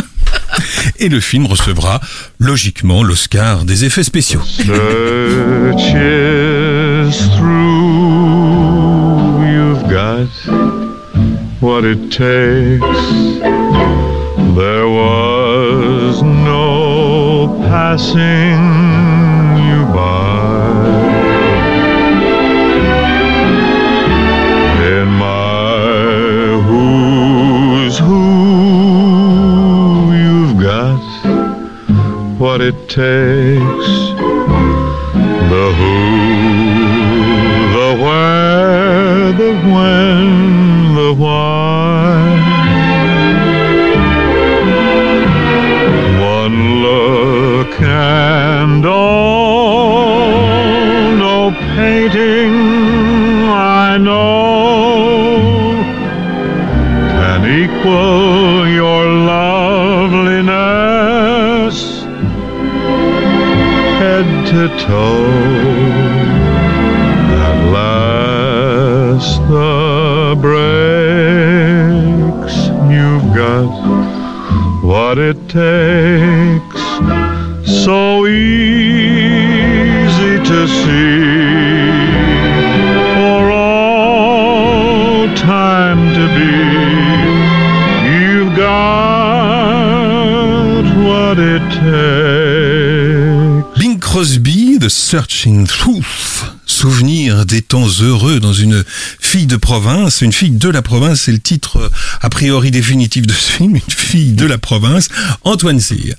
Et 1.00 1.10
le 1.10 1.20
film 1.20 1.46
recevra, 1.46 2.00
logiquement, 2.40 3.04
l'Oscar 3.04 3.66
des 3.66 3.86
effets 3.86 4.04
spéciaux. 4.04 4.42
Searches 4.44 4.68
through, 7.38 9.44
you've 9.46 9.84
got 9.90 10.28
what 11.62 11.84
it 11.86 12.10
takes. 12.12 12.82
There 14.56 14.88
was 14.88 16.22
no 16.24 17.48
passing 17.70 18.87
what 32.98 33.47
to 64.88 64.94
toe. 64.94 65.28
At 67.48 67.60
last 67.72 69.40
the 69.48 70.36
breaks 70.42 71.78
you've 72.92 73.28
got 73.36 73.70
what 74.84 75.18
it 75.18 75.38
takes. 75.50 76.82
So 77.84 78.26
easy 78.28 78.68
to 80.50 80.68
see, 80.68 81.27
The 94.88 94.92
Searching 94.92 95.68
Truth. 95.68 96.50
Souvenir 96.66 97.17
des 97.48 97.62
temps 97.62 97.88
heureux 98.02 98.40
dans 98.40 98.54
une 98.54 98.84
fille 99.20 99.48
de 99.48 99.56
province, 99.56 100.22
une 100.22 100.34
fille 100.34 100.52
de 100.52 100.70
la 100.70 100.82
province, 100.82 101.22
c'est 101.22 101.32
le 101.32 101.40
titre 101.40 101.78
euh, 101.78 101.90
a 102.22 102.30
priori 102.30 102.72
définitif 102.72 103.26
de 103.26 103.34
ce 103.34 103.52
film, 103.52 103.76
une 103.76 103.82
fille 103.88 104.34
de 104.34 104.46
la 104.46 104.58
province, 104.58 105.08
Antoine 105.44 105.80
Cyr. 105.80 106.16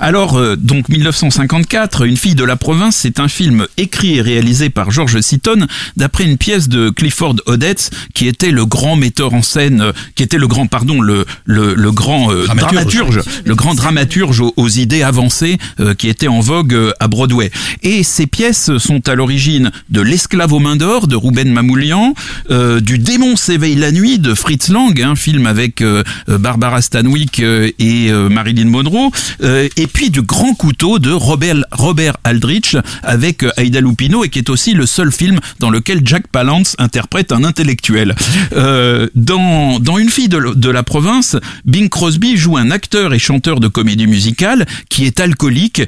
Alors, 0.00 0.36
euh, 0.38 0.56
donc 0.56 0.88
1954, 0.88 2.06
Une 2.06 2.16
fille 2.16 2.34
de 2.34 2.44
la 2.44 2.56
province, 2.56 2.96
c'est 2.96 3.20
un 3.20 3.28
film 3.28 3.66
écrit 3.76 4.16
et 4.16 4.22
réalisé 4.22 4.70
par 4.70 4.90
George 4.90 5.20
Seaton 5.20 5.66
d'après 5.96 6.24
une 6.24 6.38
pièce 6.38 6.68
de 6.68 6.90
Clifford 6.90 7.36
Odets, 7.46 7.90
qui 8.14 8.26
était 8.26 8.50
le 8.50 8.64
grand 8.64 8.96
metteur 8.96 9.34
en 9.34 9.42
scène, 9.42 9.80
euh, 9.82 9.92
qui 10.14 10.22
était 10.22 10.38
le 10.38 10.48
grand, 10.48 10.66
pardon, 10.66 11.00
le, 11.00 11.26
le, 11.44 11.74
le 11.74 11.92
grand 11.92 12.32
euh, 12.32 12.46
Dramaturge. 12.46 12.84
dramaturge, 12.84 13.20
le 13.44 13.54
grand 13.54 13.74
dramaturge 13.74 14.40
aux, 14.40 14.54
aux 14.56 14.68
idées 14.68 15.02
avancées 15.02 15.58
qui 15.98 16.08
était 16.08 16.28
en 16.28 16.40
vogue 16.40 16.92
à 17.00 17.08
Broadway. 17.08 17.50
Et 17.82 18.02
ces 18.02 18.26
pièces 18.26 18.76
sont 18.78 19.08
à 19.08 19.14
l'origine 19.14 19.70
de 19.90 20.00
L'esclave 20.00 20.52
aux 20.52 20.60
mains 20.62 20.76
d'or 20.76 21.08
de 21.08 21.16
Ruben 21.16 21.52
Mamoulian, 21.52 22.14
euh, 22.50 22.80
du 22.80 22.98
Démon 22.98 23.36
s'éveille 23.36 23.74
la 23.74 23.92
nuit 23.92 24.18
de 24.18 24.34
Fritz 24.34 24.68
Lang, 24.68 25.00
un 25.02 25.16
film 25.16 25.46
avec 25.46 25.82
euh, 25.82 26.02
euh, 26.28 26.38
Barbara 26.38 26.80
Stanwyck 26.80 27.40
euh, 27.40 27.70
et 27.78 28.10
euh, 28.10 28.28
Marilyn 28.28 28.66
Monroe, 28.66 29.10
euh, 29.42 29.68
et 29.76 29.86
puis 29.86 30.10
du 30.10 30.22
Grand 30.22 30.54
couteau 30.54 30.98
de 30.98 31.10
Robert, 31.10 31.56
Robert 31.72 32.16
Aldrich 32.24 32.76
avec 33.02 33.44
Aida 33.56 33.80
Lupino 33.80 34.24
et 34.24 34.28
qui 34.28 34.38
est 34.38 34.50
aussi 34.50 34.72
le 34.72 34.86
seul 34.86 35.10
film 35.10 35.40
dans 35.58 35.70
lequel 35.70 36.02
Jack 36.04 36.28
Palance 36.28 36.76
interprète 36.78 37.32
un 37.32 37.44
intellectuel. 37.44 38.14
Dans, 38.52 39.80
dans 39.80 39.98
Une 39.98 40.08
fille 40.08 40.28
de, 40.28 40.54
de 40.54 40.70
la 40.70 40.82
province, 40.82 41.36
Bing 41.64 41.88
Crosby 41.88 42.36
joue 42.36 42.56
un 42.56 42.70
acteur 42.70 43.12
et 43.14 43.18
chanteur 43.18 43.58
de 43.60 43.68
comédie 43.68 44.06
musicale 44.06 44.66
qui 44.88 45.04
est 45.04 45.18
alcoolique 45.20 45.82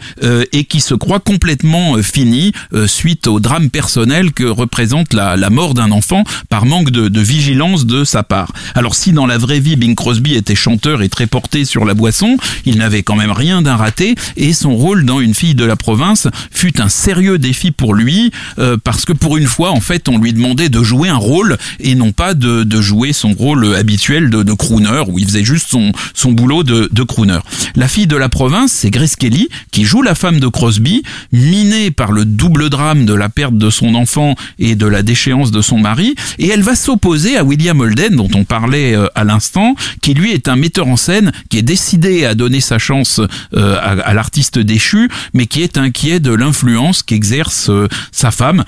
et 0.53 0.65
qui 0.65 0.81
se 0.81 0.95
croit 0.95 1.21
complètement 1.21 2.03
fini 2.03 2.53
suite 2.87 3.27
au 3.29 3.39
drame 3.41 3.71
personnel 3.71 4.33
que 4.33 4.45
représente 4.65 5.13
la, 5.13 5.51
mort 5.51 5.75
d'un 5.75 5.91
enfant 5.91 6.25
par 6.49 6.65
manque 6.65 6.91
de, 6.91 7.09
de 7.09 7.21
vigilance 7.21 7.85
de 7.85 8.03
sa 8.03 8.23
part. 8.23 8.51
Alors 8.75 8.95
si 8.95 9.13
dans 9.13 9.27
la 9.27 9.37
vraie 9.37 9.61
vie 9.61 9.77
Bing 9.77 9.95
Crosby 9.95 10.35
était 10.35 10.55
chanteur 10.55 11.03
et 11.03 11.11
très 11.11 11.27
porté 11.27 11.67
sur 11.67 11.85
la 11.85 11.93
boisson, 11.93 12.39
il 12.65 12.79
n'avait 12.79 13.03
quand 13.03 13.15
même 13.15 13.31
rien 13.31 13.61
d'un 13.61 13.77
raté 13.77 14.15
et 14.39 14.55
son 14.55 14.75
rôle 14.75 15.05
dans 15.05 15.21
Une 15.21 15.35
fille 15.35 15.55
de 15.55 15.67
la 15.67 15.77
province 15.77 16.29
fut 16.51 16.81
un 16.81 16.89
sérieux 16.89 17.39
défi 17.39 17.73
pour 17.73 17.95
lui 17.95 18.33
euh, 18.59 18.79
parce 18.83 19.05
que 19.05 19.13
pour 19.13 19.37
une 19.37 19.47
fois 19.47 19.71
en 19.71 19.81
fait 19.81 20.09
on 20.09 20.19
lui 20.19 20.33
demandait 20.33 20.71
de 20.71 20.83
jouer 20.83 21.11
un 21.11 21.17
rôle 21.17 21.59
et 21.79 21.95
non 21.95 22.13
pas 22.13 22.33
de, 22.35 22.63
de 22.63 22.81
jouer 22.81 23.13
son 23.13 23.33
rôle 23.33 23.77
habituel 23.77 24.31
de, 24.31 24.43
de 24.43 24.53
crooner 24.55 25.03
où 25.09 25.19
il 25.19 25.27
faisait 25.27 25.45
juste 25.45 25.69
son, 25.71 25.93
son 26.15 26.33
boulot 26.33 26.63
de, 26.63 26.89
de 26.91 27.03
crooner. 27.03 27.39
La 27.77 27.87
fille 27.87 28.07
de 28.07 28.17
la 28.17 28.31
province, 28.31 28.73
c'est 28.73 28.91
Grace 28.91 29.17
Kelly 29.17 29.49
qui 29.71 29.85
joue 29.85 30.03
la 30.03 30.15
femme 30.15 30.41
de 30.41 30.49
Crosby, 30.49 31.03
minée 31.33 31.91
par 31.91 32.13
le 32.13 32.25
double 32.25 32.71
drame 32.71 33.05
de 33.05 33.15
la 33.15 33.29
perte 33.29 33.57
de 33.59 33.71
son 33.71 33.95
enfant 33.95 34.35
et 34.59 34.75
de 34.75 34.87
la 34.87 35.03
déchéance 35.03 35.51
de 35.51 35.63
son 35.63 35.79
mari, 35.79 36.15
et 36.39 36.49
elle 36.49 36.63
va 36.63 36.77
s'opposer 36.77 37.37
à 37.37 37.45
William 37.45 37.81
Holden 37.81 38.17
dont 38.17 38.29
on 38.35 38.45
parlait 38.45 38.95
euh, 38.95 39.07
à 39.15 39.25
l'instant, 39.25 39.75
qui 40.01 40.15
lui 40.15 40.33
est 40.33 40.49
un 40.49 40.57
metteur 40.57 40.87
en 40.87 40.97
scène 40.97 41.33
qui 41.51 41.59
est 41.59 41.63
décidé 41.63 42.25
à 42.25 42.35
donner 42.35 42.61
sa 42.61 42.79
chance 42.79 43.21
euh, 43.55 43.77
à, 43.77 43.91
à 43.91 44.15
l'artiste 44.15 44.59
déchu, 44.59 45.11
mais 45.33 45.47
qui 45.47 45.63
est 45.63 45.79
inquiet 45.79 46.21
de 46.21 46.33
l'influence 46.33 47.03
qu'exerce 47.03 47.71
euh, 47.71 47.89
sa 48.13 48.31
femme 48.31 48.65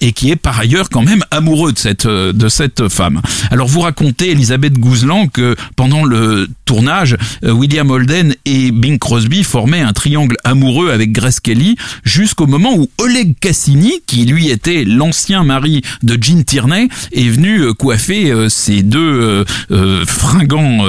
et 0.00 0.12
qui 0.12 0.30
est 0.30 0.36
par 0.36 0.58
ailleurs 0.58 0.88
quand 0.88 1.02
même 1.02 1.22
amoureux 1.30 1.72
de 1.72 1.78
cette 1.78 2.06
de 2.06 2.48
cette 2.48 2.88
femme. 2.88 3.20
Alors 3.50 3.68
vous 3.68 3.80
racontez 3.80 4.30
Elisabeth 4.30 4.78
Gouzelan 4.78 5.28
que 5.28 5.56
pendant 5.76 6.04
le 6.04 6.48
tournage, 6.64 7.16
William 7.42 7.90
Holden 7.90 8.34
et 8.44 8.70
Bing 8.70 8.98
Crosby 8.98 9.44
formaient 9.44 9.80
un 9.80 9.92
triangle 9.92 10.36
amoureux 10.44 10.90
avec 10.90 11.12
Grace 11.12 11.40
Kelly 11.40 11.76
jusqu'au 12.04 12.46
moment 12.46 12.74
où 12.74 12.88
Oleg 12.98 13.34
Cassini, 13.40 14.00
qui 14.06 14.24
lui 14.24 14.50
était 14.50 14.84
l'ancien 14.84 15.17
mari 15.44 15.82
de 16.02 16.18
Jean 16.20 16.44
Tierney, 16.44 16.88
est 17.12 17.28
venu 17.28 17.60
euh, 17.60 17.74
coiffer 17.74 18.30
euh, 18.30 18.48
ces 18.48 18.82
deux 18.82 19.44
euh, 19.70 20.04
fringants 20.06 20.84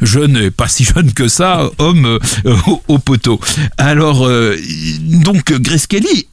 jeunes, 0.00 0.50
pas 0.50 0.68
si 0.68 0.84
jeunes 0.84 1.12
que 1.12 1.28
ça, 1.28 1.70
hommes 1.78 2.18
au, 2.66 2.82
au 2.88 2.98
poteau. 2.98 3.40
Alors, 3.78 4.28
donc 5.24 5.52
Grace 5.52 5.86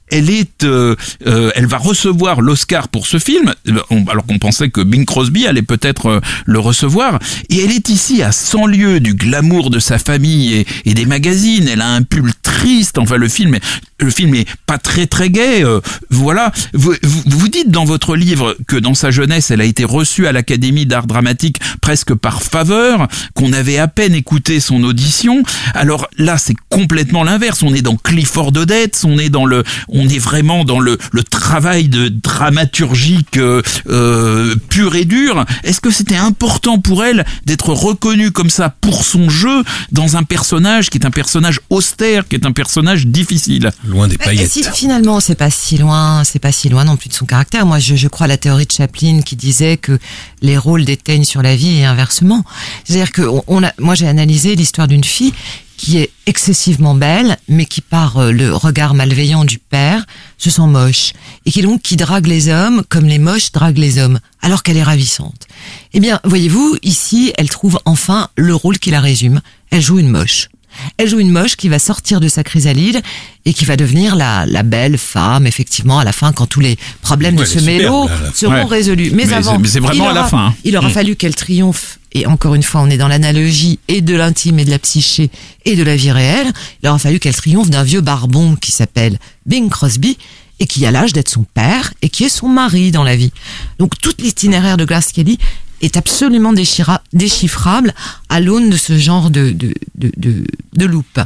elle 0.10 0.30
est, 0.30 0.64
euh, 0.64 0.96
euh, 1.26 1.52
elle 1.56 1.66
va 1.66 1.78
recevoir 1.78 2.42
l'Oscar 2.42 2.88
pour 2.88 3.08
ce 3.08 3.20
film, 3.20 3.54
on- 3.90 4.06
alors 4.08 4.26
qu'on 4.26 4.40
pensait 4.40 4.70
que 4.70 4.82
Bing 4.82 5.06
Crosby 5.06 5.48
allait 5.48 5.62
peut-être 5.62 6.06
euh, 6.08 6.20
le 6.46 6.60
recevoir. 6.60 7.20
Et 7.50 7.64
elle 7.64 7.72
est 7.72 7.90
ici 7.90 8.22
à 8.24 8.32
100 8.32 8.68
lieues 8.68 9.00
du 9.00 9.14
glamour 9.16 9.70
de 9.70 9.80
sa 9.80 9.98
famille 10.00 10.66
et, 10.86 10.94
des 10.94 11.06
magazines. 11.06 11.68
Elle 11.68 11.82
a 11.82 11.90
un 11.90 12.02
pull 12.02 12.32
triste. 12.42 12.98
Enfin, 12.98 13.18
le 13.18 13.28
film, 13.28 13.58
le 14.00 14.10
film 14.10 14.34
est 14.36 14.48
pas 14.66 14.78
très 14.78 15.06
très 15.08 15.30
gai. 15.30 15.64
euh, 15.64 15.80
voilà. 16.10 16.52
Vous, 16.74 16.94
vous, 17.04 17.24
vous 17.26 17.48
dites 17.50 17.70
dans 17.70 17.86
votre 17.86 18.16
livre 18.16 18.56
que 18.68 18.78
dans 18.78 18.94
sa 18.96 19.12
jeunesse, 19.12 19.52
elle 19.52 19.62
a 19.62 19.66
été 19.66 19.84
reçue 19.84 20.26
à 20.28 20.32
l'Académie 20.32 20.86
d'art 20.86 21.06
dramatique 21.08 21.58
presque 21.82 22.14
par 22.16 22.42
faveur, 22.42 23.08
qu'on 23.36 23.54
avait 23.54 23.78
à 23.78 23.88
peine 23.88 24.16
écouté 24.16 24.60
son 24.60 24.84
audition. 24.84 25.44
Alors 25.74 26.08
là, 26.18 26.38
c'est 26.38 26.56
complètement 26.70 27.24
l'inverse. 27.24 27.62
On 27.64 27.74
est 27.74 27.82
dans 27.82 27.96
Clifford 27.98 28.54
Odets, 28.56 28.92
on 29.04 29.18
est 29.20 29.30
dans 29.30 29.46
le, 29.46 29.64
est 30.02 30.20
vraiment 30.20 30.64
dans 30.66 30.80
le, 30.80 30.98
le 31.12 31.24
travail 31.24 31.88
de 31.90 32.10
dramaturgique 32.10 33.38
euh, 33.38 33.62
euh, 33.90 34.56
pur 34.70 34.96
et 34.96 35.06
dur. 35.06 35.46
Est-ce 35.64 35.82
que 35.82 35.92
c'était 35.92 36.16
important 36.16 36.80
pour 36.80 37.04
elle 37.04 37.26
d'être 37.46 37.74
reconnue 37.74 38.32
comme 38.32 38.50
ça 38.50 38.70
pour 38.82 39.04
son 39.04 39.30
jeu 39.30 39.64
dans 39.92 40.18
un 40.18 40.24
personnage 40.24 40.90
qui 40.90 40.98
est 40.98 41.06
un 41.06 41.12
personnage 41.12 41.60
austère, 41.70 42.28
qui 42.28 42.36
est 42.36 42.46
un 42.46 42.52
personnage 42.52 43.08
difficile? 43.08 43.72
Loin 43.86 44.08
des 44.08 44.16
Et 44.16 44.18
paillettes. 44.18 44.52
si, 44.52 44.64
finalement, 44.64 45.20
c'est 45.20 45.36
pas 45.36 45.50
si 45.50 45.78
loin, 45.78 46.24
c'est 46.24 46.40
pas 46.40 46.52
si 46.52 46.70
loin 46.70 46.84
non 46.84 46.98
plus 46.98 47.10
de 47.10 47.14
son 47.14 47.26
caractère. 47.26 47.66
Moi, 47.66 47.80
je, 47.80 47.96
je 47.96 48.08
crois 48.08 48.26
à 48.26 48.28
la 48.28 48.38
théorie 48.38 48.66
de 48.66 48.72
Chaplin 48.72 49.22
qui 49.22 49.36
disait 49.36 49.78
que 49.78 49.98
les 50.42 50.58
rôles 50.58 50.86
déteignent 50.86 51.24
sur 51.26 51.42
la 51.42 51.56
vie 51.56 51.78
et 51.80 51.86
inversement. 51.86 52.44
C'est-à-dire 52.84 53.12
que 53.12 53.22
on, 53.22 53.44
on 53.48 53.64
a, 53.64 53.72
moi, 53.80 53.96
j'ai 53.96 54.08
analysé 54.08 54.56
l'histoire 54.56 54.88
d'une 54.88 55.04
fille 55.04 55.34
qui 55.78 56.00
est 56.00 56.12
excessivement 56.26 56.96
belle, 56.96 57.38
mais 57.48 57.66
qui 57.66 57.82
par 57.82 58.18
euh, 58.18 58.32
le 58.32 58.54
regard 58.54 58.94
malveillant 58.94 59.46
du 59.46 59.60
père 59.60 60.06
se 60.38 60.50
sent 60.50 60.68
moche 60.68 61.14
et 61.46 61.52
qui 61.52 61.62
donc 61.62 61.82
qui 61.82 61.96
drague 61.96 62.28
les 62.28 62.50
hommes 62.50 62.84
comme 62.90 63.06
les 63.06 63.20
moches 63.20 63.52
draguent 63.52 63.78
les 63.78 64.00
hommes, 64.00 64.20
alors 64.42 64.64
qu'elle 64.64 64.78
est 64.78 64.84
ravissante. 64.84 65.48
Eh 65.94 66.00
bien, 66.00 66.20
voyez-vous, 66.24 66.78
ici, 66.82 67.32
elle 67.38 67.50
trouve 67.50 67.80
enfin 67.86 68.30
le 68.36 68.56
rôle 68.56 68.80
qui 68.80 68.92
la 68.92 69.00
résume. 69.00 69.42
Elle 69.70 69.82
joue 69.82 70.00
une 70.00 70.10
moche. 70.10 70.50
Elle 70.98 71.08
joue 71.10 71.20
une 71.20 71.32
moche 71.32 71.56
qui 71.56 71.70
va 71.70 71.80
sortir 71.80 72.20
de 72.20 72.28
sa 72.28 72.44
chrysalide 72.44 73.02
et 73.46 73.54
qui 73.54 73.66
va 73.66 73.76
devenir 73.76 74.16
la, 74.16 74.46
la 74.46 74.64
belle 74.64 74.98
femme, 74.98 75.48
effectivement, 75.48 76.00
à 76.00 76.04
la 76.04 76.12
fin, 76.12 76.32
quand 76.34 76.46
tous 76.46 76.60
les 76.60 76.78
problèmes 77.02 77.36
Ouais, 77.36 77.42
de 77.44 77.48
ce 77.50 77.60
mélo 77.60 78.08
seront 78.34 78.54
Ouais. 78.54 78.64
résolus. 78.64 79.12
Mais, 79.12 79.26
Mais 79.26 79.34
avant, 79.34 79.54
c'est- 79.54 79.58
mais 79.60 79.68
c'est 79.68 79.80
vraiment 79.80 80.06
il 80.06 80.10
à 80.12 80.14
la 80.14 80.20
aura- 80.22 80.30
fin, 80.30 80.46
hein. 80.48 80.56
Il 80.64 80.78
aura 80.78 80.90
Mm. 80.90 80.92
fallu 80.94 81.16
qu'elle 81.16 81.36
triomphe. 81.36 82.00
Et 82.14 82.26
encore 82.26 82.56
une 82.56 82.64
fois, 82.64 82.82
on 82.82 82.90
est 82.90 82.98
dans 82.98 83.08
l'analogie 83.08 83.80
et 83.88 84.02
de 84.02 84.16
l'intime 84.16 84.60
et 84.60 84.66
de 84.66 84.70
la 84.72 84.80
psyché 84.80 85.30
et 85.66 85.76
de 85.76 85.84
la 85.84 85.96
vie 85.96 86.12
réelle. 86.12 86.52
Il 86.82 86.90
aura 86.90 86.98
fallu 87.00 87.20
qu'elle 87.20 87.36
triomphe 87.36 87.70
d'un 87.70 87.84
vieux 87.84 88.02
barbon 88.02 88.56
qui 88.56 88.72
s'appelle 88.72 89.20
Bing 89.46 89.70
Crosby 89.70 90.18
et 90.60 90.66
qui 90.66 90.86
a 90.86 90.92
l'âge 90.92 91.14
d'être 91.14 91.30
son 91.30 91.44
père 91.54 91.94
et 92.02 92.10
qui 92.10 92.24
est 92.24 92.30
son 92.30 92.48
mari 92.50 92.92
dans 92.92 93.04
la 93.04 93.16
vie. 93.16 93.32
Donc 93.78 93.92
tout 94.02 94.14
l'itinéraire 94.20 94.78
de 94.78 94.86
Grace 94.86 95.12
Kelly 95.12 95.38
est 95.82 95.98
absolument 95.98 96.54
déchira- 96.54 97.02
déchiffrable 97.14 97.94
à 98.30 98.40
l'aune 98.40 98.70
de 98.70 98.78
ce 98.78 98.98
genre 98.98 99.30
de, 99.30 99.52
de, 99.52 99.74
de, 99.96 100.12
de, 100.18 100.44
de 100.76 100.86
loupe. 100.86 101.20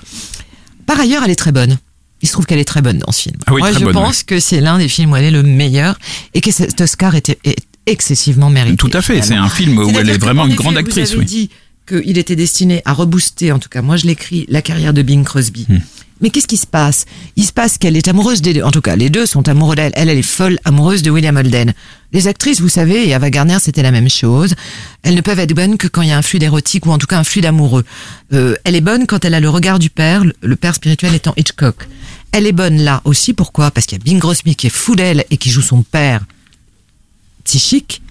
Par 0.85 0.99
ailleurs, 0.99 1.23
elle 1.23 1.31
est 1.31 1.35
très 1.35 1.51
bonne. 1.51 1.77
Il 2.21 2.27
se 2.27 2.33
trouve 2.33 2.45
qu'elle 2.45 2.59
est 2.59 2.65
très 2.65 2.81
bonne 2.81 2.99
dans 2.99 3.11
ce 3.11 3.21
film. 3.23 3.35
Ah 3.47 3.53
oui, 3.53 3.61
Moi, 3.61 3.71
je 3.71 3.79
bonne, 3.79 3.93
pense 3.93 4.23
que 4.23 4.39
c'est 4.39 4.61
l'un 4.61 4.77
des 4.77 4.87
films 4.87 5.11
où 5.11 5.15
elle 5.15 5.23
est 5.25 5.31
le 5.31 5.41
meilleur 5.43 5.97
et 6.33 6.41
que 6.41 6.51
cet 6.51 6.79
Oscar 6.81 7.15
était, 7.15 7.39
est 7.43 7.57
excessivement 7.87 8.49
mérité. 8.49 8.77
Tout 8.77 8.91
à 8.93 9.01
fait. 9.01 9.21
C'est 9.21 9.33
un 9.35 9.49
film 9.49 9.77
où 9.79 9.89
elle 9.97 10.09
est 10.09 10.17
vraiment 10.19 10.43
en 10.43 10.47
une 10.47 10.55
grande 10.55 10.73
vous 10.73 10.79
actrice. 10.79 11.09
avez 11.11 11.19
Oui. 11.19 11.25
dit 11.25 11.49
qu'il 11.87 12.17
était 12.19 12.35
destiné 12.35 12.81
à 12.85 12.93
rebooster, 12.93 13.51
en 13.51 13.57
tout 13.59 13.69
cas, 13.69 13.81
moi 13.81 13.97
je 13.97 14.05
l'écris, 14.05 14.45
la 14.49 14.61
carrière 14.61 14.93
de 14.93 15.01
Bing 15.01 15.23
Crosby. 15.23 15.65
Hmm. 15.67 15.79
Mais 16.21 16.29
qu'est-ce 16.29 16.47
qui 16.47 16.57
se 16.57 16.67
passe? 16.67 17.05
Il 17.35 17.43
se 17.45 17.51
passe 17.51 17.77
qu'elle 17.79 17.97
est 17.97 18.07
amoureuse 18.07 18.41
des 18.41 18.53
deux. 18.53 18.61
En 18.63 18.71
tout 18.71 18.81
cas, 18.81 18.95
les 18.95 19.09
deux 19.09 19.25
sont 19.25 19.47
amoureux 19.49 19.75
d'elle. 19.75 19.91
Elle, 19.95 20.07
elle 20.09 20.17
est 20.19 20.21
folle 20.21 20.59
amoureuse 20.65 21.01
de 21.01 21.09
William 21.09 21.35
Holden. 21.35 21.73
Les 22.13 22.27
actrices, 22.27 22.61
vous 22.61 22.69
savez, 22.69 23.07
et 23.07 23.13
Ava 23.13 23.29
Gardner, 23.29 23.57
c'était 23.59 23.81
la 23.81 23.91
même 23.91 24.09
chose. 24.09 24.53
Elles 25.01 25.15
ne 25.15 25.21
peuvent 25.21 25.39
être 25.39 25.53
bonnes 25.53 25.77
que 25.77 25.87
quand 25.87 26.01
il 26.03 26.09
y 26.09 26.11
a 26.11 26.17
un 26.17 26.21
flux 26.21 26.37
d'érotique 26.39 26.85
ou 26.85 26.91
en 26.91 26.97
tout 26.99 27.07
cas 27.07 27.17
un 27.17 27.23
flux 27.23 27.41
d'amoureux. 27.41 27.83
Euh, 28.33 28.55
elle 28.65 28.75
est 28.75 28.81
bonne 28.81 29.07
quand 29.07 29.25
elle 29.25 29.33
a 29.33 29.39
le 29.39 29.49
regard 29.49 29.79
du 29.79 29.89
père, 29.89 30.23
le- 30.41 30.55
père 30.55 30.75
spirituel 30.75 31.15
étant 31.15 31.33
Hitchcock. 31.37 31.87
Elle 32.31 32.45
est 32.45 32.51
bonne 32.53 32.77
là 32.81 33.01
aussi, 33.05 33.33
pourquoi? 33.33 33.71
Parce 33.71 33.87
qu'il 33.87 33.97
y 33.97 34.01
a 34.01 34.03
Bing 34.03 34.19
Crosby 34.19 34.55
qui 34.55 34.67
est 34.67 34.71
fou 34.71 34.95
d'elle 34.95 35.25
et 35.31 35.37
qui 35.37 35.49
joue 35.49 35.61
son 35.61 35.81
père 35.81 36.21
psychique, 37.43 38.01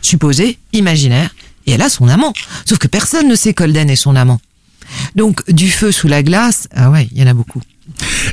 supposé, 0.00 0.58
imaginaire, 0.72 1.34
et 1.66 1.72
elle 1.72 1.82
a 1.82 1.88
son 1.88 2.08
amant. 2.08 2.32
Sauf 2.64 2.78
que 2.78 2.86
personne 2.86 3.28
ne 3.28 3.34
sait 3.34 3.52
qu'Holden 3.52 3.90
est 3.90 3.96
son 3.96 4.14
amant. 4.16 4.40
Donc, 5.14 5.48
du 5.50 5.70
feu 5.70 5.92
sous 5.92 6.08
la 6.08 6.22
glace, 6.22 6.68
ah 6.74 6.90
ouais, 6.90 7.08
il 7.12 7.18
y 7.18 7.22
en 7.22 7.26
a 7.26 7.34
beaucoup. 7.34 7.60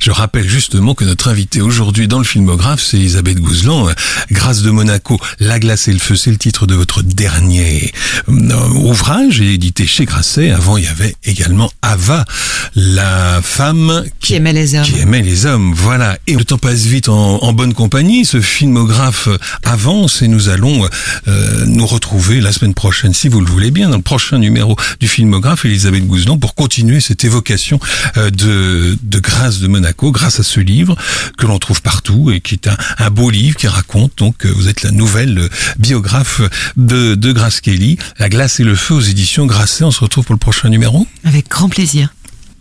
Je 0.02 0.12
rappelle 0.12 0.48
justement 0.48 0.94
que 0.94 1.04
notre 1.04 1.30
invité 1.30 1.62
aujourd'hui 1.62 2.08
dans 2.08 2.20
le 2.20 2.24
filmographe, 2.24 2.82
c'est 2.82 2.98
Elisabeth 2.98 3.40
Gouzelan. 3.40 3.88
Grâce 4.32 4.62
de 4.62 4.70
Monaco, 4.70 5.20
La 5.40 5.60
glace 5.60 5.88
et 5.88 5.94
le 5.94 6.00
feu, 6.00 6.16
c'est 6.16 6.32
le 6.32 6.38
titre 6.38 6.68
de 6.68 6.76
votre 6.76 7.02
dernier 7.02 7.92
euh, 8.30 8.70
ouvrage 8.70 9.42
édité 9.42 9.88
chez 9.88 10.06
Grasset. 10.06 10.52
Avant, 10.52 10.78
il 10.78 10.84
y 10.84 10.88
avait 10.88 11.16
également 11.24 11.72
Ava, 11.82 12.26
la 12.76 13.42
femme 13.44 14.04
qui, 14.20 14.36
aimait 14.36 14.54
les 14.54 14.76
hommes. 14.76 14.84
Qui 14.84 15.00
aimait 15.00 15.22
les 15.22 15.46
hommes, 15.46 15.74
voilà. 15.74 16.18
Et 16.28 16.36
le 16.36 16.44
temps 16.44 16.58
passe 16.58 16.82
vite 16.82 17.10
en, 17.10 17.54
bonne 17.54 17.74
compagnie. 17.74 18.26
Ce 18.26 18.42
filmographe 18.42 19.30
avance 19.64 20.22
et 20.22 20.28
nous 20.28 20.50
allons 20.50 20.88
euh, 21.28 21.66
nous 21.68 21.88
retrouver 21.88 22.42
la 22.42 22.52
semaine 22.52 22.74
prochaine, 22.74 23.14
si 23.14 23.30
vous 23.30 23.40
le 23.40 23.48
voulez 23.48 23.72
bien, 23.72 23.90
dans 23.90 23.98
le 23.98 24.02
prochain 24.04 24.40
numéro 24.40 24.76
du 25.00 25.08
filmographe, 25.08 25.66
Elisabeth 25.66 26.06
Gouzelan, 26.06 26.38
pour 26.38 26.56
continuer 26.56 27.00
cette 27.00 27.24
évocation 27.24 27.80
euh, 28.18 28.30
de, 28.30 28.98
de 29.02 29.20
Grâce 29.20 29.55
de 29.60 29.68
Monaco, 29.68 30.12
grâce 30.12 30.40
à 30.40 30.44
ce 30.44 30.60
livre 30.60 30.96
que 31.38 31.46
l'on 31.46 31.60
trouve 31.60 31.82
partout 31.82 32.32
et 32.32 32.42
qui 32.42 32.56
est 32.56 32.68
un, 32.68 33.10
beau 33.10 33.30
livre 33.30 33.56
qui 33.56 33.68
raconte, 33.68 34.18
donc 34.18 34.46
vous 34.46 34.68
êtes 34.68 34.84
la 34.84 34.92
nouvelle 34.92 35.50
biographe 35.78 36.42
de, 36.78 37.16
de 37.16 37.32
Grace 37.32 37.62
Kelly, 37.62 37.98
La 38.20 38.30
glace 38.30 38.60
et 38.60 38.64
le 38.64 38.76
feu 38.76 38.96
aux 38.96 39.02
éditions 39.02 39.46
Grasset. 39.46 39.84
On 39.84 39.92
se 39.92 40.00
retrouve 40.00 40.26
pour 40.26 40.34
le 40.34 40.40
prochain 40.40 40.70
numéro. 40.70 41.08
Avec 41.24 41.50
grand 41.50 41.70
plaisir. 41.70 42.10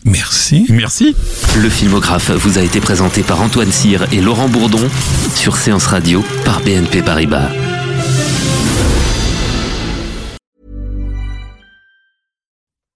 Merci. 0.05 0.67
Merci. 0.69 1.17
Le 1.57 1.71
filmographe 1.71 2.31
vous 2.31 2.59
a 2.59 2.63
été 2.63 2.81
présenté 2.81 3.23
par 3.23 3.41
Antoine 3.41 3.73
Cyr 3.73 4.07
et 4.13 4.21
Laurent 4.21 4.49
Bourdon 4.49 4.91
sur 5.35 5.57
Séance 5.57 5.87
Radio 5.87 6.23
par 6.45 6.61
BNP 6.61 7.03
Paribas. 7.03 7.49